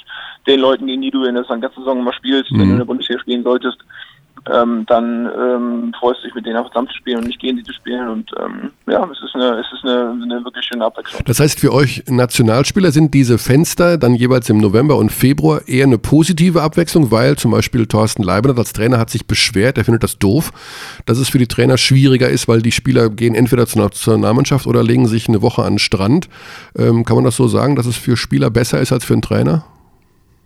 den 0.47 0.59
Leuten, 0.59 0.87
gegen 0.87 1.03
die 1.03 1.11
du 1.11 1.25
in 1.25 1.35
der 1.35 1.43
ganzen 1.43 1.69
Saison 1.75 1.99
immer 1.99 2.13
spielst, 2.13 2.51
mhm. 2.51 2.59
wenn 2.59 2.65
du 2.67 2.71
in 2.71 2.77
der 2.79 2.85
Bundesliga 2.85 3.21
spielen 3.21 3.43
solltest 3.43 3.77
ähm, 4.51 4.85
dann 4.87 5.25
ähm, 5.25 5.93
freust 5.99 6.21
du 6.21 6.27
dich 6.27 6.35
mit 6.35 6.45
denen 6.45 6.57
auch 6.57 6.67
zusammen 6.69 6.87
zu 6.87 6.95
spielen 6.95 7.19
und 7.19 7.27
nicht 7.27 7.39
gegen 7.39 7.57
die 7.57 7.63
zu 7.63 7.73
spielen. 7.73 8.07
Und 8.07 8.31
ähm, 8.39 8.71
ja, 8.87 9.07
es 9.11 9.21
ist, 9.23 9.35
eine, 9.35 9.59
es 9.59 9.65
ist 9.73 9.83
eine, 9.83 10.11
eine 10.21 10.43
wirklich 10.43 10.65
schöne 10.65 10.85
Abwechslung. 10.85 11.21
Das 11.25 11.39
heißt, 11.39 11.59
für 11.59 11.73
euch 11.73 12.03
Nationalspieler 12.07 12.91
sind 12.91 13.13
diese 13.13 13.37
Fenster 13.37 13.97
dann 13.97 14.15
jeweils 14.15 14.49
im 14.49 14.57
November 14.57 14.97
und 14.97 15.11
Februar 15.11 15.67
eher 15.67 15.85
eine 15.85 15.97
positive 15.97 16.61
Abwechslung, 16.61 17.11
weil 17.11 17.37
zum 17.37 17.51
Beispiel 17.51 17.85
Thorsten 17.85 18.23
Leibniz 18.23 18.57
als 18.57 18.73
Trainer 18.73 18.97
hat 18.97 19.09
sich 19.09 19.27
beschwert, 19.27 19.77
er 19.77 19.85
findet 19.85 20.03
das 20.03 20.17
doof, 20.17 20.51
dass 21.05 21.17
es 21.17 21.29
für 21.29 21.37
die 21.37 21.47
Trainer 21.47 21.77
schwieriger 21.77 22.29
ist, 22.29 22.47
weil 22.47 22.61
die 22.61 22.71
Spieler 22.71 23.09
gehen 23.09 23.35
entweder 23.35 23.65
zur 23.67 23.83
Nationalmannschaft 23.83 24.67
oder 24.67 24.83
legen 24.83 25.07
sich 25.07 25.29
eine 25.29 25.41
Woche 25.41 25.63
an 25.63 25.73
den 25.73 25.79
Strand. 25.79 26.27
Ähm, 26.77 27.05
kann 27.05 27.15
man 27.15 27.25
das 27.25 27.37
so 27.37 27.47
sagen, 27.47 27.75
dass 27.75 27.85
es 27.85 27.95
für 27.95 28.17
Spieler 28.17 28.49
besser 28.49 28.81
ist 28.81 28.91
als 28.91 29.05
für 29.05 29.13
einen 29.13 29.21
Trainer? 29.21 29.65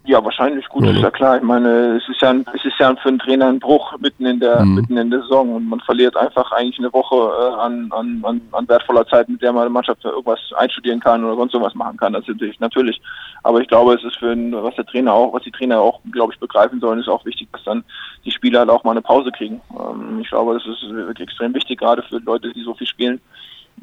Ja, 0.07 0.23
wahrscheinlich. 0.23 0.65
Gut, 0.69 0.85
Ja, 0.85 0.91
ist 0.91 1.01
ja 1.01 1.11
klar. 1.11 1.35
Ich 1.35 1.43
meine, 1.43 1.97
es 1.97 2.07
ist 2.07 2.21
ja, 2.21 2.29
ein, 2.29 2.45
es 2.55 2.63
ist 2.63 2.79
ja 2.79 2.95
für 2.95 3.09
einen 3.09 3.19
Trainer 3.19 3.47
ein 3.47 3.59
Bruch 3.59 3.93
mitten 3.99 4.25
in 4.25 4.39
der, 4.39 4.63
Mhm. 4.63 4.75
mitten 4.75 4.97
in 4.97 5.11
der 5.11 5.19
Saison 5.19 5.53
und 5.55 5.67
man 5.67 5.81
verliert 5.81 6.15
einfach 6.15 6.49
eigentlich 6.53 6.79
eine 6.79 6.93
Woche 6.93 7.15
äh, 7.15 7.59
an, 7.59 7.91
an, 7.91 8.21
an, 8.23 8.41
an 8.53 8.69
wertvoller 8.69 9.05
Zeit, 9.07 9.27
mit 9.27 9.41
der 9.41 9.51
man 9.51 9.63
eine 9.63 9.69
Mannschaft 9.69 10.05
irgendwas 10.05 10.39
einstudieren 10.55 11.01
kann 11.01 11.25
oder 11.25 11.35
sonst 11.35 11.51
sowas 11.51 11.75
machen 11.75 11.97
kann. 11.97 12.13
Das 12.13 12.21
ist 12.21 12.29
natürlich, 12.29 12.57
natürlich. 12.61 13.01
Aber 13.43 13.59
ich 13.59 13.67
glaube, 13.67 13.95
es 13.95 14.03
ist 14.05 14.17
für 14.17 14.31
einen, 14.31 14.53
was 14.53 14.75
der 14.75 14.85
Trainer 14.85 15.11
auch, 15.11 15.33
was 15.33 15.43
die 15.43 15.51
Trainer 15.51 15.81
auch, 15.81 15.99
glaube 16.13 16.31
ich, 16.33 16.39
begreifen 16.39 16.79
sollen, 16.79 17.01
ist 17.01 17.09
auch 17.09 17.25
wichtig, 17.25 17.49
dass 17.51 17.65
dann 17.65 17.83
die 18.23 18.31
Spieler 18.31 18.59
halt 18.59 18.69
auch 18.69 18.85
mal 18.85 18.91
eine 18.91 19.01
Pause 19.01 19.29
kriegen. 19.33 19.59
Ähm, 19.77 20.21
ich 20.21 20.29
glaube, 20.29 20.53
das 20.53 20.65
ist 20.65 20.89
wirklich 20.89 21.27
extrem 21.27 21.53
wichtig, 21.53 21.79
gerade 21.79 22.01
für 22.03 22.19
Leute, 22.19 22.53
die 22.53 22.63
so 22.63 22.73
viel 22.73 22.87
spielen. 22.87 23.19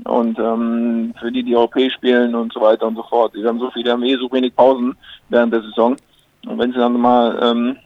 Und 0.05 0.39
ähm, 0.39 1.15
für 1.21 1.31
die, 1.31 1.43
die 1.45 1.55
europäisch 1.55 1.93
spielen 1.95 2.35
und 2.35 2.53
so 2.53 2.63
weiter 2.63 2.87
und 2.87 2.97
so 2.97 3.03
fort. 3.05 3.33
Die 3.37 3.45
haben 3.47 3.61
so 3.61 3.71
viele, 3.71 3.85
die 3.85 3.91
haben 3.91 4.03
eh 4.03 4.17
so 4.17 4.33
wenig 4.33 4.57
Pausen 4.57 4.97
während 5.29 5.53
der 5.53 5.61
Saison. 5.63 5.95
Und 6.47 6.59
wenn 6.59 6.73
sie 6.73 6.79
dann 6.79 7.01
mal 7.01 7.39
ähm, 7.43 7.77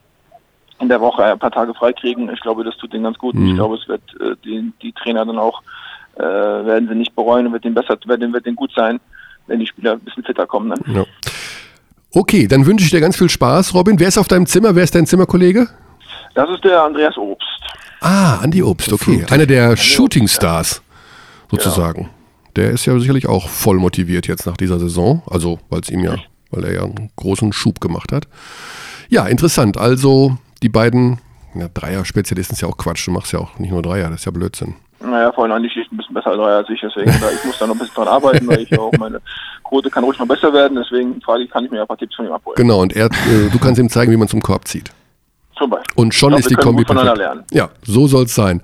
in 0.81 0.89
der 0.89 1.01
Woche 1.01 1.25
ein 1.25 1.39
paar 1.39 1.51
Tage 1.51 1.75
frei 1.75 1.93
kriegen, 1.93 2.29
ich 2.33 2.41
glaube, 2.41 2.65
das 2.65 2.77
tut 2.77 2.93
denen 2.93 3.05
ganz 3.05 3.19
gut. 3.19 3.35
Und 3.35 3.43
Mhm. 3.43 3.49
ich 3.51 3.55
glaube, 3.55 3.77
es 3.77 3.89
wird 3.89 4.03
äh, 4.21 4.35
die, 4.45 4.73
die 4.83 4.93
Trainer 4.93 5.25
dann 5.25 5.39
auch 5.39 5.63
äh, 6.17 6.23
werden 6.23 6.89
sie 6.89 6.95
nicht 6.95 7.15
bereuen 7.15 7.47
und 7.47 7.53
wird 7.53 7.65
denen 7.65 7.75
besser, 7.75 7.97
wird 8.05 8.21
denen, 8.23 8.33
wird 8.33 8.47
denen 8.47 8.57
gut 8.57 8.73
sein, 8.75 8.99
wenn 9.47 9.61
die 9.61 9.67
Spieler 9.67 9.93
ein 9.93 10.01
bisschen 10.01 10.25
fitter 10.25 10.47
kommen. 10.47 10.71
Dann. 10.71 10.95
Ja. 10.97 11.05
Okay, 12.13 12.49
dann 12.49 12.67
wünsche 12.67 12.85
ich 12.85 12.91
dir 12.91 13.01
ganz 13.01 13.17
viel 13.17 13.29
Spaß, 13.29 13.75
Robin. 13.75 13.99
Wer 14.01 14.09
ist 14.09 14.19
auf 14.19 14.29
deinem 14.29 14.47
Zimmer? 14.47 14.75
Wer 14.75 14.85
ist 14.85 14.95
dein 14.95 15.07
Zimmerkollege? 15.07 15.69
Das 16.35 16.49
ist 16.51 16.65
der 16.65 16.83
Andreas 16.83 17.17
Obst. 17.17 17.47
Ah, 18.01 18.39
Andi 18.43 18.63
Obst, 18.63 18.93
okay. 18.93 19.25
Einer 19.31 19.47
der 19.47 19.77
Shooting 19.77 20.29
Stars 20.29 20.83
sozusagen. 21.51 22.09
Der 22.57 22.71
ist 22.71 22.87
ja 22.87 22.99
sicherlich 22.99 23.29
auch 23.29 23.49
voll 23.49 23.77
motiviert 23.77 24.27
jetzt 24.27 24.47
nach 24.47 24.57
dieser 24.57 24.79
Saison. 24.79 25.23
Also, 25.29 25.59
weil 25.69 25.81
es 25.81 25.91
ihm 25.91 26.01
ja, 26.01 26.17
weil 26.51 26.65
er 26.65 26.75
ja 26.75 26.83
einen 26.85 27.11
großen 27.17 27.53
Schub 27.53 27.81
gemacht 27.81 28.13
hat. 28.13 28.27
Ja, 29.09 29.27
interessant. 29.27 29.77
Also, 29.77 30.37
die 30.63 30.69
beiden 30.69 31.19
ja, 31.55 31.69
Dreier-Spezialisten 31.69 32.55
ist 32.55 32.61
ja 32.61 32.69
auch 32.69 32.77
Quatsch. 32.77 33.07
Du 33.07 33.11
machst 33.11 33.33
ja 33.33 33.41
auch 33.41 33.59
nicht 33.59 33.71
nur 33.71 33.83
Dreier, 33.83 34.11
das 34.11 34.21
ist 34.21 34.27
ja 34.27 34.33
Blödsinn. 34.33 34.75
Naja, 35.01 35.31
vorhin 35.33 35.53
an 35.53 35.63
die 35.63 35.71
Schicht 35.71 35.93
ein 35.93 35.97
bisschen 35.97 36.15
besser 36.15 36.31
als 36.31 36.69
ich, 36.69 36.81
deswegen, 36.81 37.11
ich 37.11 37.45
muss 37.45 37.59
da 37.59 37.69
noch 37.69 37.75
ein 37.75 37.79
bisschen 37.79 37.95
dran 37.95 38.09
arbeiten, 38.09 38.49
weil 38.49 38.63
ich 38.63 38.71
ja 38.71 38.81
auch 38.81 38.93
meine 38.99 39.21
Quote 39.63 39.91
kann 39.91 40.03
ruhig 40.03 40.19
noch 40.19 40.27
besser 40.27 40.53
werden, 40.53 40.77
deswegen 40.77 41.21
frage 41.21 41.45
ich, 41.45 41.51
kann 41.51 41.65
ich 41.65 41.71
mir 41.71 41.83
ein 41.83 41.87
paar 41.87 41.97
Tipps 41.97 42.17
von 42.17 42.27
ihm 42.27 42.33
abholen. 42.33 42.57
Genau, 42.57 42.83
und 42.83 42.97
er, 42.97 43.07
äh, 43.07 43.49
du 43.53 43.59
kannst 43.61 43.79
ihm 43.79 43.89
zeigen, 43.89 44.11
wie 44.11 44.17
man 44.17 44.27
zum 44.27 44.43
Korb 44.43 44.67
zieht. 44.67 44.91
Zum 45.57 45.71
Beispiel. 45.71 45.95
Und 45.95 46.15
schon 46.15 46.31
glaub, 46.31 46.41
ist 46.41 46.51
die 46.51 46.57
Kombi 46.57 46.85
perfekt. 46.85 47.17
lernen. 47.17 47.45
Ja, 47.53 47.69
so 47.83 48.09
soll 48.09 48.25
es 48.25 48.35
sein. 48.35 48.61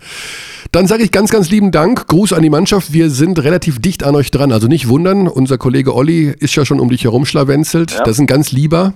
Dann 0.75 0.89
sage 0.89 1.05
ich 1.05 1.13
ganz, 1.13 1.31
ganz 1.31 1.51
lieben 1.51 1.71
Dank. 1.71 2.09
Gruß 2.09 2.33
an 2.33 2.43
die 2.43 2.51
Mannschaft. 2.51 2.93
Wir 2.93 3.09
sind 3.09 3.39
relativ 3.45 3.81
dicht 3.81 4.03
an 4.03 4.17
euch 4.17 4.33
dran. 4.33 4.51
Also 4.51 4.67
nicht 4.67 4.89
wundern, 4.89 5.29
unser 5.29 5.57
Kollege 5.57 5.95
Olli 5.95 6.35
ist 6.37 6.57
ja 6.57 6.65
schon 6.67 6.81
um 6.81 6.89
dich 6.89 7.05
herum 7.05 7.25
schlawenzelt. 7.27 7.93
Ja. 7.93 7.99
Das 8.01 8.17
ist 8.17 8.19
ein 8.19 8.27
ganz 8.27 8.51
lieber. 8.51 8.95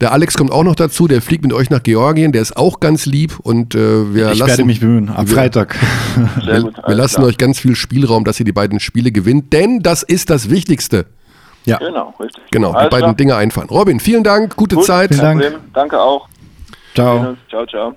Der 0.00 0.12
Alex 0.12 0.36
kommt 0.36 0.52
auch 0.52 0.62
noch 0.62 0.76
dazu, 0.76 1.08
der 1.08 1.20
fliegt 1.20 1.42
mit 1.42 1.52
euch 1.52 1.70
nach 1.70 1.82
Georgien, 1.82 2.30
der 2.30 2.40
ist 2.42 2.56
auch 2.56 2.78
ganz 2.78 3.04
lieb 3.04 3.38
und 3.40 3.74
äh, 3.74 4.14
wir 4.14 4.30
Ich 4.30 4.38
lassen, 4.38 4.50
werde 4.50 4.64
mich 4.64 4.78
bemühen. 4.78 5.08
Am 5.08 5.28
wir- 5.28 5.34
Freitag. 5.34 5.76
Sehr 6.44 6.54
wir, 6.54 6.62
gut. 6.62 6.76
wir 6.86 6.94
lassen 6.94 7.16
klar. 7.16 7.26
euch 7.26 7.36
ganz 7.38 7.58
viel 7.58 7.74
Spielraum, 7.74 8.24
dass 8.24 8.38
ihr 8.38 8.44
die 8.46 8.52
beiden 8.52 8.78
Spiele 8.80 9.10
gewinnt, 9.10 9.52
denn 9.52 9.80
das 9.80 10.02
ist 10.04 10.30
das 10.30 10.50
Wichtigste. 10.50 11.06
ja. 11.64 11.78
Genau, 11.78 12.14
richtig. 12.20 12.42
Genau, 12.52 12.70
die 12.70 12.76
Alles 12.78 12.90
beiden 12.90 13.04
klar. 13.06 13.14
Dinge 13.14 13.36
einfahren. 13.36 13.68
Robin, 13.68 13.98
vielen 14.00 14.22
Dank, 14.24 14.56
gute 14.56 14.76
Gut, 14.76 14.86
Zeit. 14.86 15.14
Vielen 15.14 15.40
Dank. 15.40 15.58
Danke 15.74 16.00
auch. 16.00 16.28
Ciao. 16.94 17.36
Ciao, 17.48 17.66
ciao. 17.66 17.94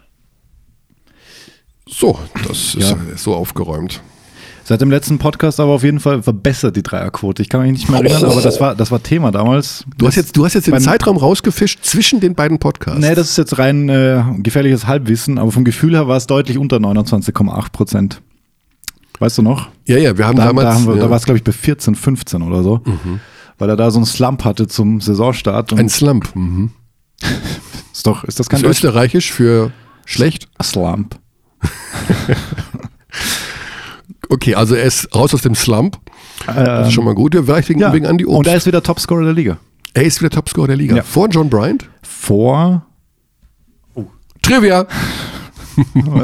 So, 1.87 2.17
das 2.47 2.75
ist 2.75 2.89
Ja. 2.91 2.97
so 3.15 3.35
aufgeräumt. 3.35 4.01
Seit 4.63 4.81
dem 4.81 4.89
letzten 4.89 5.19
Podcast 5.19 5.59
aber 5.59 5.73
auf 5.73 5.83
jeden 5.83 5.99
Fall 5.99 6.23
verbessert 6.23 6.75
die 6.75 6.81
Dreierquote. 6.81 7.43
Ich 7.43 7.49
kann 7.49 7.61
mich 7.61 7.71
nicht 7.73 7.87
mehr 7.89 7.99
erinnern, 8.03 8.25
aber 8.31 8.41
das 8.41 8.59
war, 8.59 8.73
das 8.73 8.89
war 8.89 9.03
Thema 9.03 9.29
damals. 9.31 9.85
Du 9.95 10.07
hast 10.07 10.15
jetzt, 10.15 10.35
du 10.35 10.43
hast 10.43 10.55
jetzt 10.55 10.65
den 10.65 10.79
Zeitraum 10.79 11.17
rausgefischt 11.17 11.83
zwischen 11.83 12.19
den 12.19 12.33
beiden 12.33 12.57
Podcasts. 12.57 12.99
Nee, 12.99 13.13
das 13.13 13.29
ist 13.29 13.37
jetzt 13.37 13.59
rein 13.59 13.89
äh, 13.89 14.23
gefährliches 14.39 14.87
Halbwissen, 14.87 15.37
aber 15.37 15.51
vom 15.51 15.63
Gefühl 15.65 15.93
her 15.93 16.07
war 16.07 16.17
es 16.17 16.25
deutlich 16.25 16.57
unter 16.57 16.77
29,8 16.77 17.71
Prozent. 17.71 18.21
Weißt 19.19 19.37
du 19.37 19.43
noch? 19.43 19.69
ja, 19.85 19.97
ja, 19.99 20.17
wir 20.17 20.25
haben 20.25 20.35
Da, 20.37 20.45
damals. 20.47 20.67
da, 20.67 20.73
haben 20.73 20.87
wir- 20.87 20.95
ja, 20.95 21.03
da 21.03 21.09
war 21.11 21.17
es, 21.17 21.25
glaube 21.25 21.37
ich, 21.37 21.43
bei 21.43 21.51
14, 21.51 21.93
15 21.93 22.41
oder 22.41 22.63
so. 22.63 22.81
Weil 23.59 23.69
er 23.69 23.75
da 23.77 23.91
so 23.91 23.99
einen 23.99 24.07
Slump 24.07 24.43
hatte 24.43 24.65
zum 24.67 24.99
Saisonstart. 24.99 25.73
Ein 25.73 25.89
Slump. 25.89 26.35
Mhm. 26.35 26.71
ist, 27.93 28.07
doch, 28.07 28.23
ist 28.23 28.39
das 28.39 28.49
kein 28.49 28.61
ist 28.61 28.65
österreichisch 28.67 29.31
für 29.31 29.71
schlecht. 30.05 30.49
Slump. 30.61 31.17
Okay, 34.29 34.55
also 34.55 34.75
er 34.75 34.83
ist 34.85 35.13
raus 35.15 35.33
aus 35.33 35.41
dem 35.43 35.55
Slump. 35.55 35.97
Das 36.47 36.87
ist 36.87 36.93
schon 36.93 37.05
mal 37.05 37.13
gut. 37.15 37.35
Vielleicht 37.35 37.69
wegen, 37.69 37.79
Ähm, 37.79 37.87
Ja. 37.87 37.93
wegen 37.93 38.05
Andy 38.05 38.25
Obst. 38.25 38.37
Und 38.39 38.47
er 38.47 38.55
ist 38.55 38.65
wieder 38.65 38.81
Topscorer 38.81 39.23
der 39.23 39.33
Liga. 39.33 39.57
er 39.93 40.03
ist 40.03 40.19
wieder 40.19 40.29
Topscorer 40.31 40.67
der 40.67 40.75
Liga. 40.77 40.95
Ja. 40.97 41.03
Vor 41.03 41.29
John 41.29 41.49
Bryant. 41.49 41.87
Vor. 42.03 42.85
Trivia. 44.41 44.85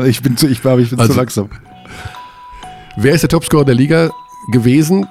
Ich 0.06 0.22
bin 0.22 0.38
zu, 0.38 0.48
ich 0.48 0.62
glaube, 0.62 0.82
ich 0.82 0.90
bin 0.92 1.00
Also- 1.00 1.12
zu 1.14 1.20
langsam. 1.20 1.50
Wer 2.96 3.14
ist 3.14 3.22
der 3.22 3.30
Topscorer 3.30 3.66
der 3.66 3.76
Liga 3.76 4.10
gewesen? 4.52 5.06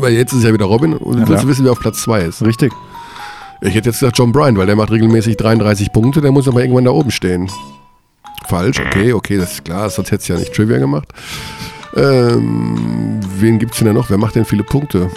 Weil 0.00 0.14
jetzt 0.14 0.32
ist 0.32 0.38
es 0.38 0.44
ja 0.44 0.52
wieder 0.54 0.64
Robin. 0.66 0.94
Und 0.94 1.20
Ja, 1.20 1.28
willst 1.28 1.44
du 1.44 1.48
wissen, 1.48 1.64
wer 1.64 1.72
auf 1.72 1.80
Platz 1.80 2.00
2 2.02 2.20
ist? 2.22 2.42
Richtig. 2.42 2.72
Ich 3.60 3.74
hätte 3.74 3.90
jetzt 3.90 4.00
gesagt 4.00 4.16
John 4.18 4.32
Bryant, 4.32 4.56
weil 4.58 4.66
der 4.66 4.76
macht 4.76 4.90
regelmäßig 4.90 5.36
33 5.36 5.92
Punkte. 5.92 6.20
Der 6.22 6.32
muss 6.32 6.48
aber 6.48 6.60
irgendwann 6.62 6.84
da 6.84 6.90
oben 6.92 7.10
stehen. 7.10 7.50
Falsch, 8.48 8.80
okay, 8.80 9.12
okay, 9.12 9.36
das 9.36 9.52
ist 9.54 9.64
klar. 9.64 9.88
Sonst 9.90 10.10
hätte 10.10 10.22
es 10.22 10.28
ja 10.28 10.36
nicht 10.36 10.52
Trivia 10.52 10.78
gemacht. 10.78 11.08
Ähm, 11.96 13.20
wen 13.38 13.58
gibt 13.58 13.72
es 13.72 13.78
denn 13.78 13.86
da 13.86 13.92
noch? 13.92 14.10
Wer 14.10 14.18
macht 14.18 14.34
denn 14.34 14.44
viele 14.44 14.64
Punkte? 14.64 15.10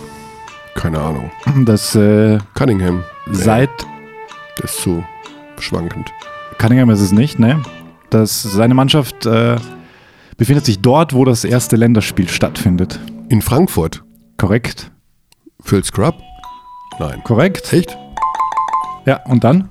Keine 0.76 1.00
Ahnung. 1.00 1.32
Das 1.66 1.96
äh, 1.96 2.38
Cunningham. 2.54 3.04
seit 3.32 3.70
Der 4.58 4.66
ist 4.66 4.82
zu 4.82 5.04
schwankend. 5.60 6.14
Cunningham 6.60 6.90
ist 6.92 7.02
es 7.02 7.12
nicht, 7.12 7.40
ne? 7.40 7.62
Das, 8.10 8.44
seine 8.44 8.74
Mannschaft 8.74 9.26
äh, 9.26 9.58
befindet 10.38 10.66
sich 10.66 10.80
dort, 10.80 11.14
wo 11.14 11.26
das 11.26 11.44
erste 11.44 11.76
Länderspiel 11.76 12.30
stattfindet. 12.30 13.00
In 13.30 13.42
Frankfurt. 13.42 14.04
Korrekt? 14.38 14.92
Phil 15.64 15.84
Scrub? 15.84 16.16
Nein. 17.00 17.22
Korrekt? 17.24 17.74
Echt? 17.74 17.98
Ja, 19.06 19.20
und 19.26 19.44
dann? 19.44 19.70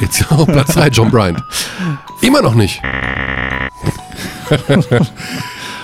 Jetzt 0.00 0.30
auf 0.30 0.46
Platz 0.46 0.74
3, 0.74 0.88
John 0.88 1.10
Bryant. 1.10 1.42
Immer 2.22 2.42
noch 2.42 2.54
nicht. 2.54 2.80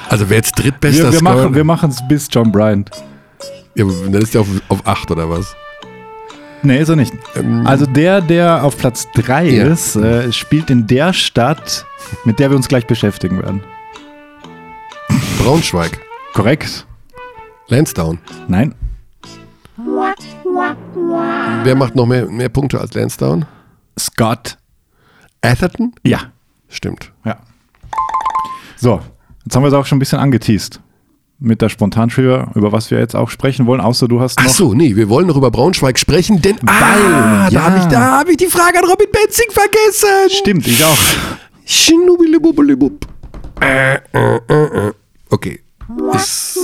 also 0.09 0.29
wer 0.31 0.37
jetzt 0.37 0.53
drittbester 0.53 1.05
Wir, 1.05 1.13
wir 1.13 1.19
Scorer- 1.19 1.35
machen 1.35 1.55
wir 1.55 1.65
machen's 1.65 1.99
bis 2.09 2.29
John 2.31 2.51
Bryant. 2.53 2.91
Ja, 3.75 3.85
dann 3.85 4.15
ist 4.23 4.35
der 4.35 4.43
auf, 4.43 4.49
auf 4.69 4.87
8 4.87 5.11
oder 5.11 5.29
was? 5.29 5.55
Nee, 6.63 6.79
ist 6.79 6.89
er 6.89 6.97
nicht. 6.97 7.13
Ähm, 7.37 7.67
Also 7.67 7.85
der, 7.87 8.21
der 8.21 8.65
auf 8.65 8.79
Platz 8.79 9.09
3 9.15 9.49
Ja. 9.51 9.65
ist, 9.67 9.97
äh, 9.97 10.33
spielt 10.33 10.71
in 10.71 10.87
der 10.87 11.13
Stadt, 11.13 11.85
mit 12.25 12.39
der 12.39 12.51
wir 12.51 12.57
uns 12.57 12.69
gleich 12.69 12.87
beschäftigen 12.87 13.43
werden. 13.43 13.63
Braunschweig. 15.43 16.01
Korrekt? 16.33 16.87
Lansdowne. 17.69 18.19
Nein? 18.49 18.75
Wer 21.65 21.75
macht 21.75 21.95
noch 21.97 22.07
mehr, 22.07 22.27
mehr 22.27 22.49
Punkte 22.49 22.81
als 22.81 22.95
Lansdowne? 22.95 23.47
Scott? 23.99 24.59
Atherton? 25.43 25.95
Ja. 26.05 26.33
Stimmt. 26.69 27.13
Ja. 27.25 27.39
So, 28.77 29.01
jetzt 29.45 29.55
haben 29.55 29.63
wir 29.63 29.69
es 29.69 29.75
auch 29.75 29.87
schon 29.87 29.97
ein 29.97 30.01
bisschen 30.01 30.19
angeteased. 30.19 30.81
Mit 31.39 31.61
der 31.61 31.69
Spontantrivia, 31.69 32.53
über 32.55 32.73
was 32.73 32.91
wir 32.91 32.99
jetzt 32.99 33.15
auch 33.15 33.29
sprechen 33.29 33.67
wollen, 33.67 33.81
außer 33.81 34.09
du 34.09 34.21
hast 34.21 34.39
noch. 34.39 34.47
Ach 34.47 34.51
so, 34.51 34.73
nee, 34.73 34.97
wir 34.97 35.09
wollen 35.09 35.27
noch 35.27 35.37
über 35.37 35.51
Braunschweig 35.51 35.99
sprechen, 35.99 36.41
denn 36.41 36.57
Weil, 36.63 36.73
ah, 36.73 37.49
ja. 37.49 37.51
da 37.51 37.63
habe 37.65 37.79
ich, 37.79 37.85
da 37.87 38.19
hab 38.19 38.29
ich 38.29 38.37
die 38.37 38.47
Frage 38.47 38.79
an 38.79 38.85
Robin 38.85 39.09
Benzing 39.11 39.51
vergessen. 39.51 40.31
Stimmt, 40.31 40.67
ich 40.67 40.83
auch. 40.85 40.97
Äh, 43.61 43.97
äh, 44.13 44.41
äh, 44.49 44.89
äh. 44.89 44.93
Okay. 45.31 45.61
Ist, 46.15 46.59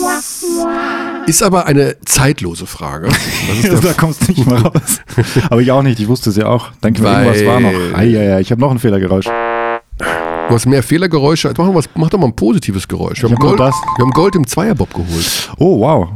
ist 1.26 1.42
aber 1.42 1.66
eine 1.66 1.96
zeitlose 2.04 2.66
Frage. 2.66 3.08
Da 3.82 3.92
kommst 3.92 4.22
du 4.26 4.32
nicht 4.32 4.46
mal 4.46 4.58
raus. 4.58 5.00
Aber 5.50 5.60
ich 5.60 5.70
auch 5.70 5.82
nicht, 5.82 6.00
ich 6.00 6.08
wusste 6.08 6.30
es 6.30 6.36
ja 6.36 6.46
auch. 6.46 6.70
Danke, 6.80 7.02
Weil- 7.02 7.26
irgendwas 7.26 7.46
war 7.46 7.60
noch. 7.60 7.98
Eieiei, 7.98 8.40
ich 8.40 8.50
habe 8.50 8.60
noch 8.60 8.70
ein 8.70 8.78
Fehlergeräusch. 8.78 9.26
Du 9.26 10.54
hast 10.54 10.66
mehr 10.66 10.82
Fehlergeräusche. 10.82 11.48
Mach 11.56 11.66
doch, 11.66 11.74
was, 11.74 11.88
mach 11.94 12.10
doch 12.10 12.18
mal 12.18 12.26
ein 12.26 12.34
positives 12.34 12.88
Geräusch. 12.88 13.22
Wir, 13.22 13.30
haben 13.30 13.36
Gold, 13.36 13.58
wir 13.58 13.72
haben 14.00 14.10
Gold 14.10 14.34
im 14.34 14.46
Zweierbob 14.46 14.92
geholt. 14.92 15.50
Oh, 15.58 15.80
wow. 15.80 16.08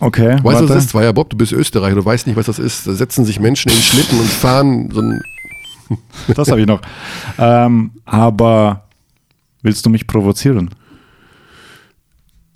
Okay. 0.00 0.38
Weißt 0.42 0.60
du, 0.60 0.64
was 0.64 0.68
das 0.68 0.84
ist? 0.84 0.90
Zweierbob, 0.90 1.30
du 1.30 1.36
bist 1.36 1.52
Österreicher, 1.52 1.94
du 1.94 2.04
weißt 2.04 2.26
nicht, 2.26 2.36
was 2.36 2.46
das 2.46 2.58
ist. 2.58 2.86
Da 2.86 2.92
setzen 2.94 3.24
sich 3.24 3.38
Menschen 3.38 3.70
in 3.70 3.78
Schlitten 3.78 4.18
und 4.18 4.28
fahren 4.28 4.90
so 4.92 5.00
ein. 5.00 5.22
Das 6.34 6.50
habe 6.50 6.60
ich 6.60 6.66
noch. 6.66 6.80
Ähm, 7.38 7.92
aber 8.04 8.82
willst 9.62 9.86
du 9.86 9.90
mich 9.90 10.06
provozieren? 10.06 10.70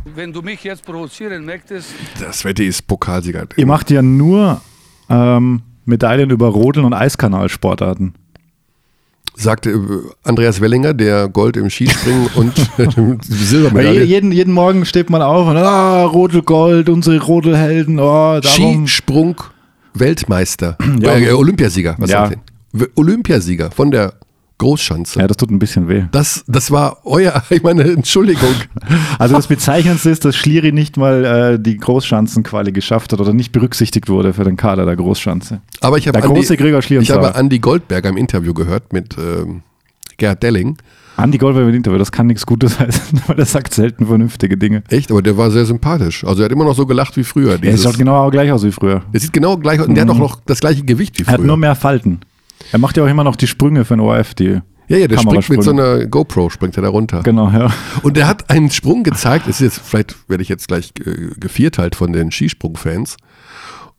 Wenn 0.04 0.32
du 0.32 0.42
mich 0.42 0.64
jetzt 0.64 0.84
provozieren 0.84 1.44
möchtest, 1.44 1.88
Das 2.20 2.44
Wetter 2.44 2.62
ist 2.64 2.86
Pokalsieger. 2.86 3.46
Ihr 3.56 3.66
macht 3.66 3.90
ja 3.90 4.02
nur 4.02 4.60
ähm, 5.08 5.62
Medaillen 5.84 6.30
über 6.30 6.48
Rodeln 6.48 6.86
und 6.86 6.94
Eiskanalsportarten. 6.94 8.14
Sagte 9.34 9.70
äh, 9.70 9.78
Andreas 10.22 10.60
Wellinger, 10.60 10.94
der 10.94 11.28
Gold 11.28 11.56
im 11.56 11.70
Skispringen 11.70 12.26
und 12.34 12.56
Weil 12.78 13.18
Silbermedaille. 13.22 14.04
jeden, 14.04 14.32
jeden 14.32 14.52
Morgen 14.54 14.84
steht 14.84 15.10
man 15.10 15.22
auf 15.22 15.46
und 15.48 15.56
ah, 15.56 16.04
Rodelgold, 16.04 16.88
unsere 16.88 17.20
Rodelhelden, 17.22 17.98
oh, 17.98 18.40
darum. 18.40 18.86
Skisprung 18.86 19.36
Weltmeister. 19.94 20.76
Ja. 21.00 21.16
äh, 21.16 21.32
Olympiasieger. 21.32 21.96
Was 21.98 22.10
Ja. 22.10 22.30
Olympiasieger 22.94 23.70
von 23.70 23.90
der 23.90 24.14
Großschanze. 24.60 25.18
Ja, 25.18 25.26
das 25.26 25.36
tut 25.38 25.50
ein 25.50 25.58
bisschen 25.58 25.88
weh. 25.88 26.04
Das, 26.12 26.44
das 26.46 26.70
war 26.70 26.98
euer, 27.04 27.42
ich 27.50 27.62
meine, 27.62 27.82
Entschuldigung. 27.82 28.54
Also 29.18 29.34
das 29.34 29.46
Bezeichnendste 29.48 30.10
ist, 30.10 30.24
dass 30.24 30.36
Schlieri 30.36 30.70
nicht 30.72 30.96
mal 30.96 31.24
äh, 31.24 31.58
die 31.58 31.76
Großschanzenquali 31.78 32.70
geschafft 32.72 33.12
hat 33.12 33.20
oder 33.20 33.32
nicht 33.32 33.52
berücksichtigt 33.52 34.08
wurde 34.08 34.32
für 34.32 34.44
den 34.44 34.56
Kader 34.56 34.84
der 34.84 34.96
Großschanze. 34.96 35.60
Aber 35.80 35.98
ich 35.98 36.06
habe 36.06 36.20
Der 36.20 36.28
große 36.28 36.56
Gregor 36.56 36.82
Schlierenzauer. 36.82 37.18
ich 37.20 37.26
habe 37.26 37.34
Andi 37.36 37.58
Goldberger 37.58 38.10
im 38.10 38.16
Interview 38.16 38.54
gehört 38.54 38.92
mit 38.92 39.16
ähm, 39.18 39.62
Gerhard 40.18 40.42
Delling. 40.42 40.76
Andi 41.16 41.38
Goldberg 41.38 41.68
im 41.68 41.74
Interview, 41.74 41.98
das 41.98 42.12
kann 42.12 42.28
nichts 42.28 42.46
Gutes 42.46 42.78
heißen, 42.78 43.20
weil 43.26 43.38
er 43.38 43.44
sagt 43.46 43.74
selten 43.74 44.06
vernünftige 44.06 44.56
Dinge. 44.56 44.82
Echt, 44.88 45.10
aber 45.10 45.20
der 45.22 45.36
war 45.36 45.50
sehr 45.50 45.66
sympathisch. 45.66 46.24
Also 46.24 46.42
er 46.42 46.44
hat 46.46 46.52
immer 46.52 46.64
noch 46.64 46.74
so 46.74 46.86
gelacht 46.86 47.16
wie 47.16 47.24
früher. 47.24 47.58
Er 47.62 47.76
schaut 47.76 47.98
genau 47.98 48.30
gleich 48.30 48.50
aus 48.52 48.62
wie 48.64 48.72
früher. 48.72 49.02
der 49.12 49.20
sieht 49.20 49.32
genau 49.32 49.56
gleich 49.58 49.80
aus 49.80 49.86
und 49.88 49.94
der 49.96 50.04
hat 50.04 50.10
auch 50.10 50.18
noch 50.18 50.40
das 50.46 50.60
gleiche 50.60 50.82
Gewicht 50.82 51.18
wie 51.18 51.22
Er 51.24 51.28
hat 51.28 51.36
früher. 51.36 51.46
nur 51.46 51.56
mehr 51.56 51.74
Falten. 51.74 52.20
Er 52.72 52.78
macht 52.78 52.96
ja 52.96 53.04
auch 53.04 53.08
immer 53.08 53.24
noch 53.24 53.36
die 53.36 53.46
Sprünge 53.46 53.84
für 53.84 53.94
den 53.94 54.00
ORF, 54.00 54.34
die 54.34 54.60
ja, 54.90 54.96
ja, 54.96 55.06
der 55.06 55.18
springt 55.18 55.48
mit 55.48 55.62
so 55.62 55.70
einer 55.70 56.04
GoPro, 56.06 56.50
springt 56.50 56.76
er 56.76 56.82
da 56.82 56.88
runter. 56.88 57.22
Genau, 57.22 57.48
ja. 57.48 57.72
Und 58.02 58.18
er 58.18 58.26
hat 58.26 58.50
einen 58.50 58.72
Sprung 58.72 59.04
gezeigt, 59.04 59.46
ist 59.46 59.60
jetzt, 59.60 59.78
vielleicht 59.78 60.28
werde 60.28 60.42
ich 60.42 60.48
jetzt 60.48 60.66
gleich 60.66 60.92
äh, 61.06 61.30
gevierteilt 61.38 61.94
von 61.94 62.12
den 62.12 62.32
Skisprung-Fans. 62.32 63.16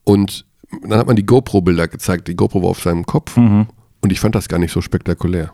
Und 0.03 0.45
dann 0.83 0.99
hat 0.99 1.07
man 1.07 1.15
die 1.15 1.25
GoPro-Bilder 1.25 1.87
gezeigt, 1.87 2.27
die 2.27 2.35
GoPro 2.35 2.61
war 2.61 2.71
auf 2.71 2.81
seinem 2.81 3.05
Kopf. 3.05 3.37
Mhm. 3.37 3.67
Und 4.01 4.11
ich 4.11 4.19
fand 4.19 4.35
das 4.35 4.49
gar 4.49 4.59
nicht 4.59 4.73
so 4.73 4.81
spektakulär. 4.81 5.53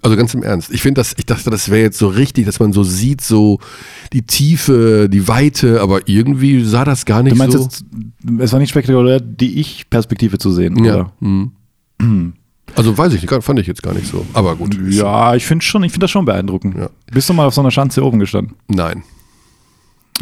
Also 0.00 0.16
ganz 0.16 0.32
im 0.32 0.42
Ernst. 0.42 0.72
Ich 0.72 0.80
finde 0.80 1.02
das, 1.02 1.14
ich 1.18 1.26
dachte, 1.26 1.50
das 1.50 1.68
wäre 1.68 1.82
jetzt 1.82 1.98
so 1.98 2.08
richtig, 2.08 2.46
dass 2.46 2.58
man 2.58 2.72
so 2.72 2.82
sieht, 2.82 3.20
so 3.20 3.58
die 4.14 4.22
Tiefe, 4.22 5.10
die 5.10 5.28
Weite, 5.28 5.82
aber 5.82 6.08
irgendwie 6.08 6.64
sah 6.64 6.86
das 6.86 7.04
gar 7.04 7.22
nicht 7.22 7.34
Du 7.34 7.38
meinst 7.38 7.54
so. 7.54 7.64
jetzt, 7.64 7.84
es 8.38 8.52
war 8.52 8.60
nicht 8.60 8.70
spektakulär, 8.70 9.20
die 9.20 9.60
Ich-Perspektive 9.60 10.38
zu 10.38 10.52
sehen, 10.52 10.82
ja. 10.82 10.94
oder? 10.94 11.12
mhm. 11.20 11.52
Also 12.76 12.96
weiß 12.96 13.12
ich 13.14 13.22
nicht, 13.22 13.42
fand 13.44 13.58
ich 13.58 13.66
jetzt 13.66 13.82
gar 13.82 13.94
nicht 13.94 14.06
so. 14.06 14.24
Aber 14.32 14.56
gut. 14.56 14.76
Ja, 14.90 15.34
ich 15.34 15.44
finde 15.46 15.64
schon, 15.64 15.82
ich 15.82 15.92
finde 15.92 16.04
das 16.04 16.10
schon 16.10 16.24
beeindruckend. 16.24 16.76
Ja. 16.76 16.90
Bist 17.12 17.28
du 17.28 17.34
mal 17.34 17.46
auf 17.46 17.54
so 17.54 17.60
einer 17.60 17.70
Schanze 17.70 18.04
oben 18.04 18.18
gestanden? 18.18 18.54
Nein. 18.68 19.02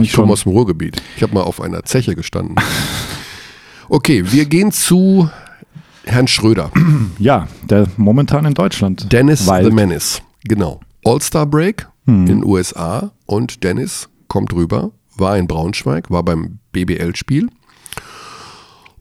Ich 0.00 0.12
komme 0.12 0.32
aus 0.32 0.44
dem 0.44 0.52
Ruhrgebiet. 0.52 1.02
Ich 1.16 1.22
habe 1.22 1.34
mal 1.34 1.42
auf 1.42 1.60
einer 1.60 1.84
Zeche 1.84 2.14
gestanden. 2.14 2.56
Okay, 3.90 4.22
wir 4.30 4.44
gehen 4.44 4.70
zu 4.70 5.30
Herrn 6.04 6.28
Schröder. 6.28 6.70
Ja, 7.18 7.48
der 7.70 7.86
momentan 7.96 8.44
in 8.44 8.52
Deutschland. 8.54 9.10
Dennis 9.12 9.46
weilt. 9.46 9.66
the 9.66 9.72
Menace. 9.72 10.20
Genau. 10.44 10.80
All-Star 11.04 11.46
Break 11.46 11.88
Hm. 12.04 12.20
in 12.20 12.26
den 12.26 12.44
USA 12.44 13.12
und 13.26 13.64
Dennis 13.64 14.08
kommt 14.28 14.52
rüber, 14.54 14.90
war 15.16 15.36
in 15.38 15.46
Braunschweig, 15.46 16.10
war 16.10 16.22
beim 16.22 16.58
BBL-Spiel 16.72 17.48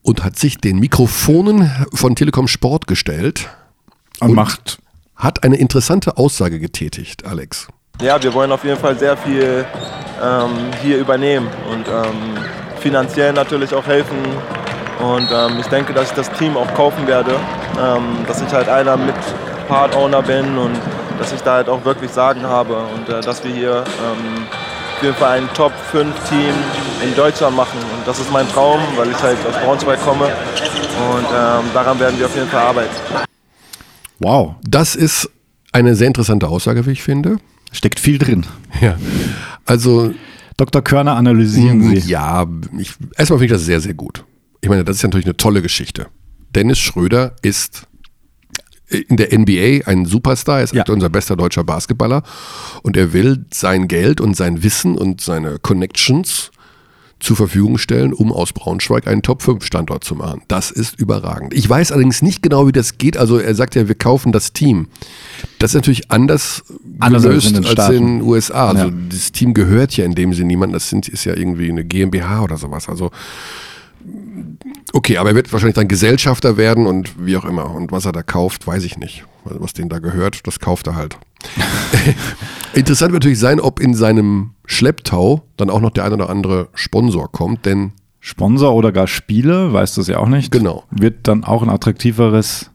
und 0.08 0.24
hat 0.24 0.40
sich 0.40 0.58
den 0.58 0.80
Mikrofonen 0.80 1.70
von 1.94 2.16
Telekom 2.16 2.48
Sport 2.48 2.88
gestellt, 2.88 3.50
Und 4.22 4.34
macht 4.34 4.80
hat 5.18 5.44
eine 5.44 5.58
interessante 5.58 6.16
Aussage 6.16 6.60
getätigt, 6.60 7.26
Alex. 7.26 7.68
Ja, 8.02 8.22
wir 8.24 8.34
wollen 8.34 8.54
auf 8.54 8.64
jeden 8.64 8.80
Fall 8.80 8.98
sehr 8.98 9.18
viel 9.18 9.66
ähm, 10.24 10.72
hier 10.82 11.00
übernehmen 11.00 11.50
und 11.70 11.88
ähm, 11.90 12.38
finanziell 12.80 13.34
natürlich 13.34 13.74
auch 13.74 13.86
helfen. 13.86 14.18
Und 15.00 15.28
ähm, 15.30 15.60
ich 15.60 15.68
denke, 15.68 15.92
dass 15.92 16.10
ich 16.10 16.16
das 16.16 16.32
Team 16.34 16.56
auch 16.56 16.74
kaufen 16.74 17.06
werde, 17.06 17.32
ähm, 17.78 18.26
dass 18.28 18.42
ich 18.42 18.50
halt 18.54 18.70
einer 18.70 18.96
mit 18.96 19.16
Part-Owner 19.68 20.22
bin 20.22 20.58
und 20.58 20.80
dass 21.20 21.34
ich 21.34 21.42
da 21.42 21.56
halt 21.56 21.68
auch 21.68 21.84
wirklich 21.84 22.12
Sagen 22.12 22.44
habe 22.44 22.78
und 22.96 23.10
äh, 23.10 23.20
dass 23.20 23.44
wir 23.44 23.52
hier 23.54 23.84
ähm, 25.02 25.04
auf 25.04 25.04
jeden 25.04 25.16
Fall 25.16 25.38
ein 25.40 25.50
Top-5-Team 25.54 26.54
in 27.08 27.16
Deutschland 27.16 27.56
machen. 27.56 27.80
Und 27.80 28.08
das 28.08 28.20
ist 28.20 28.32
mein 28.32 28.48
Traum, 28.50 28.80
weil 28.96 29.10
ich 29.10 29.22
halt 29.22 29.38
aus 29.48 29.56
Braunschweig 29.64 30.02
komme 30.04 30.26
und 30.26 31.26
ähm, 31.26 31.66
daran 31.74 32.00
werden 32.00 32.18
wir 32.20 32.26
auf 32.26 32.36
jeden 32.36 32.48
Fall 32.50 32.62
arbeiten. 32.62 32.90
wow, 34.20 34.56
Das 34.68 34.96
ist 34.96 35.30
eine 35.72 35.96
sehr 35.96 36.08
interessante 36.08 36.48
Aussage, 36.48 36.86
wie 36.86 36.92
ich 36.92 37.04
finde. 37.04 37.38
steckt 37.72 38.00
viel 38.00 38.18
drin. 38.18 38.46
Ja. 38.82 38.96
Also 39.66 40.14
Dr. 40.56 40.82
Körner 40.82 41.16
analysieren 41.16 41.84
Sie. 41.84 42.10
Ja, 42.10 42.46
ich, 42.80 42.94
erstmal 43.18 43.40
finde 43.40 43.46
ich 43.46 43.52
das 43.52 43.66
sehr, 43.66 43.80
sehr 43.82 43.94
gut. 43.94 44.24
Ich 44.62 44.70
meine, 44.70 44.84
das 44.84 44.98
ist 44.98 45.04
natürlich 45.04 45.26
eine 45.26 45.38
tolle 45.38 45.62
Geschichte. 45.62 46.08
Dennis 46.56 46.80
Schröder 46.80 47.36
ist 47.44 47.84
in 48.90 49.18
der 49.18 49.38
NBA 49.38 49.86
ein 49.86 50.06
Superstar, 50.06 50.60
er 50.60 50.64
ist 50.64 50.74
Ja. 50.74 50.86
unser 50.90 51.10
bester 51.10 51.36
deutscher 51.36 51.64
Basketballer 51.64 52.24
und 52.84 52.96
er 52.98 53.12
will 53.14 53.46
sein 53.54 53.88
Geld 53.88 54.22
und 54.22 54.36
sein 54.36 54.64
Wissen 54.64 54.98
und 54.98 55.20
seine 55.22 55.60
Connections 55.60 56.52
zur 57.20 57.36
Verfügung 57.36 57.80
stellen, 57.80 58.14
um 58.14 58.32
aus 58.32 58.54
Braunschweig 58.54 59.08
einen 59.08 59.24
Top-5-Standort 59.24 60.04
zu 60.04 60.14
machen. 60.14 60.44
Das 60.48 60.70
ist 60.70 61.00
überragend. 61.00 61.52
Ich 61.56 61.68
weiß 61.68 61.92
allerdings 61.92 62.22
nicht 62.22 62.44
genau, 62.44 62.68
wie 62.68 62.72
das 62.72 63.00
geht. 63.00 63.18
Also 63.18 63.40
er 63.40 63.56
sagt 63.56 63.74
ja, 63.74 63.88
wir 63.88 63.96
kaufen 63.96 64.32
das 64.32 64.54
Team. 64.54 64.88
Das 65.58 65.72
ist 65.72 65.76
natürlich 65.76 66.12
anders, 66.12 66.64
Anders 67.00 67.24
als 67.26 67.30
gelöst 67.30 67.48
in 67.48 67.54
den 67.64 67.66
als 67.66 67.90
in 67.90 68.06
den 68.06 68.22
USA. 68.22 68.68
Also 68.70 68.86
Ja. 68.86 68.94
das 69.10 69.32
Team 69.32 69.56
gehört 69.56 69.98
ja 69.98 70.06
in 70.06 70.14
dem 70.14 70.32
Sinne 70.34 70.46
niemand. 70.48 70.76
Das 70.76 70.90
sind, 70.90 71.08
ist 71.10 71.26
ja 71.26 71.36
irgendwie 71.36 71.70
eine 71.72 71.84
GmbH 71.84 72.44
oder 72.44 72.58
sowas. 72.58 72.88
Also 72.88 73.10
okay, 74.94 75.18
aber 75.18 75.30
er 75.30 75.36
wird 75.36 75.52
wahrscheinlich 75.52 75.76
dann 75.76 75.88
Gesellschafter 75.88 76.58
werden 76.58 76.86
und 76.88 77.26
wie 77.26 77.38
auch 77.38 77.46
immer. 77.46 77.74
Und 77.74 77.92
was 77.92 78.06
er 78.06 78.12
da 78.12 78.24
kauft, 78.24 78.68
weiß 78.68 78.84
ich 78.84 78.98
nicht. 78.98 79.26
Was 79.44 79.74
denen 79.74 79.90
da 79.90 80.00
gehört, 80.00 80.46
das 80.46 80.60
kauft 80.60 80.88
er 80.88 80.96
halt. 80.96 81.18
Interessant 82.74 83.14
wird 83.14 83.24
natürlich 83.24 83.40
sein, 83.40 83.60
ob 83.60 83.80
in 83.80 83.94
seinem 83.94 84.52
Schlepptau 84.66 85.44
dann 85.56 85.70
auch 85.70 85.80
noch 85.80 85.92
der 85.92 86.06
ein 86.06 86.14
oder 86.14 86.30
andere 86.30 86.70
Sponsor 86.74 87.32
kommt, 87.32 87.66
denn 87.66 87.94
Sponsor 88.20 88.74
oder 88.74 88.92
gar 88.92 89.08
Spieler, 89.08 89.72
weißt 89.72 89.96
du 89.96 90.02
es 90.02 90.08
ja 90.08 90.18
auch 90.18 90.28
nicht. 90.28 90.52
Genau. 90.52 90.84
Wird 90.92 91.28
dann 91.28 91.44
auch 91.44 91.64
ein 91.64 91.70
attraktiveres 91.70 92.72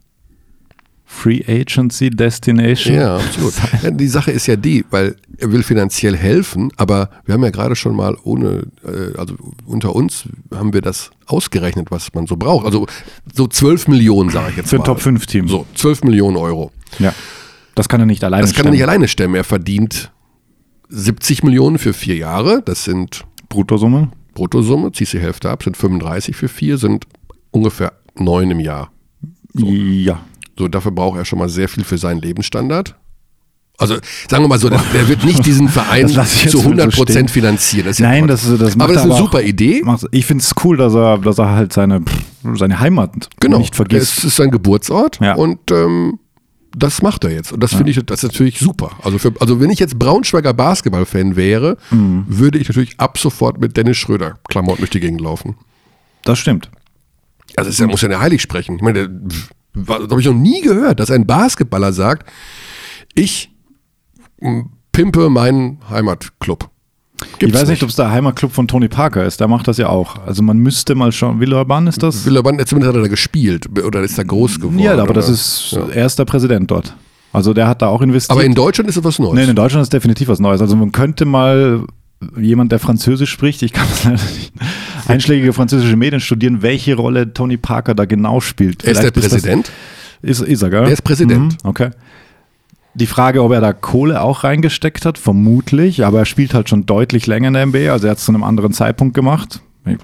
Free 1.14 1.42
Agency 1.46 2.08
Destination. 2.10 2.94
Ja, 2.96 3.16
absolut. 3.16 3.52
Ja, 3.82 3.90
die 3.90 4.08
Sache 4.08 4.32
ist 4.32 4.46
ja 4.46 4.56
die, 4.56 4.84
weil 4.90 5.14
er 5.38 5.52
will 5.52 5.62
finanziell 5.62 6.16
helfen, 6.16 6.72
aber 6.78 7.10
wir 7.26 7.34
haben 7.34 7.44
ja 7.44 7.50
gerade 7.50 7.76
schon 7.76 7.94
mal 7.94 8.16
ohne, 8.24 8.64
äh, 8.84 9.16
also 9.18 9.36
unter 9.66 9.94
uns 9.94 10.24
haben 10.52 10.72
wir 10.72 10.80
das 10.80 11.10
ausgerechnet, 11.26 11.90
was 11.90 12.12
man 12.14 12.26
so 12.26 12.36
braucht. 12.36 12.64
Also 12.64 12.86
so 13.32 13.46
12 13.46 13.88
Millionen, 13.88 14.30
sage 14.30 14.50
ich 14.50 14.56
jetzt 14.56 14.70
Für 14.70 14.76
ein 14.76 14.78
mal. 14.80 14.84
Top-5-Team. 14.86 15.48
So, 15.48 15.66
12 15.74 16.02
Millionen 16.04 16.36
Euro. 16.38 16.72
Ja. 16.98 17.14
Das 17.74 17.88
kann 17.88 18.00
er 18.00 18.06
nicht 18.06 18.24
alleine 18.24 18.42
Das 18.42 18.54
kann 18.54 18.64
er 18.66 18.70
nicht 18.70 18.78
stemmen. 18.80 18.90
alleine 18.90 19.08
stemmen. 19.08 19.34
Er 19.36 19.44
verdient 19.44 20.10
70 20.88 21.44
Millionen 21.44 21.78
für 21.78 21.92
vier 21.92 22.16
Jahre. 22.16 22.62
Das 22.64 22.84
sind 22.84 23.24
Bruttosumme. 23.48 24.10
Bruttosumme, 24.34 24.90
ziehst 24.92 25.12
die 25.12 25.20
Hälfte 25.20 25.50
ab, 25.50 25.62
sind 25.62 25.76
35 25.76 26.34
für 26.34 26.48
vier, 26.48 26.78
sind 26.78 27.06
ungefähr 27.50 27.92
neun 28.18 28.50
im 28.50 28.60
Jahr. 28.60 28.90
Ja. 29.54 30.24
So, 30.62 30.68
dafür 30.68 30.92
braucht 30.92 31.18
er 31.18 31.24
schon 31.24 31.40
mal 31.40 31.48
sehr 31.48 31.68
viel 31.68 31.82
für 31.82 31.98
seinen 31.98 32.20
Lebensstandard. 32.20 32.94
Also 33.78 33.96
sagen 34.30 34.44
wir 34.44 34.48
mal 34.48 34.60
so, 34.60 34.68
der, 34.68 34.80
der 34.94 35.08
wird 35.08 35.24
nicht 35.24 35.44
diesen 35.44 35.68
Verein 35.68 36.06
zu 36.08 36.48
so 36.48 36.58
100 36.60 36.92
stehen. 36.92 37.04
Prozent 37.04 37.30
finanzieren. 37.32 37.86
Das 37.86 37.96
ist 37.96 37.98
ja 37.98 38.08
Nein, 38.10 38.26
Quatsch. 38.28 38.44
das, 38.44 38.58
das 38.58 38.76
macht 38.76 38.84
aber 38.84 38.92
das 38.94 39.02
ist 39.04 39.10
er 39.10 39.14
eine 39.16 39.24
super 39.24 39.42
Idee. 39.42 39.82
Ich 40.12 40.24
finde 40.24 40.42
es 40.44 40.54
cool, 40.62 40.76
dass 40.76 40.94
er, 40.94 41.18
dass 41.18 41.38
er 41.38 41.50
halt 41.50 41.72
seine, 41.72 42.02
seine 42.54 42.78
Heimat 42.78 43.28
Genau. 43.40 43.58
nicht 43.58 43.74
vergisst. 43.74 44.18
Es 44.18 44.24
ist 44.24 44.36
sein 44.36 44.52
Geburtsort 44.52 45.18
Ja. 45.20 45.34
und 45.34 45.58
ähm, 45.72 46.20
das 46.76 47.02
macht 47.02 47.24
er 47.24 47.32
jetzt. 47.32 47.50
Und 47.52 47.60
das 47.60 47.74
finde 47.74 47.90
ich, 47.90 47.98
das 48.06 48.22
ist 48.22 48.30
natürlich 48.30 48.60
super. 48.60 48.92
Also, 49.02 49.18
für, 49.18 49.32
also 49.40 49.60
wenn 49.60 49.70
ich 49.70 49.80
jetzt 49.80 49.98
Braunschweiger 49.98 50.54
Basketball-Fan 50.54 51.34
wäre, 51.34 51.76
Mhm. 51.90 52.24
würde 52.28 52.58
ich 52.58 52.68
natürlich 52.68 53.00
ab 53.00 53.18
sofort 53.18 53.60
mit 53.60 53.76
Dennis 53.76 53.96
Schröder 53.96 54.38
Klamotten 54.48 54.78
durch 54.82 54.90
die 54.90 55.00
Gegend 55.00 55.20
laufen. 55.20 55.56
Das 56.24 56.38
stimmt. 56.38 56.70
Also 57.56 57.82
ja- 57.82 57.90
muss 57.90 58.00
ja 58.02 58.08
eine 58.08 58.20
heilig 58.20 58.40
sprechen. 58.42 58.76
Ich 58.76 58.82
meine, 58.82 59.08
das 59.08 59.48
habe 59.88 60.20
ich 60.20 60.26
noch 60.26 60.34
nie 60.34 60.60
gehört, 60.60 61.00
dass 61.00 61.10
ein 61.10 61.26
Basketballer 61.26 61.92
sagt, 61.92 62.28
ich 63.14 63.50
m, 64.40 64.70
pimpe 64.92 65.28
meinen 65.30 65.78
Heimatclub. 65.88 66.68
ich 67.38 67.52
weiß 67.54 67.68
nicht, 67.68 67.82
ob 67.82 67.88
es 67.88 67.96
der 67.96 68.10
Heimatclub 68.10 68.52
von 68.52 68.68
Tony 68.68 68.88
Parker 68.88 69.24
ist. 69.24 69.40
Der 69.40 69.48
macht 69.48 69.68
das 69.68 69.78
ja 69.78 69.88
auch. 69.88 70.16
Also 70.26 70.42
man 70.42 70.58
müsste 70.58 70.94
mal 70.94 71.12
schauen. 71.12 71.40
Villaban 71.40 71.86
ist 71.86 72.02
das? 72.02 72.24
Villaban, 72.26 72.58
zumindest 72.66 72.88
hat 72.88 72.96
er 72.96 73.02
da 73.02 73.08
gespielt 73.08 73.66
oder 73.84 74.00
ist 74.02 74.18
da 74.18 74.22
groß 74.22 74.60
geworden. 74.60 74.78
ja, 74.78 74.96
aber 74.98 75.14
das 75.14 75.26
oder? 75.26 75.34
ist, 75.34 75.72
Ja. 75.72 75.88
er 75.94 76.06
ist 76.06 76.18
der 76.18 76.24
Präsident 76.24 76.70
dort. 76.70 76.94
Also 77.32 77.54
der 77.54 77.66
hat 77.66 77.80
da 77.80 77.86
auch 77.86 78.02
investiert. 78.02 78.32
Aber 78.32 78.44
in 78.44 78.54
Deutschland 78.54 78.90
ist 78.90 78.96
es 78.98 79.04
was 79.04 79.18
Neues. 79.18 79.34
Nein, 79.34 79.48
in 79.48 79.56
Deutschland 79.56 79.82
ist 79.82 79.92
definitiv 79.92 80.28
was 80.28 80.38
Neues. 80.40 80.60
Also 80.60 80.76
man 80.76 80.92
könnte 80.92 81.24
mal 81.24 81.86
jemand, 82.38 82.70
der 82.72 82.78
Französisch 82.78 83.30
spricht, 83.30 83.62
ich 83.62 83.72
kann 83.72 83.86
es 83.90 84.04
leider 84.04 84.22
nicht, 84.22 84.52
einschlägige 85.08 85.52
französische 85.52 85.96
Medien 85.96 86.20
studieren, 86.20 86.62
welche 86.62 86.94
Rolle 86.96 87.32
Tony 87.32 87.56
Parker 87.56 87.94
da 87.94 88.04
genau 88.04 88.40
spielt. 88.40 88.84
er 88.84 88.92
ist 88.92 89.02
der 89.02 89.12
Vielleicht 89.12 89.30
Präsident. 89.30 89.72
Das, 90.22 90.40
ist, 90.40 90.48
ist 90.48 90.62
er, 90.62 90.70
gell? 90.70 90.82
Er 90.84 90.90
ist 90.92 91.02
Präsident. 91.02 91.52
Mhm, 91.64 91.68
okay. 91.68 91.90
Die 92.94 93.06
Frage, 93.06 93.42
ob 93.42 93.52
er 93.52 93.60
da 93.62 93.72
Kohle 93.72 94.20
auch 94.20 94.44
reingesteckt 94.44 95.06
hat, 95.06 95.16
vermutlich, 95.18 96.04
aber 96.04 96.18
er 96.20 96.24
spielt 96.26 96.52
halt 96.52 96.68
schon 96.68 96.84
deutlich 96.84 97.26
länger 97.26 97.48
in 97.48 97.54
der 97.54 97.66
NBA, 97.66 97.90
also 97.92 98.06
er 98.06 98.10
hat 98.10 98.18
es 98.18 98.24
zu 98.26 98.32
einem 98.32 98.44
anderen 98.44 98.72
Zeitpunkt 98.72 99.14
gemacht. 99.14 99.60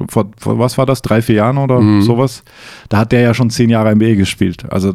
Vor, 0.09 0.30
vor 0.38 0.59
was 0.59 0.76
war 0.78 0.86
das? 0.86 1.03
Drei, 1.03 1.22
vier 1.22 1.36
Jahren 1.36 1.59
oder 1.59 1.80
Mhm. 1.80 2.03
sowas? 2.03 2.42
Da 2.88 2.99
hat 2.99 3.12
der 3.12 3.20
ja 3.20 3.34
schon 3.34 3.51
zehn 3.51 3.70
Jahre 3.70 3.90
NBA 3.94 4.14
gespielt. 4.14 4.64
Also, 4.72 4.92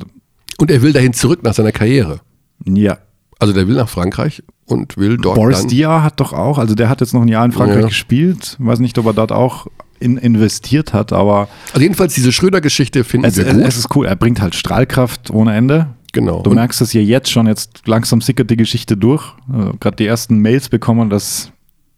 Und 0.57 0.71
er 0.71 0.81
will 0.81 0.91
dahin 0.91 1.13
zurück 1.13 1.41
nach 1.43 1.53
seiner 1.53 1.71
Karriere. 1.71 2.19
ja. 2.65 2.97
Also 3.39 3.53
der 3.53 3.67
will 3.67 3.75
nach 3.75 3.89
Frankreich 3.89 4.41
und 4.67 4.95
will 4.97 5.17
dort 5.17 5.35
Boris. 5.35 5.67
Dia 5.67 6.01
hat 6.01 6.19
doch 6.21 6.31
auch, 6.31 6.57
also 6.57 6.75
der 6.75 6.87
hat 6.87 7.01
jetzt 7.01 7.13
noch 7.13 7.21
ein 7.21 7.27
Jahr 7.27 7.43
in 7.43 7.51
Frankreich 7.51 7.81
Ja. 7.81 7.87
gespielt. 7.87 8.55
Weiß 8.59 8.79
nicht, 8.79 8.97
ob 8.97 9.05
er 9.05 9.13
dort 9.13 9.33
auch 9.33 9.67
in, 10.03 10.17
investiert 10.17 10.93
hat, 10.93 11.11
aber 11.13 11.47
Also 11.71 11.81
jedenfalls 11.81 12.13
diese 12.13 12.31
Schröder-Geschichte 12.31 13.03
finden 13.03 13.25
es, 13.27 13.37
wir 13.37 13.45
gut. 13.45 13.63
es 13.63 13.77
ist 13.77 13.95
cool. 13.95 14.05
Er 14.05 14.15
bringt 14.15 14.41
halt 14.41 14.53
Strahlkraft 14.55 15.31
ohne 15.31 15.55
Ende. 15.55 15.87
genau. 16.11 16.41
Du 16.43 16.51
merkst 16.51 16.81
es 16.81 16.93
ja 16.93 17.01
jetzt 17.01 17.31
schon, 17.31 17.47
jetzt 17.47 17.87
langsam 17.87 18.21
sickert 18.21 18.49
die 18.51 18.57
Geschichte 18.57 18.95
durch. 18.97 19.23
Also 19.51 19.73
Gerade 19.79 19.95
die 19.95 20.05
ersten 20.05 20.37
Mails 20.39 20.69
bekommen, 20.69 21.09
dass 21.09 21.51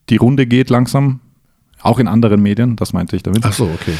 die 0.09 0.17
Runde 0.17 0.45
geht 0.45 0.69
langsam. 0.69 1.19
Auch 1.81 1.99
in 1.99 2.07
anderen 2.07 2.41
Medien, 2.41 2.75
das 2.77 2.93
meinte 2.93 3.15
ich 3.15 3.21
damit. 3.23 3.43
Ach 3.45 3.53
so, 3.53 3.65
okay. 3.65 3.93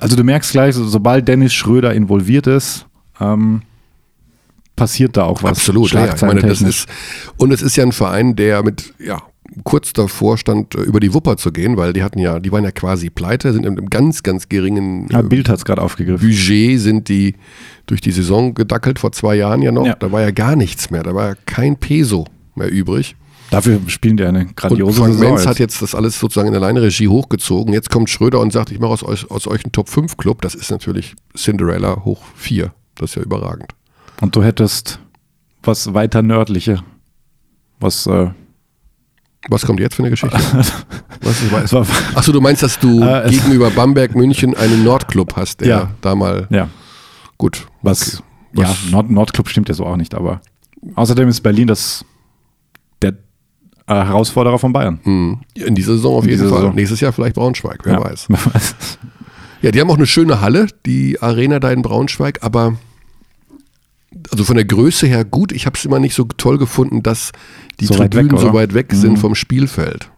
Also 0.00 0.16
du 0.16 0.24
merkst 0.24 0.50
gleich, 0.52 0.74
so- 0.74 0.86
sobald 0.88 1.28
Dennis 1.28 1.52
Schröder 1.52 1.92
involviert 1.94 2.46
ist, 2.48 2.86
ähm, 3.20 3.62
passiert 4.76 5.16
da 5.16 5.24
auch 5.24 5.42
was. 5.42 5.50
Absolut, 5.58 5.92
ja. 5.92 6.14
Ich 6.14 6.22
meine, 6.22 6.40
das 6.40 6.62
ist, 6.62 6.88
und 7.36 7.52
es 7.52 7.62
ist 7.62 7.76
ja 7.76 7.84
ein 7.84 7.92
Verein, 7.92 8.34
der 8.34 8.62
mit, 8.62 8.94
ja, 8.98 9.22
kurz 9.64 9.92
davor 9.92 10.38
stand, 10.38 10.74
äh, 10.74 10.82
über 10.82 11.00
die 11.00 11.12
Wupper 11.14 11.36
zu 11.36 11.52
gehen, 11.52 11.76
weil 11.76 11.92
die 11.92 12.02
hatten 12.02 12.18
ja, 12.18 12.38
die 12.40 12.52
waren 12.52 12.64
ja 12.64 12.70
quasi 12.70 13.10
pleite, 13.10 13.52
sind 13.52 13.64
in 13.66 13.76
einem 13.78 13.90
ganz, 13.90 14.22
ganz 14.22 14.48
geringen 14.48 15.08
ja, 15.10 15.20
äh, 15.20 15.22
Bild 15.22 15.48
hat 15.48 15.58
es 15.58 15.64
gerade 15.64 15.82
aufgegriffen. 15.82 16.26
Budget 16.28 16.80
sind 16.80 17.08
die 17.08 17.34
durch 17.86 18.00
die 18.00 18.12
Saison 18.12 18.54
gedackelt, 18.54 18.98
vor 18.98 19.12
zwei 19.12 19.34
Jahren 19.34 19.62
ja 19.62 19.72
noch. 19.72 19.86
Ja. 19.86 19.94
Da 19.96 20.12
war 20.12 20.20
ja 20.20 20.30
gar 20.30 20.56
nichts 20.56 20.90
mehr, 20.90 21.02
da 21.02 21.14
war 21.14 21.28
ja 21.30 21.34
kein 21.46 21.76
Peso 21.76 22.26
mehr 22.54 22.70
übrig. 22.70 23.16
Dafür 23.50 23.80
spielen 23.88 24.16
die 24.16 24.22
eine 24.24 24.40
Und 24.42 24.56
grandiose 24.56 25.00
Frank 25.00 25.14
Saison. 25.14 25.34
Menz 25.34 25.46
hat 25.46 25.58
jetzt 25.58 25.82
das 25.82 25.96
alles 25.96 26.20
sozusagen 26.20 26.48
in 26.48 26.54
alleine 26.54 26.82
Regie 26.82 27.08
hochgezogen. 27.08 27.74
Jetzt 27.74 27.90
kommt 27.90 28.08
Schröder 28.08 28.38
und 28.38 28.52
sagt, 28.52 28.70
ich 28.70 28.78
mache 28.78 28.92
aus, 28.92 29.02
euch- 29.02 29.28
aus 29.28 29.48
euch 29.48 29.64
einen 29.64 29.72
Top-5-Club. 29.72 30.40
Das 30.42 30.54
ist 30.54 30.70
natürlich 30.70 31.16
Cinderella 31.36 32.04
hoch 32.04 32.22
4. 32.36 32.72
Das 32.94 33.10
ist 33.10 33.16
ja 33.16 33.22
überragend. 33.22 33.72
Und 34.20 34.36
du 34.36 34.44
hättest 34.44 35.00
was 35.64 35.94
weiter 35.94 36.22
nördliche. 36.22 36.78
Was, 37.80 38.06
äh, 38.06 38.28
Was 39.48 39.64
kommt 39.64 39.80
jetzt 39.80 39.94
für 39.94 40.02
eine 40.02 40.10
Geschichte? 40.10 40.36
Was 41.22 41.42
ich 41.42 41.50
weiß. 41.50 41.74
Achso, 42.14 42.32
du 42.32 42.40
meinst, 42.40 42.62
dass 42.62 42.78
du 42.78 43.02
Äh, 43.02 43.28
gegenüber 43.30 43.70
Bamberg 43.70 44.14
München 44.14 44.54
einen 44.56 44.84
Nordclub 44.84 45.34
hast, 45.36 45.60
der 45.62 45.68
Ja. 45.68 45.90
da 46.02 46.14
mal 46.14 46.46
ja, 46.50 46.68
gut. 47.38 47.66
was, 47.82 48.22
Okay. 48.52 48.62
ja, 48.62 48.68
Was- 48.68 48.90
Nord 48.90 49.10
Nordclub 49.10 49.48
stimmt 49.48 49.68
ja 49.68 49.74
so 49.74 49.86
auch 49.86 49.96
nicht, 49.96 50.14
aber 50.14 50.40
außerdem 50.94 51.28
ist 51.28 51.40
Berlin 51.40 51.68
das 51.68 52.04
der 53.00 53.12
äh, 53.86 53.94
Herausforderer 53.94 54.58
von 54.58 54.72
Bayern. 54.72 55.00
Hm. 55.04 55.40
In 55.54 55.74
dieser 55.74 55.94
Saison 55.94 56.16
auf 56.18 56.26
jeden 56.26 56.38
Fall. 56.48 56.48
Saison. 56.58 56.74
Nächstes 56.74 57.00
Jahr 57.00 57.12
vielleicht 57.12 57.34
Braunschweig, 57.36 57.80
wer 57.84 57.94
ja. 57.94 58.04
weiß. 58.04 58.28
Ja, 59.62 59.70
die 59.70 59.80
haben 59.80 59.90
auch 59.90 59.96
eine 59.96 60.06
schöne 60.06 60.40
Halle, 60.40 60.66
die 60.86 61.20
Arena 61.20 61.60
da 61.60 61.70
in 61.70 61.82
Braunschweig, 61.82 62.38
aber 62.42 62.76
also 64.30 64.44
von 64.44 64.56
der 64.56 64.64
Größe 64.64 65.06
her 65.06 65.24
gut. 65.24 65.52
Ich 65.52 65.66
habe 65.66 65.76
es 65.76 65.84
immer 65.84 65.98
nicht 65.98 66.14
so 66.14 66.24
toll 66.24 66.58
gefunden, 66.58 67.02
dass 67.02 67.32
die 67.80 67.86
So 67.86 67.98
weit 67.98 68.12
Tribünen 68.12 68.32
weg, 68.32 68.40
so 68.40 68.52
weit 68.52 68.74
weg 68.74 68.92
sind 68.92 69.12
Mhm. 69.12 69.16
vom 69.18 69.34
Spielfeld. 69.34 70.10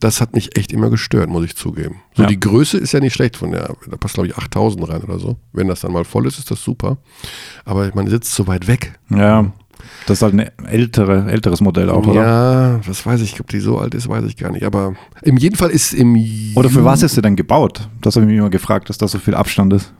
Das 0.00 0.20
hat 0.22 0.34
mich 0.34 0.56
echt 0.56 0.72
immer 0.72 0.88
gestört, 0.88 1.28
muss 1.28 1.44
ich 1.44 1.56
zugeben. 1.56 1.96
So 2.16 2.22
Ja. 2.22 2.28
die 2.28 2.40
Größe 2.40 2.78
ist 2.78 2.92
ja 2.92 3.00
nicht 3.00 3.12
schlecht 3.14 3.36
von 3.36 3.50
der, 3.52 3.74
da 3.90 3.96
passt 3.98 4.14
glaube 4.14 4.28
ich 4.28 4.36
8000 4.36 4.88
rein 4.88 5.02
oder 5.02 5.18
so. 5.18 5.36
Wenn 5.52 5.68
das 5.68 5.80
dann 5.80 5.92
mal 5.92 6.04
voll 6.04 6.26
ist, 6.26 6.38
ist 6.38 6.50
das 6.50 6.62
super. 6.64 6.96
Aber 7.64 7.90
man 7.94 8.08
sitzt 8.08 8.34
so 8.34 8.46
weit 8.46 8.66
weg. 8.66 8.98
ja, 9.10 9.52
das 10.06 10.18
ist 10.18 10.22
halt 10.22 10.34
ein 10.34 10.50
ältere, 10.66 11.30
älteres 11.30 11.60
Modell 11.62 11.88
auch, 11.90 12.06
oder? 12.06 12.22
Ja, 12.22 12.80
das 12.86 13.04
weiß 13.06 13.20
ich, 13.22 13.40
ob 13.40 13.48
die 13.48 13.60
so 13.60 13.78
alt 13.78 13.94
ist, 13.94 14.08
weiß 14.08 14.24
ich 14.24 14.36
gar 14.36 14.50
nicht. 14.50 14.64
Aber 14.64 14.94
im 15.22 15.36
jeden 15.38 15.56
Fall 15.56 15.70
ist 15.70 15.92
im 15.94 16.16
Oder 16.54 16.68
für 16.70 16.84
was 16.84 17.02
ist 17.02 17.14
sie 17.14 17.22
denn 17.22 17.36
gebaut? 17.36 17.88
Das 18.02 18.16
habe 18.16 18.24
ich 18.24 18.30
mich 18.30 18.38
immer 18.38 18.50
gefragt, 18.50 18.88
dass 18.90 18.98
da 18.98 19.06
so 19.08 19.18
viel 19.18 19.34
Abstand 19.34 19.72
ist. 19.72 19.92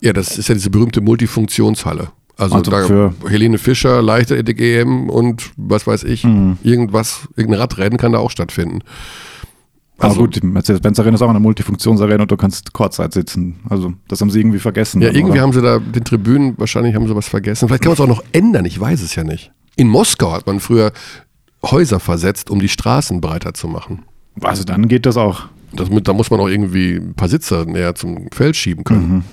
Ja, 0.00 0.12
das 0.14 0.38
ist 0.38 0.48
ja 0.48 0.54
diese 0.54 0.70
berühmte 0.70 1.00
Multifunktionshalle. 1.02 2.10
Also, 2.40 2.54
Also 2.56 2.70
da 2.70 2.82
für- 2.86 3.12
Helene 3.28 3.58
Fischer, 3.58 4.00
Leichtathletik 4.02 4.60
EM 4.60 5.10
und 5.10 5.50
was 5.56 5.86
weiß 5.86 6.04
ich, 6.04 6.24
Mhm. 6.24 6.56
irgendwas, 6.62 7.28
irgendein 7.36 7.60
Radrennen 7.60 7.98
kann 7.98 8.12
da 8.12 8.18
auch 8.18 8.30
stattfinden. 8.30 8.80
Aber 9.98 10.08
Also- 10.08 10.20
gut, 10.22 10.36
die 10.36 10.46
Mercedes-Benz 10.46 10.98
Arena 10.98 11.16
ist 11.16 11.22
auch 11.22 11.28
eine 11.28 11.40
Multifunktionsarena 11.40 12.22
und 12.22 12.30
du 12.30 12.36
kannst 12.38 12.72
Kurzzeit 12.72 13.12
sitzen. 13.12 13.56
Also 13.68 13.92
das 14.08 14.20
haben 14.22 14.30
sie 14.30 14.40
irgendwie 14.40 14.58
vergessen. 14.58 15.02
Ja, 15.02 15.08
dann, 15.08 15.16
irgendwie 15.16 15.32
oder? 15.34 15.42
haben 15.42 15.52
sie 15.52 15.60
da 15.60 15.78
den 15.78 16.02
Tribünen, 16.04 16.54
wahrscheinlich 16.56 16.94
haben 16.94 17.06
sie 17.06 17.14
was 17.14 17.28
vergessen. 17.28 17.68
Vielleicht 17.68 17.82
kann 17.82 17.90
man 17.90 17.94
es 17.94 18.00
auch 18.00 18.06
noch 18.08 18.24
ändern, 18.32 18.64
ich 18.64 18.80
weiß 18.80 19.02
es 19.02 19.14
ja 19.14 19.24
nicht. 19.24 19.52
In 19.76 19.88
Moskau 19.88 20.32
hat 20.32 20.46
man 20.46 20.60
früher 20.60 20.92
Häuser 21.62 22.00
versetzt, 22.00 22.48
um 22.48 22.58
die 22.60 22.70
Straßen 22.70 23.20
breiter 23.20 23.52
zu 23.52 23.68
machen. 23.68 24.02
Also 24.40 24.64
dann 24.64 24.88
geht 24.88 25.04
das 25.04 25.18
auch. 25.18 25.42
Das, 25.74 25.90
mit- 25.90 26.08
da 26.08 26.14
muss 26.14 26.30
man 26.30 26.40
auch 26.40 26.48
irgendwie 26.48 26.94
ein 26.94 27.12
paar 27.14 27.28
Sitzer 27.28 27.66
näher 27.66 27.94
zum 27.94 28.28
Feld 28.32 28.56
schieben 28.56 28.82
können. 28.84 29.12
Mhm. 29.16 29.24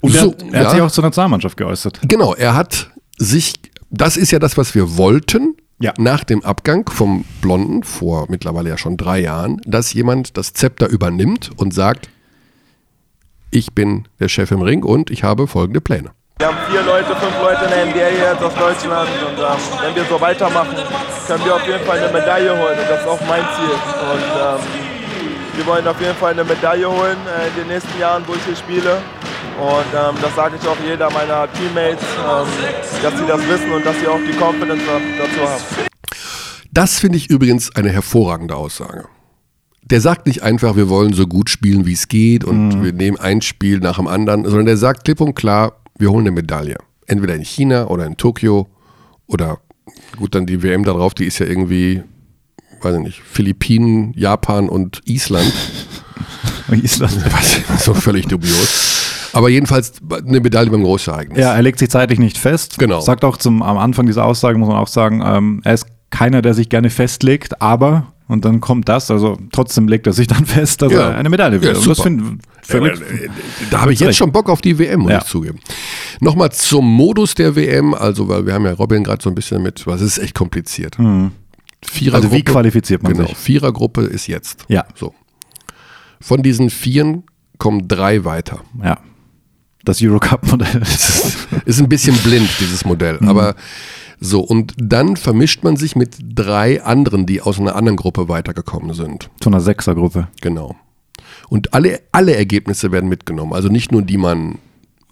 Und 0.00 0.12
So, 0.12 0.34
er, 0.38 0.52
er 0.54 0.60
ja. 0.62 0.66
hat 0.66 0.72
sich 0.74 0.80
auch 0.82 0.90
zur 0.90 1.04
Nationalmannschaft 1.04 1.56
geäußert. 1.56 2.00
Genau, 2.02 2.34
er 2.34 2.54
hat 2.54 2.90
sich, 3.16 3.54
das 3.90 4.16
ist 4.16 4.30
ja 4.30 4.38
das, 4.38 4.56
was 4.56 4.74
wir 4.74 4.96
wollten, 4.96 5.56
Ja. 5.80 5.92
nach 5.98 6.24
dem 6.24 6.44
Abgang 6.44 6.88
vom 6.88 7.24
Blonden 7.40 7.82
vor 7.82 8.26
mittlerweile 8.28 8.68
ja 8.70 8.78
schon 8.78 8.96
drei 8.96 9.20
Jahren, 9.20 9.60
dass 9.64 9.92
jemand 9.92 10.36
das 10.36 10.52
Zepter 10.52 10.88
übernimmt 10.88 11.50
und 11.56 11.74
sagt, 11.74 12.08
ich 13.50 13.72
bin 13.74 14.06
der 14.20 14.28
Chef 14.28 14.50
im 14.50 14.60
Ring 14.62 14.82
und 14.84 15.10
ich 15.10 15.24
habe 15.24 15.46
folgende 15.46 15.80
Pläne. 15.80 16.10
Wir 16.38 16.46
haben 16.48 16.56
vier 16.70 16.82
Leute, 16.82 17.16
fünf 17.16 17.34
Leute 17.42 17.64
in 17.64 17.70
der 17.70 17.86
NBA 17.86 18.30
jetzt 18.30 18.42
aus 18.42 18.54
Deutschland 18.54 19.08
und 19.26 19.38
ähm, 19.38 19.58
wenn 19.82 19.94
wir 19.96 20.04
so 20.04 20.20
weitermachen, 20.20 20.76
können 21.26 21.44
wir 21.44 21.54
auf 21.56 21.66
jeden 21.66 21.84
Fall 21.84 21.98
eine 21.98 22.12
Medaille 22.12 22.50
holen 22.50 22.78
und 22.78 22.88
das 22.88 23.00
ist 23.00 23.06
auch 23.08 23.20
mein 23.26 23.42
Ziel. 23.56 23.74
Und 24.12 24.22
ähm, 24.22 24.60
wir 25.56 25.66
wollen 25.66 25.88
auf 25.88 26.00
jeden 26.00 26.14
Fall 26.14 26.32
eine 26.32 26.44
Medaille 26.44 26.88
holen 26.88 27.16
äh, 27.26 27.48
in 27.48 27.54
den 27.56 27.68
nächsten 27.74 27.98
Jahren, 27.98 28.22
wo 28.28 28.34
ich 28.34 28.44
hier 28.44 28.54
spiele. 28.54 28.98
Und 29.58 29.86
ähm, 29.92 30.14
das 30.22 30.34
sage 30.36 30.56
ich 30.60 30.68
auch 30.68 30.76
jeder 30.86 31.10
meiner 31.10 31.52
Teammates, 31.52 32.02
ähm, 32.02 32.46
dass 33.02 33.18
sie 33.18 33.26
das 33.26 33.40
wissen 33.48 33.72
und 33.72 33.84
dass 33.84 33.98
sie 33.98 34.06
auch 34.06 34.20
die 34.20 34.36
Confidence 34.38 34.82
dazu 35.18 35.40
haben. 35.40 35.88
Das 36.70 37.00
finde 37.00 37.18
ich 37.18 37.28
übrigens 37.28 37.74
eine 37.74 37.90
hervorragende 37.90 38.54
Aussage. 38.54 39.06
Der 39.82 40.00
sagt 40.00 40.26
nicht 40.26 40.42
einfach, 40.42 40.76
wir 40.76 40.88
wollen 40.88 41.12
so 41.12 41.26
gut 41.26 41.50
spielen, 41.50 41.86
wie 41.86 41.94
es 41.94 42.06
geht 42.08 42.44
und 42.44 42.84
wir 42.84 42.92
nehmen 42.92 43.18
ein 43.18 43.40
Spiel 43.40 43.80
nach 43.80 43.96
dem 43.96 44.06
anderen, 44.06 44.44
sondern 44.44 44.66
der 44.66 44.76
sagt 44.76 45.04
klipp 45.04 45.20
und 45.20 45.34
klar, 45.34 45.80
wir 45.98 46.10
holen 46.10 46.26
eine 46.26 46.30
Medaille. 46.30 46.76
Entweder 47.06 47.34
in 47.34 47.42
China 47.42 47.88
oder 47.88 48.06
in 48.06 48.16
Tokio 48.16 48.68
oder 49.26 49.58
gut, 50.16 50.34
dann 50.34 50.46
die 50.46 50.62
WM 50.62 50.84
darauf, 50.84 51.14
die 51.14 51.24
ist 51.24 51.38
ja 51.38 51.46
irgendwie, 51.46 52.02
weiß 52.82 52.96
ich 52.96 53.02
nicht, 53.02 53.22
Philippinen, 53.24 54.12
Japan 54.14 54.68
und 54.68 55.00
Island. 55.06 55.52
Island. 56.70 57.24
Was, 57.32 57.84
so 57.84 57.94
völlig 57.94 58.26
dubios. 58.26 58.97
Aber 59.38 59.48
jedenfalls 59.48 59.92
eine 60.26 60.40
Medaille 60.40 60.68
beim 60.70 60.82
Großereignis. 60.82 61.38
Ja, 61.38 61.54
er 61.54 61.62
legt 61.62 61.78
sich 61.78 61.88
zeitlich 61.90 62.18
nicht 62.18 62.36
fest. 62.38 62.76
Genau. 62.78 63.00
Sagt 63.00 63.24
auch 63.24 63.36
zum, 63.36 63.62
am 63.62 63.78
Anfang 63.78 64.06
dieser 64.06 64.24
Aussage, 64.24 64.58
muss 64.58 64.68
man 64.68 64.76
auch 64.76 64.88
sagen, 64.88 65.22
ähm, 65.24 65.60
er 65.64 65.74
ist 65.74 65.86
keiner, 66.10 66.42
der 66.42 66.54
sich 66.54 66.68
gerne 66.68 66.90
festlegt, 66.90 67.62
aber, 67.62 68.12
und 68.26 68.44
dann 68.44 68.60
kommt 68.60 68.88
das, 68.88 69.10
also 69.12 69.38
trotzdem 69.52 69.86
legt 69.86 70.06
er 70.08 70.12
sich 70.12 70.26
dann 70.26 70.44
fest, 70.44 70.82
dass 70.82 70.92
Ja. 70.92 71.10
er 71.10 71.16
eine 71.18 71.28
Medaille 71.28 71.60
will. 71.62 71.68
Ja, 71.68 71.74
das 71.80 72.00
finde 72.00 72.38
völlig. 72.62 73.00
Äh, 73.00 73.28
Da 73.70 73.82
habe 73.82 73.92
ich 73.92 74.00
jetzt 74.00 74.08
recht. 74.08 74.18
schon 74.18 74.32
Bock 74.32 74.48
auf 74.50 74.60
die 74.60 74.76
WM, 74.78 75.00
muss 75.02 75.12
Ja. 75.12 75.18
ich 75.18 75.24
zugeben. 75.24 75.60
Nochmal 76.20 76.50
zum 76.50 76.84
Modus 76.84 77.34
der 77.34 77.54
WM, 77.54 77.94
also 77.94 78.28
weil 78.28 78.44
wir 78.44 78.54
haben 78.54 78.64
ja 78.64 78.72
Robin 78.72 79.04
gerade 79.04 79.22
so 79.22 79.28
ein 79.28 79.34
bisschen 79.36 79.62
mit, 79.62 79.86
was 79.86 80.00
ist 80.00 80.18
echt 80.18 80.34
kompliziert. 80.34 80.96
Vierergruppe, 80.96 82.26
Also 82.26 82.32
wie 82.36 82.42
qualifiziert 82.42 83.02
man 83.04 83.12
genau, 83.12 83.28
sich? 83.28 83.36
Vierergruppe 83.36 84.00
ist 84.02 84.26
jetzt. 84.26 84.64
Ja. 84.68 84.84
So. 84.96 85.14
Von 86.20 86.42
diesen 86.42 86.70
Vieren 86.70 87.22
kommen 87.58 87.86
drei 87.86 88.24
weiter. 88.24 88.60
Ja. 88.82 88.98
Das 89.88 90.02
Eurocup-Modell. 90.02 90.82
Ist 91.64 91.80
ein 91.80 91.88
bisschen 91.88 92.14
blind, 92.18 92.50
dieses 92.60 92.84
Modell. 92.84 93.16
Mhm. 93.20 93.28
Aber 93.28 93.54
so, 94.20 94.40
und 94.40 94.74
dann 94.76 95.16
vermischt 95.16 95.64
man 95.64 95.76
sich 95.76 95.96
mit 95.96 96.16
drei 96.20 96.82
anderen, 96.82 97.24
die 97.24 97.40
aus 97.40 97.58
einer 97.58 97.74
anderen 97.74 97.96
Gruppe 97.96 98.28
weitergekommen 98.28 98.92
sind. 98.92 99.30
Zu 99.40 99.48
einer 99.48 99.60
Sechsergruppe. 99.62 100.28
Genau. 100.42 100.76
Und 101.48 101.72
alle, 101.72 102.00
alle 102.12 102.36
Ergebnisse 102.36 102.92
werden 102.92 103.08
mitgenommen. 103.08 103.54
Also 103.54 103.68
nicht 103.68 103.90
nur 103.90 104.02
die 104.02 104.18
man 104.18 104.58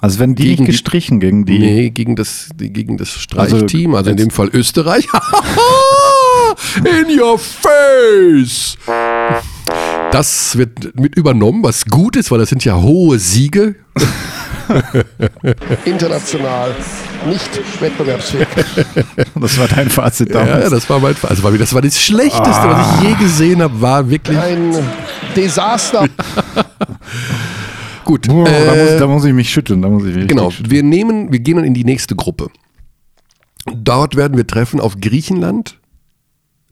Also 0.00 0.18
wenn 0.18 0.34
die 0.34 0.48
nicht 0.48 0.60
die- 0.60 0.64
gestrichen 0.66 1.20
gegen 1.20 1.46
die. 1.46 1.58
Nee, 1.58 1.88
gegen 1.90 2.14
das, 2.14 2.50
die- 2.54 2.70
gegen 2.70 2.98
das 2.98 3.08
Streichteam, 3.08 3.94
also, 3.94 4.10
in 4.10 4.18
jetzt- 4.18 4.26
dem 4.26 4.30
Fall 4.30 4.50
Österreich. 4.52 5.06
in 6.84 7.18
your 7.18 7.38
face! 7.38 8.76
Das 10.12 10.56
wird 10.58 10.98
mit 11.00 11.16
übernommen, 11.16 11.62
was 11.62 11.86
gut 11.86 12.16
ist, 12.16 12.30
weil 12.30 12.38
das 12.40 12.50
sind 12.50 12.62
ja 12.64 12.76
hohe 12.80 13.18
Siege. 13.18 13.76
international 15.84 16.74
nicht 17.28 17.80
wettbewerbsfähig. 17.80 18.46
Das 19.34 19.58
war 19.58 19.68
dein 19.68 19.88
Fazit 19.90 20.30
Ja, 20.30 20.44
damals. 20.44 20.70
das 20.70 20.88
war 20.90 20.98
mein 21.00 21.14
Fall. 21.14 21.30
Also 21.30 21.50
das 21.56 21.74
war 21.74 21.82
das 21.82 22.00
Schlechteste, 22.00 22.44
was 22.68 22.96
ich 23.02 23.08
je 23.08 23.14
gesehen 23.14 23.62
habe, 23.62 23.80
war 23.80 24.08
wirklich 24.10 24.38
Ein 24.38 24.74
Desaster. 25.36 26.06
gut. 28.04 28.28
Oh, 28.28 28.44
da, 28.44 28.50
Äh, 28.50 28.84
muss, 28.84 28.98
da 28.98 29.06
muss 29.06 29.24
ich 29.24 29.32
mich 29.32 29.50
schütteln. 29.50 29.82
Da 29.82 29.88
muss 29.88 30.04
ich 30.04 30.14
mich 30.16 30.28
Genau, 30.28 30.50
schütteln. 30.50 30.70
wir 30.70 30.82
nehmen, 30.82 31.32
wir 31.32 31.40
gehen 31.40 31.56
dann 31.56 31.64
in 31.64 31.74
die 31.74 31.84
nächste 31.84 32.14
Gruppe. 32.16 32.48
Dort 33.74 34.16
werden 34.16 34.36
wir 34.36 34.46
treffen 34.46 34.80
auf 34.80 34.94
Griechenland, 35.00 35.78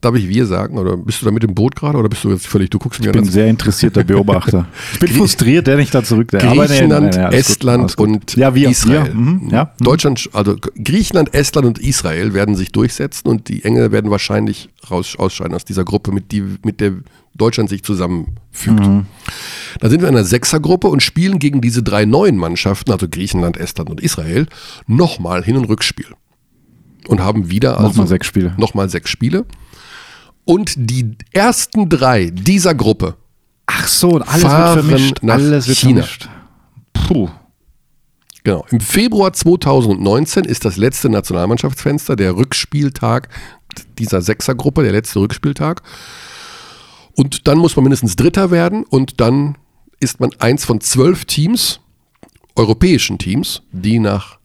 darf 0.04 0.14
ich 0.14 0.28
wir 0.28 0.46
sagen? 0.46 0.78
Oder 0.78 0.96
bist 0.96 1.22
du 1.22 1.26
da 1.26 1.30
mit 1.30 1.42
dem 1.42 1.54
Boot 1.54 1.76
gerade? 1.76 1.98
Oder 1.98 2.08
bist 2.08 2.24
du 2.24 2.30
jetzt 2.30 2.46
völlig, 2.46 2.70
du 2.70 2.78
guckst 2.78 3.00
mir 3.00 3.06
Ich 3.06 3.12
bin 3.12 3.22
ein 3.22 3.30
sehr 3.30 3.46
interessierter 3.48 4.04
Beobachter. 4.04 4.66
Ich 4.92 4.98
bin 4.98 5.10
frustriert, 5.10 5.66
der 5.66 5.76
nicht 5.76 5.94
da 5.94 6.02
zurück. 6.02 6.28
Griechenland, 6.28 7.16
Estland 7.16 7.98
und 7.98 8.36
ja, 8.36 8.54
wir, 8.54 8.68
Israel. 8.68 9.06
Wir, 9.06 9.14
mhm, 9.14 9.48
ja. 9.50 9.72
Deutschland, 9.80 10.28
also 10.32 10.56
Griechenland, 10.82 11.34
Estland 11.34 11.66
und 11.66 11.78
Israel 11.78 12.34
werden 12.34 12.54
sich 12.54 12.72
durchsetzen 12.72 13.28
und 13.28 13.48
die 13.48 13.64
Engländer 13.64 13.92
werden 13.92 14.10
wahrscheinlich 14.10 14.68
raus, 14.90 15.16
ausscheiden 15.18 15.54
aus 15.54 15.64
dieser 15.64 15.84
Gruppe, 15.84 16.12
mit, 16.12 16.32
die, 16.32 16.42
mit 16.64 16.80
der 16.80 16.92
Deutschland 17.34 17.68
sich 17.68 17.82
zusammenfügt. 17.82 18.86
Mhm. 18.86 19.06
Da 19.80 19.90
sind 19.90 20.02
wir 20.02 20.08
in 20.08 20.14
einer 20.14 20.24
Sechsergruppe 20.24 20.88
und 20.88 21.02
spielen 21.02 21.38
gegen 21.38 21.60
diese 21.60 21.82
drei 21.82 22.04
neuen 22.04 22.36
Mannschaften, 22.36 22.92
also 22.92 23.08
Griechenland, 23.08 23.56
Estland 23.56 23.90
und 23.90 24.00
Israel, 24.00 24.46
nochmal 24.86 25.42
Hin- 25.42 25.56
und 25.56 25.64
Rückspiel. 25.64 26.06
Und 27.08 27.20
haben 27.20 27.50
wieder 27.50 27.76
also 27.76 27.88
Nochmal 27.88 28.06
sechs 28.06 28.26
Spiele. 28.26 28.54
Nochmal 28.56 28.88
sechs 28.88 29.10
Spiele. 29.10 29.44
Und 30.44 30.74
die 30.76 31.16
ersten 31.32 31.88
drei 31.88 32.30
dieser 32.30 32.74
Gruppe 32.74 33.16
Ach 33.66 33.88
so, 33.88 34.10
und 34.10 34.22
alles 34.22 34.42
wird 34.42 34.86
vermischt. 34.86 35.24
alles 35.24 35.68
wird 35.68 35.78
China. 35.78 36.02
vermischt. 36.02 36.28
Puh. 36.92 37.28
Genau. 38.42 38.66
Im 38.70 38.80
Februar 38.80 39.32
2019 39.32 40.44
ist 40.44 40.66
das 40.66 40.76
letzte 40.76 41.08
Nationalmannschaftsfenster, 41.08 42.14
der 42.14 42.36
Rückspieltag 42.36 43.28
dieser 43.98 44.20
Sechsergruppe, 44.20 44.82
der 44.82 44.92
letzte 44.92 45.20
Rückspieltag. 45.20 45.82
Und 47.16 47.48
dann 47.48 47.58
muss 47.58 47.74
man 47.76 47.84
mindestens 47.84 48.16
Dritter 48.16 48.50
werden 48.50 48.84
und 48.84 49.20
dann 49.20 49.56
ist 50.00 50.20
man 50.20 50.30
eins 50.40 50.64
von 50.64 50.80
zwölf 50.80 51.24
Teams, 51.24 51.80
europäischen 52.54 53.18
Teams, 53.18 53.62
die 53.72 53.98
nach 53.98 54.38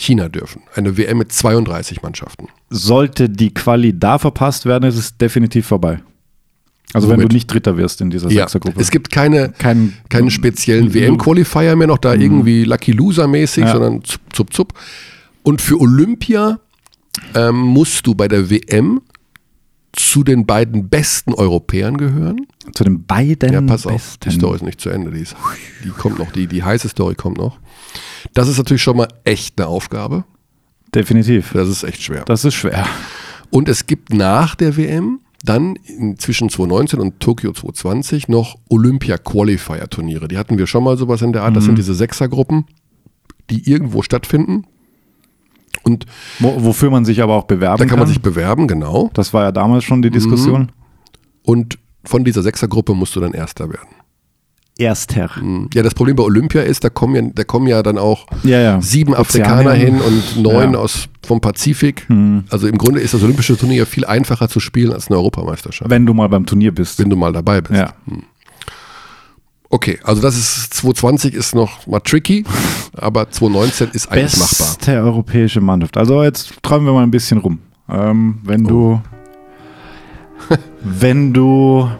China 0.00 0.28
dürfen. 0.28 0.62
Eine 0.76 0.96
WM 0.96 1.18
mit 1.18 1.32
32 1.32 2.02
Mannschaften. 2.02 2.46
Sollte 2.70 3.28
die 3.28 3.52
Quali 3.52 3.98
da 3.98 4.18
verpasst 4.18 4.64
werden, 4.64 4.84
ist 4.88 4.96
es 4.96 5.16
definitiv 5.16 5.66
vorbei. 5.66 6.00
Also 6.94 7.08
wenn 7.08 7.16
Womit? 7.18 7.32
du 7.32 7.34
nicht 7.34 7.52
Dritter 7.52 7.76
wirst 7.76 8.00
in 8.00 8.08
dieser 8.10 8.30
Ja, 8.30 8.44
Sechsergruppe. 8.44 8.80
es 8.80 8.90
gibt 8.90 9.10
keine, 9.10 9.50
Kein- 9.58 9.94
keinen 10.08 10.30
speziellen 10.30 10.94
WM-Qualifier 10.94 11.74
mehr 11.76 11.88
noch 11.88 11.98
da 11.98 12.14
irgendwie 12.14 12.64
Lucky 12.64 12.92
Loser-mäßig, 12.92 13.64
Ja. 13.64 13.72
sondern 13.72 14.04
zup, 14.04 14.20
zup, 14.32 14.54
zup. 14.54 14.72
Und 15.42 15.60
für 15.60 15.78
Olympia 15.80 16.60
ähm, 17.34 17.56
musst 17.56 18.06
du 18.06 18.14
bei 18.14 18.28
der 18.28 18.48
WM 18.50 19.02
zu 19.92 20.22
den 20.22 20.46
beiden 20.46 20.88
besten 20.88 21.34
Europäern 21.34 21.96
gehören. 21.96 22.46
zu 22.72 22.84
den 22.84 23.04
beiden 23.04 23.52
Ja, 23.52 23.60
pass 23.62 23.86
auf, 23.86 24.16
die 24.18 24.26
Besten. 24.26 24.40
Story 24.40 24.56
ist 24.56 24.62
nicht 24.62 24.80
zu 24.80 24.90
Ende. 24.90 25.10
Die, 25.10 25.20
ist, 25.20 25.34
die 25.84 25.88
kommt 25.88 26.18
noch, 26.20 26.30
die, 26.30 26.46
die 26.46 26.62
heiße 26.62 26.88
Story 26.88 27.16
kommt 27.16 27.36
noch. 27.38 27.58
Das 28.34 28.48
ist 28.48 28.58
natürlich 28.58 28.82
schon 28.82 28.96
mal 28.96 29.08
echt 29.24 29.58
eine 29.60 29.68
Aufgabe. 29.68 30.24
Definitiv. 30.94 31.52
Das 31.52 31.68
ist 31.68 31.82
echt 31.82 32.02
schwer. 32.02 32.24
Das 32.24 32.44
ist 32.44 32.54
schwer. 32.54 32.86
Und 33.50 33.68
es 33.68 33.86
gibt 33.86 34.12
nach 34.12 34.54
der 34.54 34.76
WM 34.76 35.20
dann 35.44 35.78
zwischen 36.18 36.50
2019 36.50 37.00
und 37.00 37.20
Tokio 37.20 37.52
2020 37.52 38.28
noch 38.28 38.56
Olympia-Qualifier-Turniere. 38.68 40.28
Die 40.28 40.36
hatten 40.36 40.58
wir 40.58 40.66
schon 40.66 40.84
mal 40.84 40.96
sowas 40.96 41.22
in 41.22 41.32
der 41.32 41.44
Art. 41.44 41.56
Das 41.56 41.64
sind 41.64 41.78
diese 41.78 41.94
Sechsergruppen, 41.94 42.64
die 43.50 43.70
irgendwo 43.70 44.02
stattfinden. 44.02 44.64
Und 45.84 46.06
Wo, 46.40 46.64
wofür 46.64 46.90
man 46.90 47.04
sich 47.04 47.22
aber 47.22 47.34
auch 47.34 47.44
bewerben 47.44 47.78
da 47.78 47.86
kann 47.86 47.98
man 47.98 48.08
sich 48.08 48.20
bewerben, 48.20 48.66
genau. 48.66 49.10
das 49.14 49.32
war 49.32 49.44
ja 49.44 49.52
damals 49.52 49.84
schon 49.84 50.02
die 50.02 50.10
Diskussion. 50.10 50.72
Und 51.42 51.78
von 52.04 52.24
dieser 52.24 52.42
Sechsergruppe 52.42 52.94
musst 52.94 53.14
du 53.16 53.20
dann 53.20 53.32
Erster 53.32 53.68
werden. 53.70 53.88
Erster. 54.78 55.30
Ja, 55.74 55.82
das 55.82 55.92
Problem 55.94 56.14
bei 56.16 56.22
Olympia 56.22 56.62
ist, 56.62 56.84
da 56.84 56.88
kommen 56.88 57.14
ja, 57.16 57.22
da 57.34 57.42
kommen 57.44 57.66
ja 57.66 57.82
dann 57.82 57.98
auch 57.98 58.26
Ja, 58.44 58.60
ja. 58.60 58.80
sieben 58.80 59.12
Afrikaner 59.14 59.72
hin 59.72 60.00
und 60.00 60.40
neun 60.40 60.74
Ja. 60.74 60.78
aus 60.78 61.08
vom 61.26 61.40
Pazifik. 61.40 62.04
Hm. 62.08 62.44
Also 62.48 62.68
im 62.68 62.78
Grunde 62.78 63.00
ist 63.00 63.12
das 63.12 63.22
olympische 63.24 63.56
Turnier 63.56 63.86
viel 63.86 64.04
einfacher 64.04 64.48
zu 64.48 64.60
spielen 64.60 64.92
als 64.92 65.08
eine 65.08 65.16
Europameisterschaft, 65.16 65.90
Wenn 65.90 66.06
du 66.06 66.14
mal 66.14 66.28
beim 66.28 66.46
Turnier 66.46 66.72
bist. 66.72 66.98
wenn 67.00 67.10
du 67.10 67.16
mal 67.16 67.32
dabei 67.32 67.60
bist. 67.60 67.74
Ja. 67.78 67.92
Okay, 69.70 69.98
also 70.04 70.22
das 70.22 70.36
ist 70.36 70.72
2020 70.74 71.34
ist 71.34 71.54
noch 71.54 71.86
mal 71.86 72.00
tricky, 72.00 72.44
aber 72.96 73.28
2019 73.30 73.90
ist 73.92 74.10
eigentlich 74.10 74.32
Beste 74.38 74.92
machbar. 74.92 75.04
europäische 75.04 75.60
Mannschaft. 75.60 75.96
Also 75.98 76.22
jetzt 76.22 76.52
träumen 76.62 76.86
wir 76.86 76.92
mal 76.94 77.02
ein 77.02 77.10
bisschen 77.10 77.38
rum. 77.38 77.58
Ähm, 77.90 78.38
wenn 78.44 78.64
du 78.64 79.00
wenn 80.82 81.32
du 81.34 81.90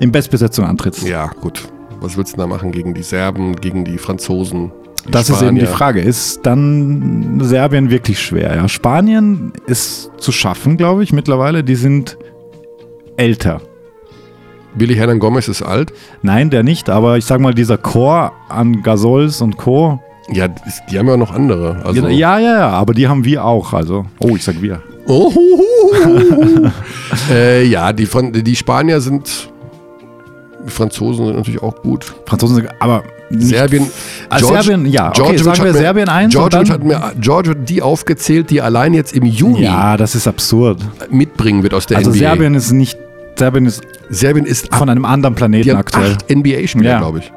in 0.00 0.10
Bestbesetzung 0.10 0.64
antrittst. 0.64 1.06
Ja, 1.06 1.26
gut. 1.28 1.68
Was 2.02 2.16
willst 2.16 2.32
du 2.34 2.38
da 2.38 2.48
machen 2.48 2.72
gegen 2.72 2.94
die 2.94 3.02
Serben, 3.02 3.54
gegen 3.56 3.84
die 3.84 3.96
Franzosen? 3.96 4.72
Die 5.06 5.12
Das 5.12 5.30
ist 5.30 5.40
eben 5.40 5.54
die 5.54 5.62
Spanier? 5.62 5.76
Frage. 5.76 6.00
Ist 6.00 6.40
dann 6.44 7.40
Serbien 7.42 7.90
wirklich 7.90 8.20
schwer? 8.20 8.56
Ja, 8.56 8.68
Spanien 8.68 9.52
ist 9.66 10.10
zu 10.18 10.32
schaffen, 10.32 10.76
glaube 10.76 11.04
ich, 11.04 11.12
mittlerweile. 11.12 11.62
Die 11.62 11.76
sind 11.76 12.18
älter. 13.16 13.60
Billy 14.74 14.94
Hernan 14.94 15.20
Gomez 15.20 15.46
ist 15.48 15.62
alt. 15.62 15.92
Nein, 16.22 16.50
der 16.50 16.62
nicht, 16.64 16.90
aber 16.90 17.18
ich 17.18 17.24
sag 17.24 17.40
mal, 17.40 17.54
dieser 17.54 17.78
Chor 17.78 18.32
an 18.48 18.82
Gasols 18.82 19.40
und 19.40 19.56
Co. 19.56 20.00
Ja, 20.32 20.48
die 20.48 20.98
haben 20.98 21.06
ja 21.08 21.16
noch 21.16 21.32
andere. 21.32 21.84
Also, 21.84 22.08
ja, 22.08 22.38
ja, 22.38 22.58
ja, 22.58 22.68
aber 22.70 22.94
die 22.94 23.06
haben 23.06 23.24
wir 23.24 23.44
auch. 23.44 23.72
Also, 23.74 24.06
oh, 24.18 24.34
ich 24.34 24.42
sag 24.42 24.60
wir. 24.62 24.82
Oh, 25.06 25.30
äh, 27.30 27.64
ja, 27.64 27.92
die, 27.92 28.06
Fran 28.06 28.32
die 28.32 28.56
Spanier 28.56 29.00
sind. 29.00 29.51
Franzosen 30.66 31.26
sind 31.26 31.36
natürlich 31.36 31.62
auch 31.62 31.74
gut. 31.82 32.12
Franzosen 32.26 32.56
sind, 32.56 32.68
aber 32.80 33.02
nicht, 33.30 33.46
Serbien. 33.48 33.86
Ah, 34.28 34.38
Serbien, 34.38 34.86
ja, 34.86 35.08
okay, 35.10 35.36
sagen 35.38 35.50
hat 35.58 35.64
wir 35.64 35.72
mir- 35.72 35.78
Serbien 35.78 36.08
eins 36.08 36.32
Djordjevic 36.32 36.66
dann- 36.68 36.74
hat 36.74 36.84
mir 36.84 37.12
Djordjevic 37.20 37.58
hat 37.60 37.68
die 37.68 37.82
aufgezählt, 37.82 38.50
die 38.50 38.60
allein 38.60 38.94
jetzt 38.94 39.14
im 39.14 39.24
Juni 39.24 39.62
Ja, 39.64 39.96
das 39.96 40.14
ist 40.14 40.26
absurd. 40.28 40.78
mitbringen 41.10 41.62
wird 41.62 41.74
aus 41.74 41.86
der 41.86 41.98
Also 41.98 42.10
NBA. 42.10 42.18
Serbien 42.18 42.54
ist 42.54 42.72
nicht, 42.72 42.98
Serbien 43.36 43.66
ist 43.66 43.82
Serbien 44.10 44.44
ist 44.46 44.74
von 44.74 44.88
einem 44.90 45.04
anderen 45.06 45.34
Planeten 45.34 45.64
die 45.64 45.70
haben 45.70 45.78
aktuell. 45.78 46.12
acht 46.12 46.30
NBA-Spieler, 46.30 46.90
Ja. 46.90 46.98
glaube 46.98 47.20
ich. 47.20 47.32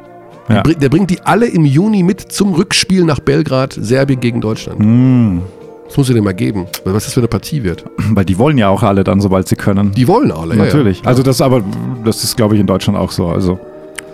Ja. 0.50 0.62
Der 0.62 0.90
bringt 0.90 1.10
die 1.10 1.22
alle 1.24 1.48
im 1.48 1.66
Juni 1.66 2.04
mit 2.04 2.20
zum 2.32 2.54
Rückspiel 2.54 3.04
nach 3.04 3.20
Belgrad, 3.20 3.74
Serbien 3.80 4.20
gegen 4.20 4.42
Deutschland. 4.42 4.80
Hm, 4.80 5.42
Das 5.88 5.98
muss 5.98 6.10
ich 6.10 6.16
dir 6.16 6.22
mal 6.22 6.34
geben, 6.34 6.66
weil 6.84 6.94
was 6.94 7.06
das 7.06 7.14
für 7.14 7.20
eine 7.22 7.28
Partie 7.28 7.64
wird. 7.64 7.86
weil 8.12 8.26
die 8.26 8.38
wollen 8.38 8.58
ja 8.58 8.70
auch 8.70 8.84
alle 8.84 9.04
dann, 9.04 9.22
sobald 9.22 9.48
sie 9.48 9.56
können. 9.56 9.92
Die 9.92 10.08
wollen 10.08 10.32
alle, 10.32 10.56
ja, 10.56 10.64
Natürlich. 10.66 11.00
Ja. 11.02 11.06
Also 11.08 11.24
das 11.24 11.42
aber, 11.42 11.62
das 12.04 12.24
ist 12.24 12.36
glaube 12.36 12.56
ich 12.56 12.62
in 12.62 12.68
Deutschland 12.68 12.98
auch 12.98 13.12
so. 13.12 13.28
Also 13.28 13.60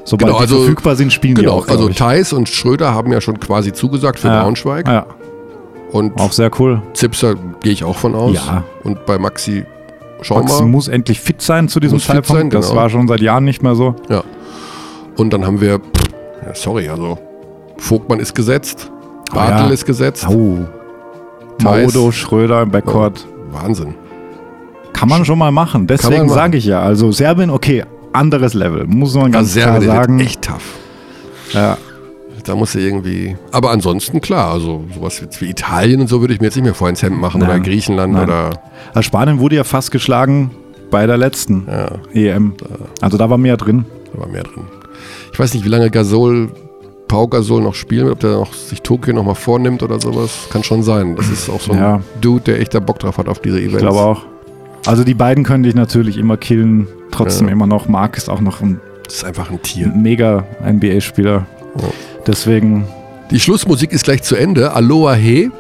sobald 0.04 0.28
Genau, 0.28 0.38
die 0.40 0.42
also- 0.44 0.58
verfügbar 0.60 0.96
sind, 0.96 1.14
spielen 1.14 1.36
die 1.36 1.42
Genau, 1.44 1.54
auch. 1.56 1.66
glaub 1.66 1.78
also 1.78 1.90
ich. 1.90 1.96
Theis 1.98 2.34
und 2.34 2.50
Schröder 2.50 2.94
haben 2.94 3.12
ja 3.12 3.22
schon 3.22 3.40
quasi 3.40 3.72
zugesagt 3.74 4.20
für 4.20 4.28
ja. 4.28 4.44
Braunschweig. 4.44 4.88
Ja, 4.88 5.06
Und 5.92 6.20
auch 6.20 6.32
sehr 6.34 6.52
cool. 6.60 6.82
Zipser 6.94 7.36
gehe 7.64 7.72
ich 7.72 7.84
auch 7.84 7.98
von 7.98 8.16
aus. 8.16 8.36
Ja. 8.36 8.64
Und 8.84 9.06
bei 9.06 9.18
Maxi 9.18 9.64
schauen 10.22 10.44
Max 10.44 10.60
wir. 10.60 10.66
muss 10.68 10.88
endlich 10.90 11.20
fit 11.22 11.42
sein 11.42 11.68
zu 11.70 11.80
diesem 11.80 11.96
Muss 11.96 12.04
fit 12.06 12.16
Zeitpunkt. 12.16 12.42
sein, 12.42 12.50
Das 12.50 12.68
genau. 12.70 12.82
war 12.82 12.90
schon 12.90 13.08
seit 13.08 13.22
Jahren 13.22 13.46
nicht 13.46 13.64
mehr 13.64 13.76
so. 13.76 13.96
Und 15.18 15.32
dann 15.34 15.46
haben 15.46 15.62
wir, 15.62 15.80
pff, 15.80 16.04
ja, 16.46 16.54
sorry, 16.54 16.90
also 16.90 17.18
Vogtmann 17.78 18.20
ist 18.20 18.36
gesetzt, 18.36 18.92
Oh 19.32 19.36
Bartel 19.36 19.68
ja. 19.68 19.72
ist 19.74 19.86
gesetzt. 19.86 20.28
Au. 20.28 20.60
Theis. 21.64 21.94
Maudo, 21.94 22.12
Schröder 22.12 22.62
im 22.62 22.72
Backcourt. 22.72 23.26
Wahnsinn. 23.52 23.96
Kann 24.94 25.10
man 25.10 25.26
schon 25.26 25.38
mal 25.40 25.52
machen. 25.52 25.88
Deswegen 25.88 26.30
sage 26.30 26.58
ich 26.58 26.66
ja. 26.66 26.82
Also 26.82 27.12
Serbien, 27.12 27.50
okay, 27.50 27.84
anderes 28.14 28.54
Level. 28.54 28.86
Muss 28.88 29.14
man 29.16 29.32
ganz 29.32 29.50
Also 29.56 29.60
klar 29.62 29.82
Serbien 29.82 29.92
sagen. 29.96 30.20
echt 30.20 30.42
tough. 30.44 30.76
Ja. 31.54 31.78
Da 32.46 32.56
muss 32.56 32.74
er 32.74 32.82
irgendwie. 32.82 33.38
Aber 33.52 33.70
ansonsten 33.72 34.20
klar, 34.20 34.52
also 34.52 34.84
sowas 34.96 35.22
wie 35.40 35.50
Italien 35.50 36.02
und 36.02 36.08
so 36.08 36.22
würde 36.22 36.34
ich 36.34 36.40
mir 36.40 36.48
jetzt 36.48 36.56
nicht 36.56 36.64
mehr 36.66 36.74
vor 36.74 36.90
ins 36.90 37.04
Hemd 37.04 37.20
machen 37.22 37.42
oder 37.44 37.54
Nein. 37.54 37.64
Griechenland 37.64 38.14
Nein. 38.14 38.24
oder. 38.24 38.50
Also 38.94 39.04
Spanien 39.04 39.40
wurde 39.40 39.56
ja 39.58 39.64
fast 39.64 39.92
geschlagen 39.92 40.50
bei 40.90 41.06
der 41.06 41.18
letzten 41.18 41.68
Ja, 41.68 41.92
EM. 42.14 42.54
Also 43.00 43.18
da 43.18 43.30
war 43.30 43.38
mehr 43.38 43.58
drin. 43.58 43.86
da 44.14 44.20
war 44.22 44.28
mehr 44.28 44.42
drin. 44.44 44.64
Ich 45.32 45.40
weiß 45.40 45.54
nicht, 45.54 45.64
wie 45.66 45.70
lange 45.70 45.90
Gasol, 45.92 46.50
Pau 47.12 47.28
Gasol 47.28 47.62
noch 47.62 47.76
spielen 47.76 48.10
ob 48.10 48.20
der 48.22 48.32
noch 48.32 48.54
sich 48.54 48.82
Tokio 48.82 49.14
nochmal 49.14 49.36
vornimmt 49.36 49.84
oder 49.84 50.00
sowas. 50.00 50.48
Kann 50.50 50.64
schon 50.64 50.82
sein. 50.82 51.16
Das 51.18 51.30
ist 51.30 51.50
auch 51.50 51.60
so 51.60 51.74
ein 51.74 51.78
Ja. 51.78 52.02
Dude, 52.22 52.42
der 52.46 52.60
echt 52.62 52.74
da 52.74 52.80
Bock 52.80 53.00
drauf 53.00 53.18
hat 53.18 53.28
auf 53.28 53.40
diese 53.40 53.58
Events. 53.58 53.74
Ich 53.76 53.80
glaube 53.82 54.00
auch. 54.00 54.22
Also 54.86 55.04
die 55.04 55.14
beiden 55.14 55.44
können 55.44 55.64
dich 55.64 55.76
natürlich 55.76 56.18
immer 56.18 56.38
killen. 56.38 56.88
Trotzdem 57.12 57.48
Ja. 57.48 57.54
immer 57.54 57.68
noch. 57.68 57.90
Marc 57.90 58.16
ist 58.18 58.30
auch 58.30 58.40
noch 58.40 58.62
ein 58.62 58.80
Das 59.04 59.16
ist 59.16 59.24
einfach 59.26 59.52
ein 59.52 59.62
Tier. 59.62 59.88
mega 59.94 60.46
NBA-Spieler. 60.66 61.46
Ja. 61.78 61.88
Deswegen, 62.26 62.86
Die 63.30 63.40
Schlussmusik 63.40 63.92
ist 63.92 64.04
gleich 64.06 64.24
zu 64.24 64.36
Ende. 64.36 64.74
Aloha 64.74 65.14
he. 65.14 65.52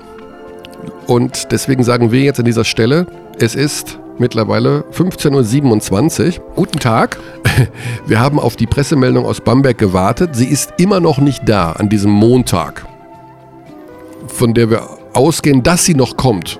Und 1.07 1.51
deswegen 1.51 1.83
sagen 1.83 2.11
wir 2.11 2.21
jetzt 2.21 2.39
an 2.39 2.45
dieser 2.45 2.63
Stelle, 2.63 3.07
es 3.39 3.55
ist 3.55 3.99
mittlerweile 4.21 4.85
15.27 4.93 6.37
Uhr. 6.39 6.43
Guten 6.55 6.79
Tag. 6.79 7.17
Wir 8.07 8.19
haben 8.21 8.39
auf 8.39 8.55
die 8.55 8.67
Pressemeldung 8.67 9.25
aus 9.25 9.41
Bamberg 9.41 9.77
gewartet. 9.77 10.35
Sie 10.35 10.45
ist 10.47 10.73
immer 10.77 11.01
noch 11.01 11.17
nicht 11.17 11.41
da 11.49 11.73
an 11.73 11.89
diesem 11.89 12.11
Montag, 12.11 12.85
von 14.27 14.53
der 14.53 14.69
wir 14.69 14.83
ausgehen, 15.13 15.61
dass 15.63 15.83
sie 15.83 15.95
noch 15.95 16.15
kommt. 16.15 16.59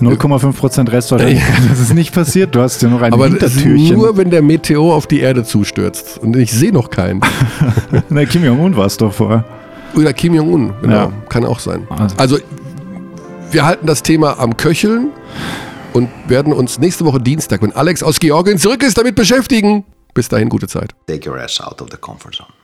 0,5% 0.00 0.92
Restwahrscheinlichkeit, 0.92 1.62
das 1.70 1.80
ist 1.80 1.94
nicht 1.94 2.12
passiert. 2.14 2.54
Du 2.54 2.60
hast 2.60 2.82
ja 2.82 2.88
noch 2.90 3.00
ein 3.00 3.14
Aber 3.14 3.28
Hintertürchen. 3.28 3.96
nur, 3.96 4.16
wenn 4.18 4.28
der 4.30 4.42
Meteor 4.42 4.94
auf 4.94 5.06
die 5.06 5.20
Erde 5.20 5.42
zustürzt. 5.44 6.18
Und 6.18 6.36
ich 6.36 6.52
sehe 6.52 6.70
noch 6.72 6.90
keinen. 6.90 7.22
Na, 8.10 8.26
Kim 8.26 8.44
Jong-un 8.44 8.76
war 8.76 8.84
es 8.86 8.98
doch 8.98 9.14
vorher. 9.14 9.44
Oder 9.94 10.12
Kim 10.12 10.34
Jong-un, 10.34 10.74
genau. 10.82 10.94
Ja. 10.94 11.12
Kann 11.30 11.46
auch 11.46 11.60
sein. 11.60 11.86
Also- 11.88 12.14
Also, 12.18 12.38
wir 13.52 13.64
halten 13.64 13.86
das 13.86 14.02
Thema 14.02 14.38
am 14.38 14.56
Köcheln 14.58 15.12
und 15.96 16.10
werden 16.28 16.52
uns 16.52 16.78
nächste 16.78 17.06
Woche 17.06 17.18
Dienstag, 17.20 17.62
wenn 17.62 17.72
Alex 17.72 18.02
aus 18.02 18.20
Georgien 18.20 18.58
zurück 18.58 18.82
ist, 18.82 18.98
damit 18.98 19.14
beschäftigen. 19.14 19.84
Bis 20.12 20.28
dahin, 20.28 20.50
gute 20.50 20.68
Zeit. 20.68 20.90
Take 21.06 21.30
your 21.30 21.38
ass 21.40 21.58
out 21.58 21.80
of 21.80 21.88
the 21.90 21.96
comfort 21.96 22.34
zone. 22.34 22.55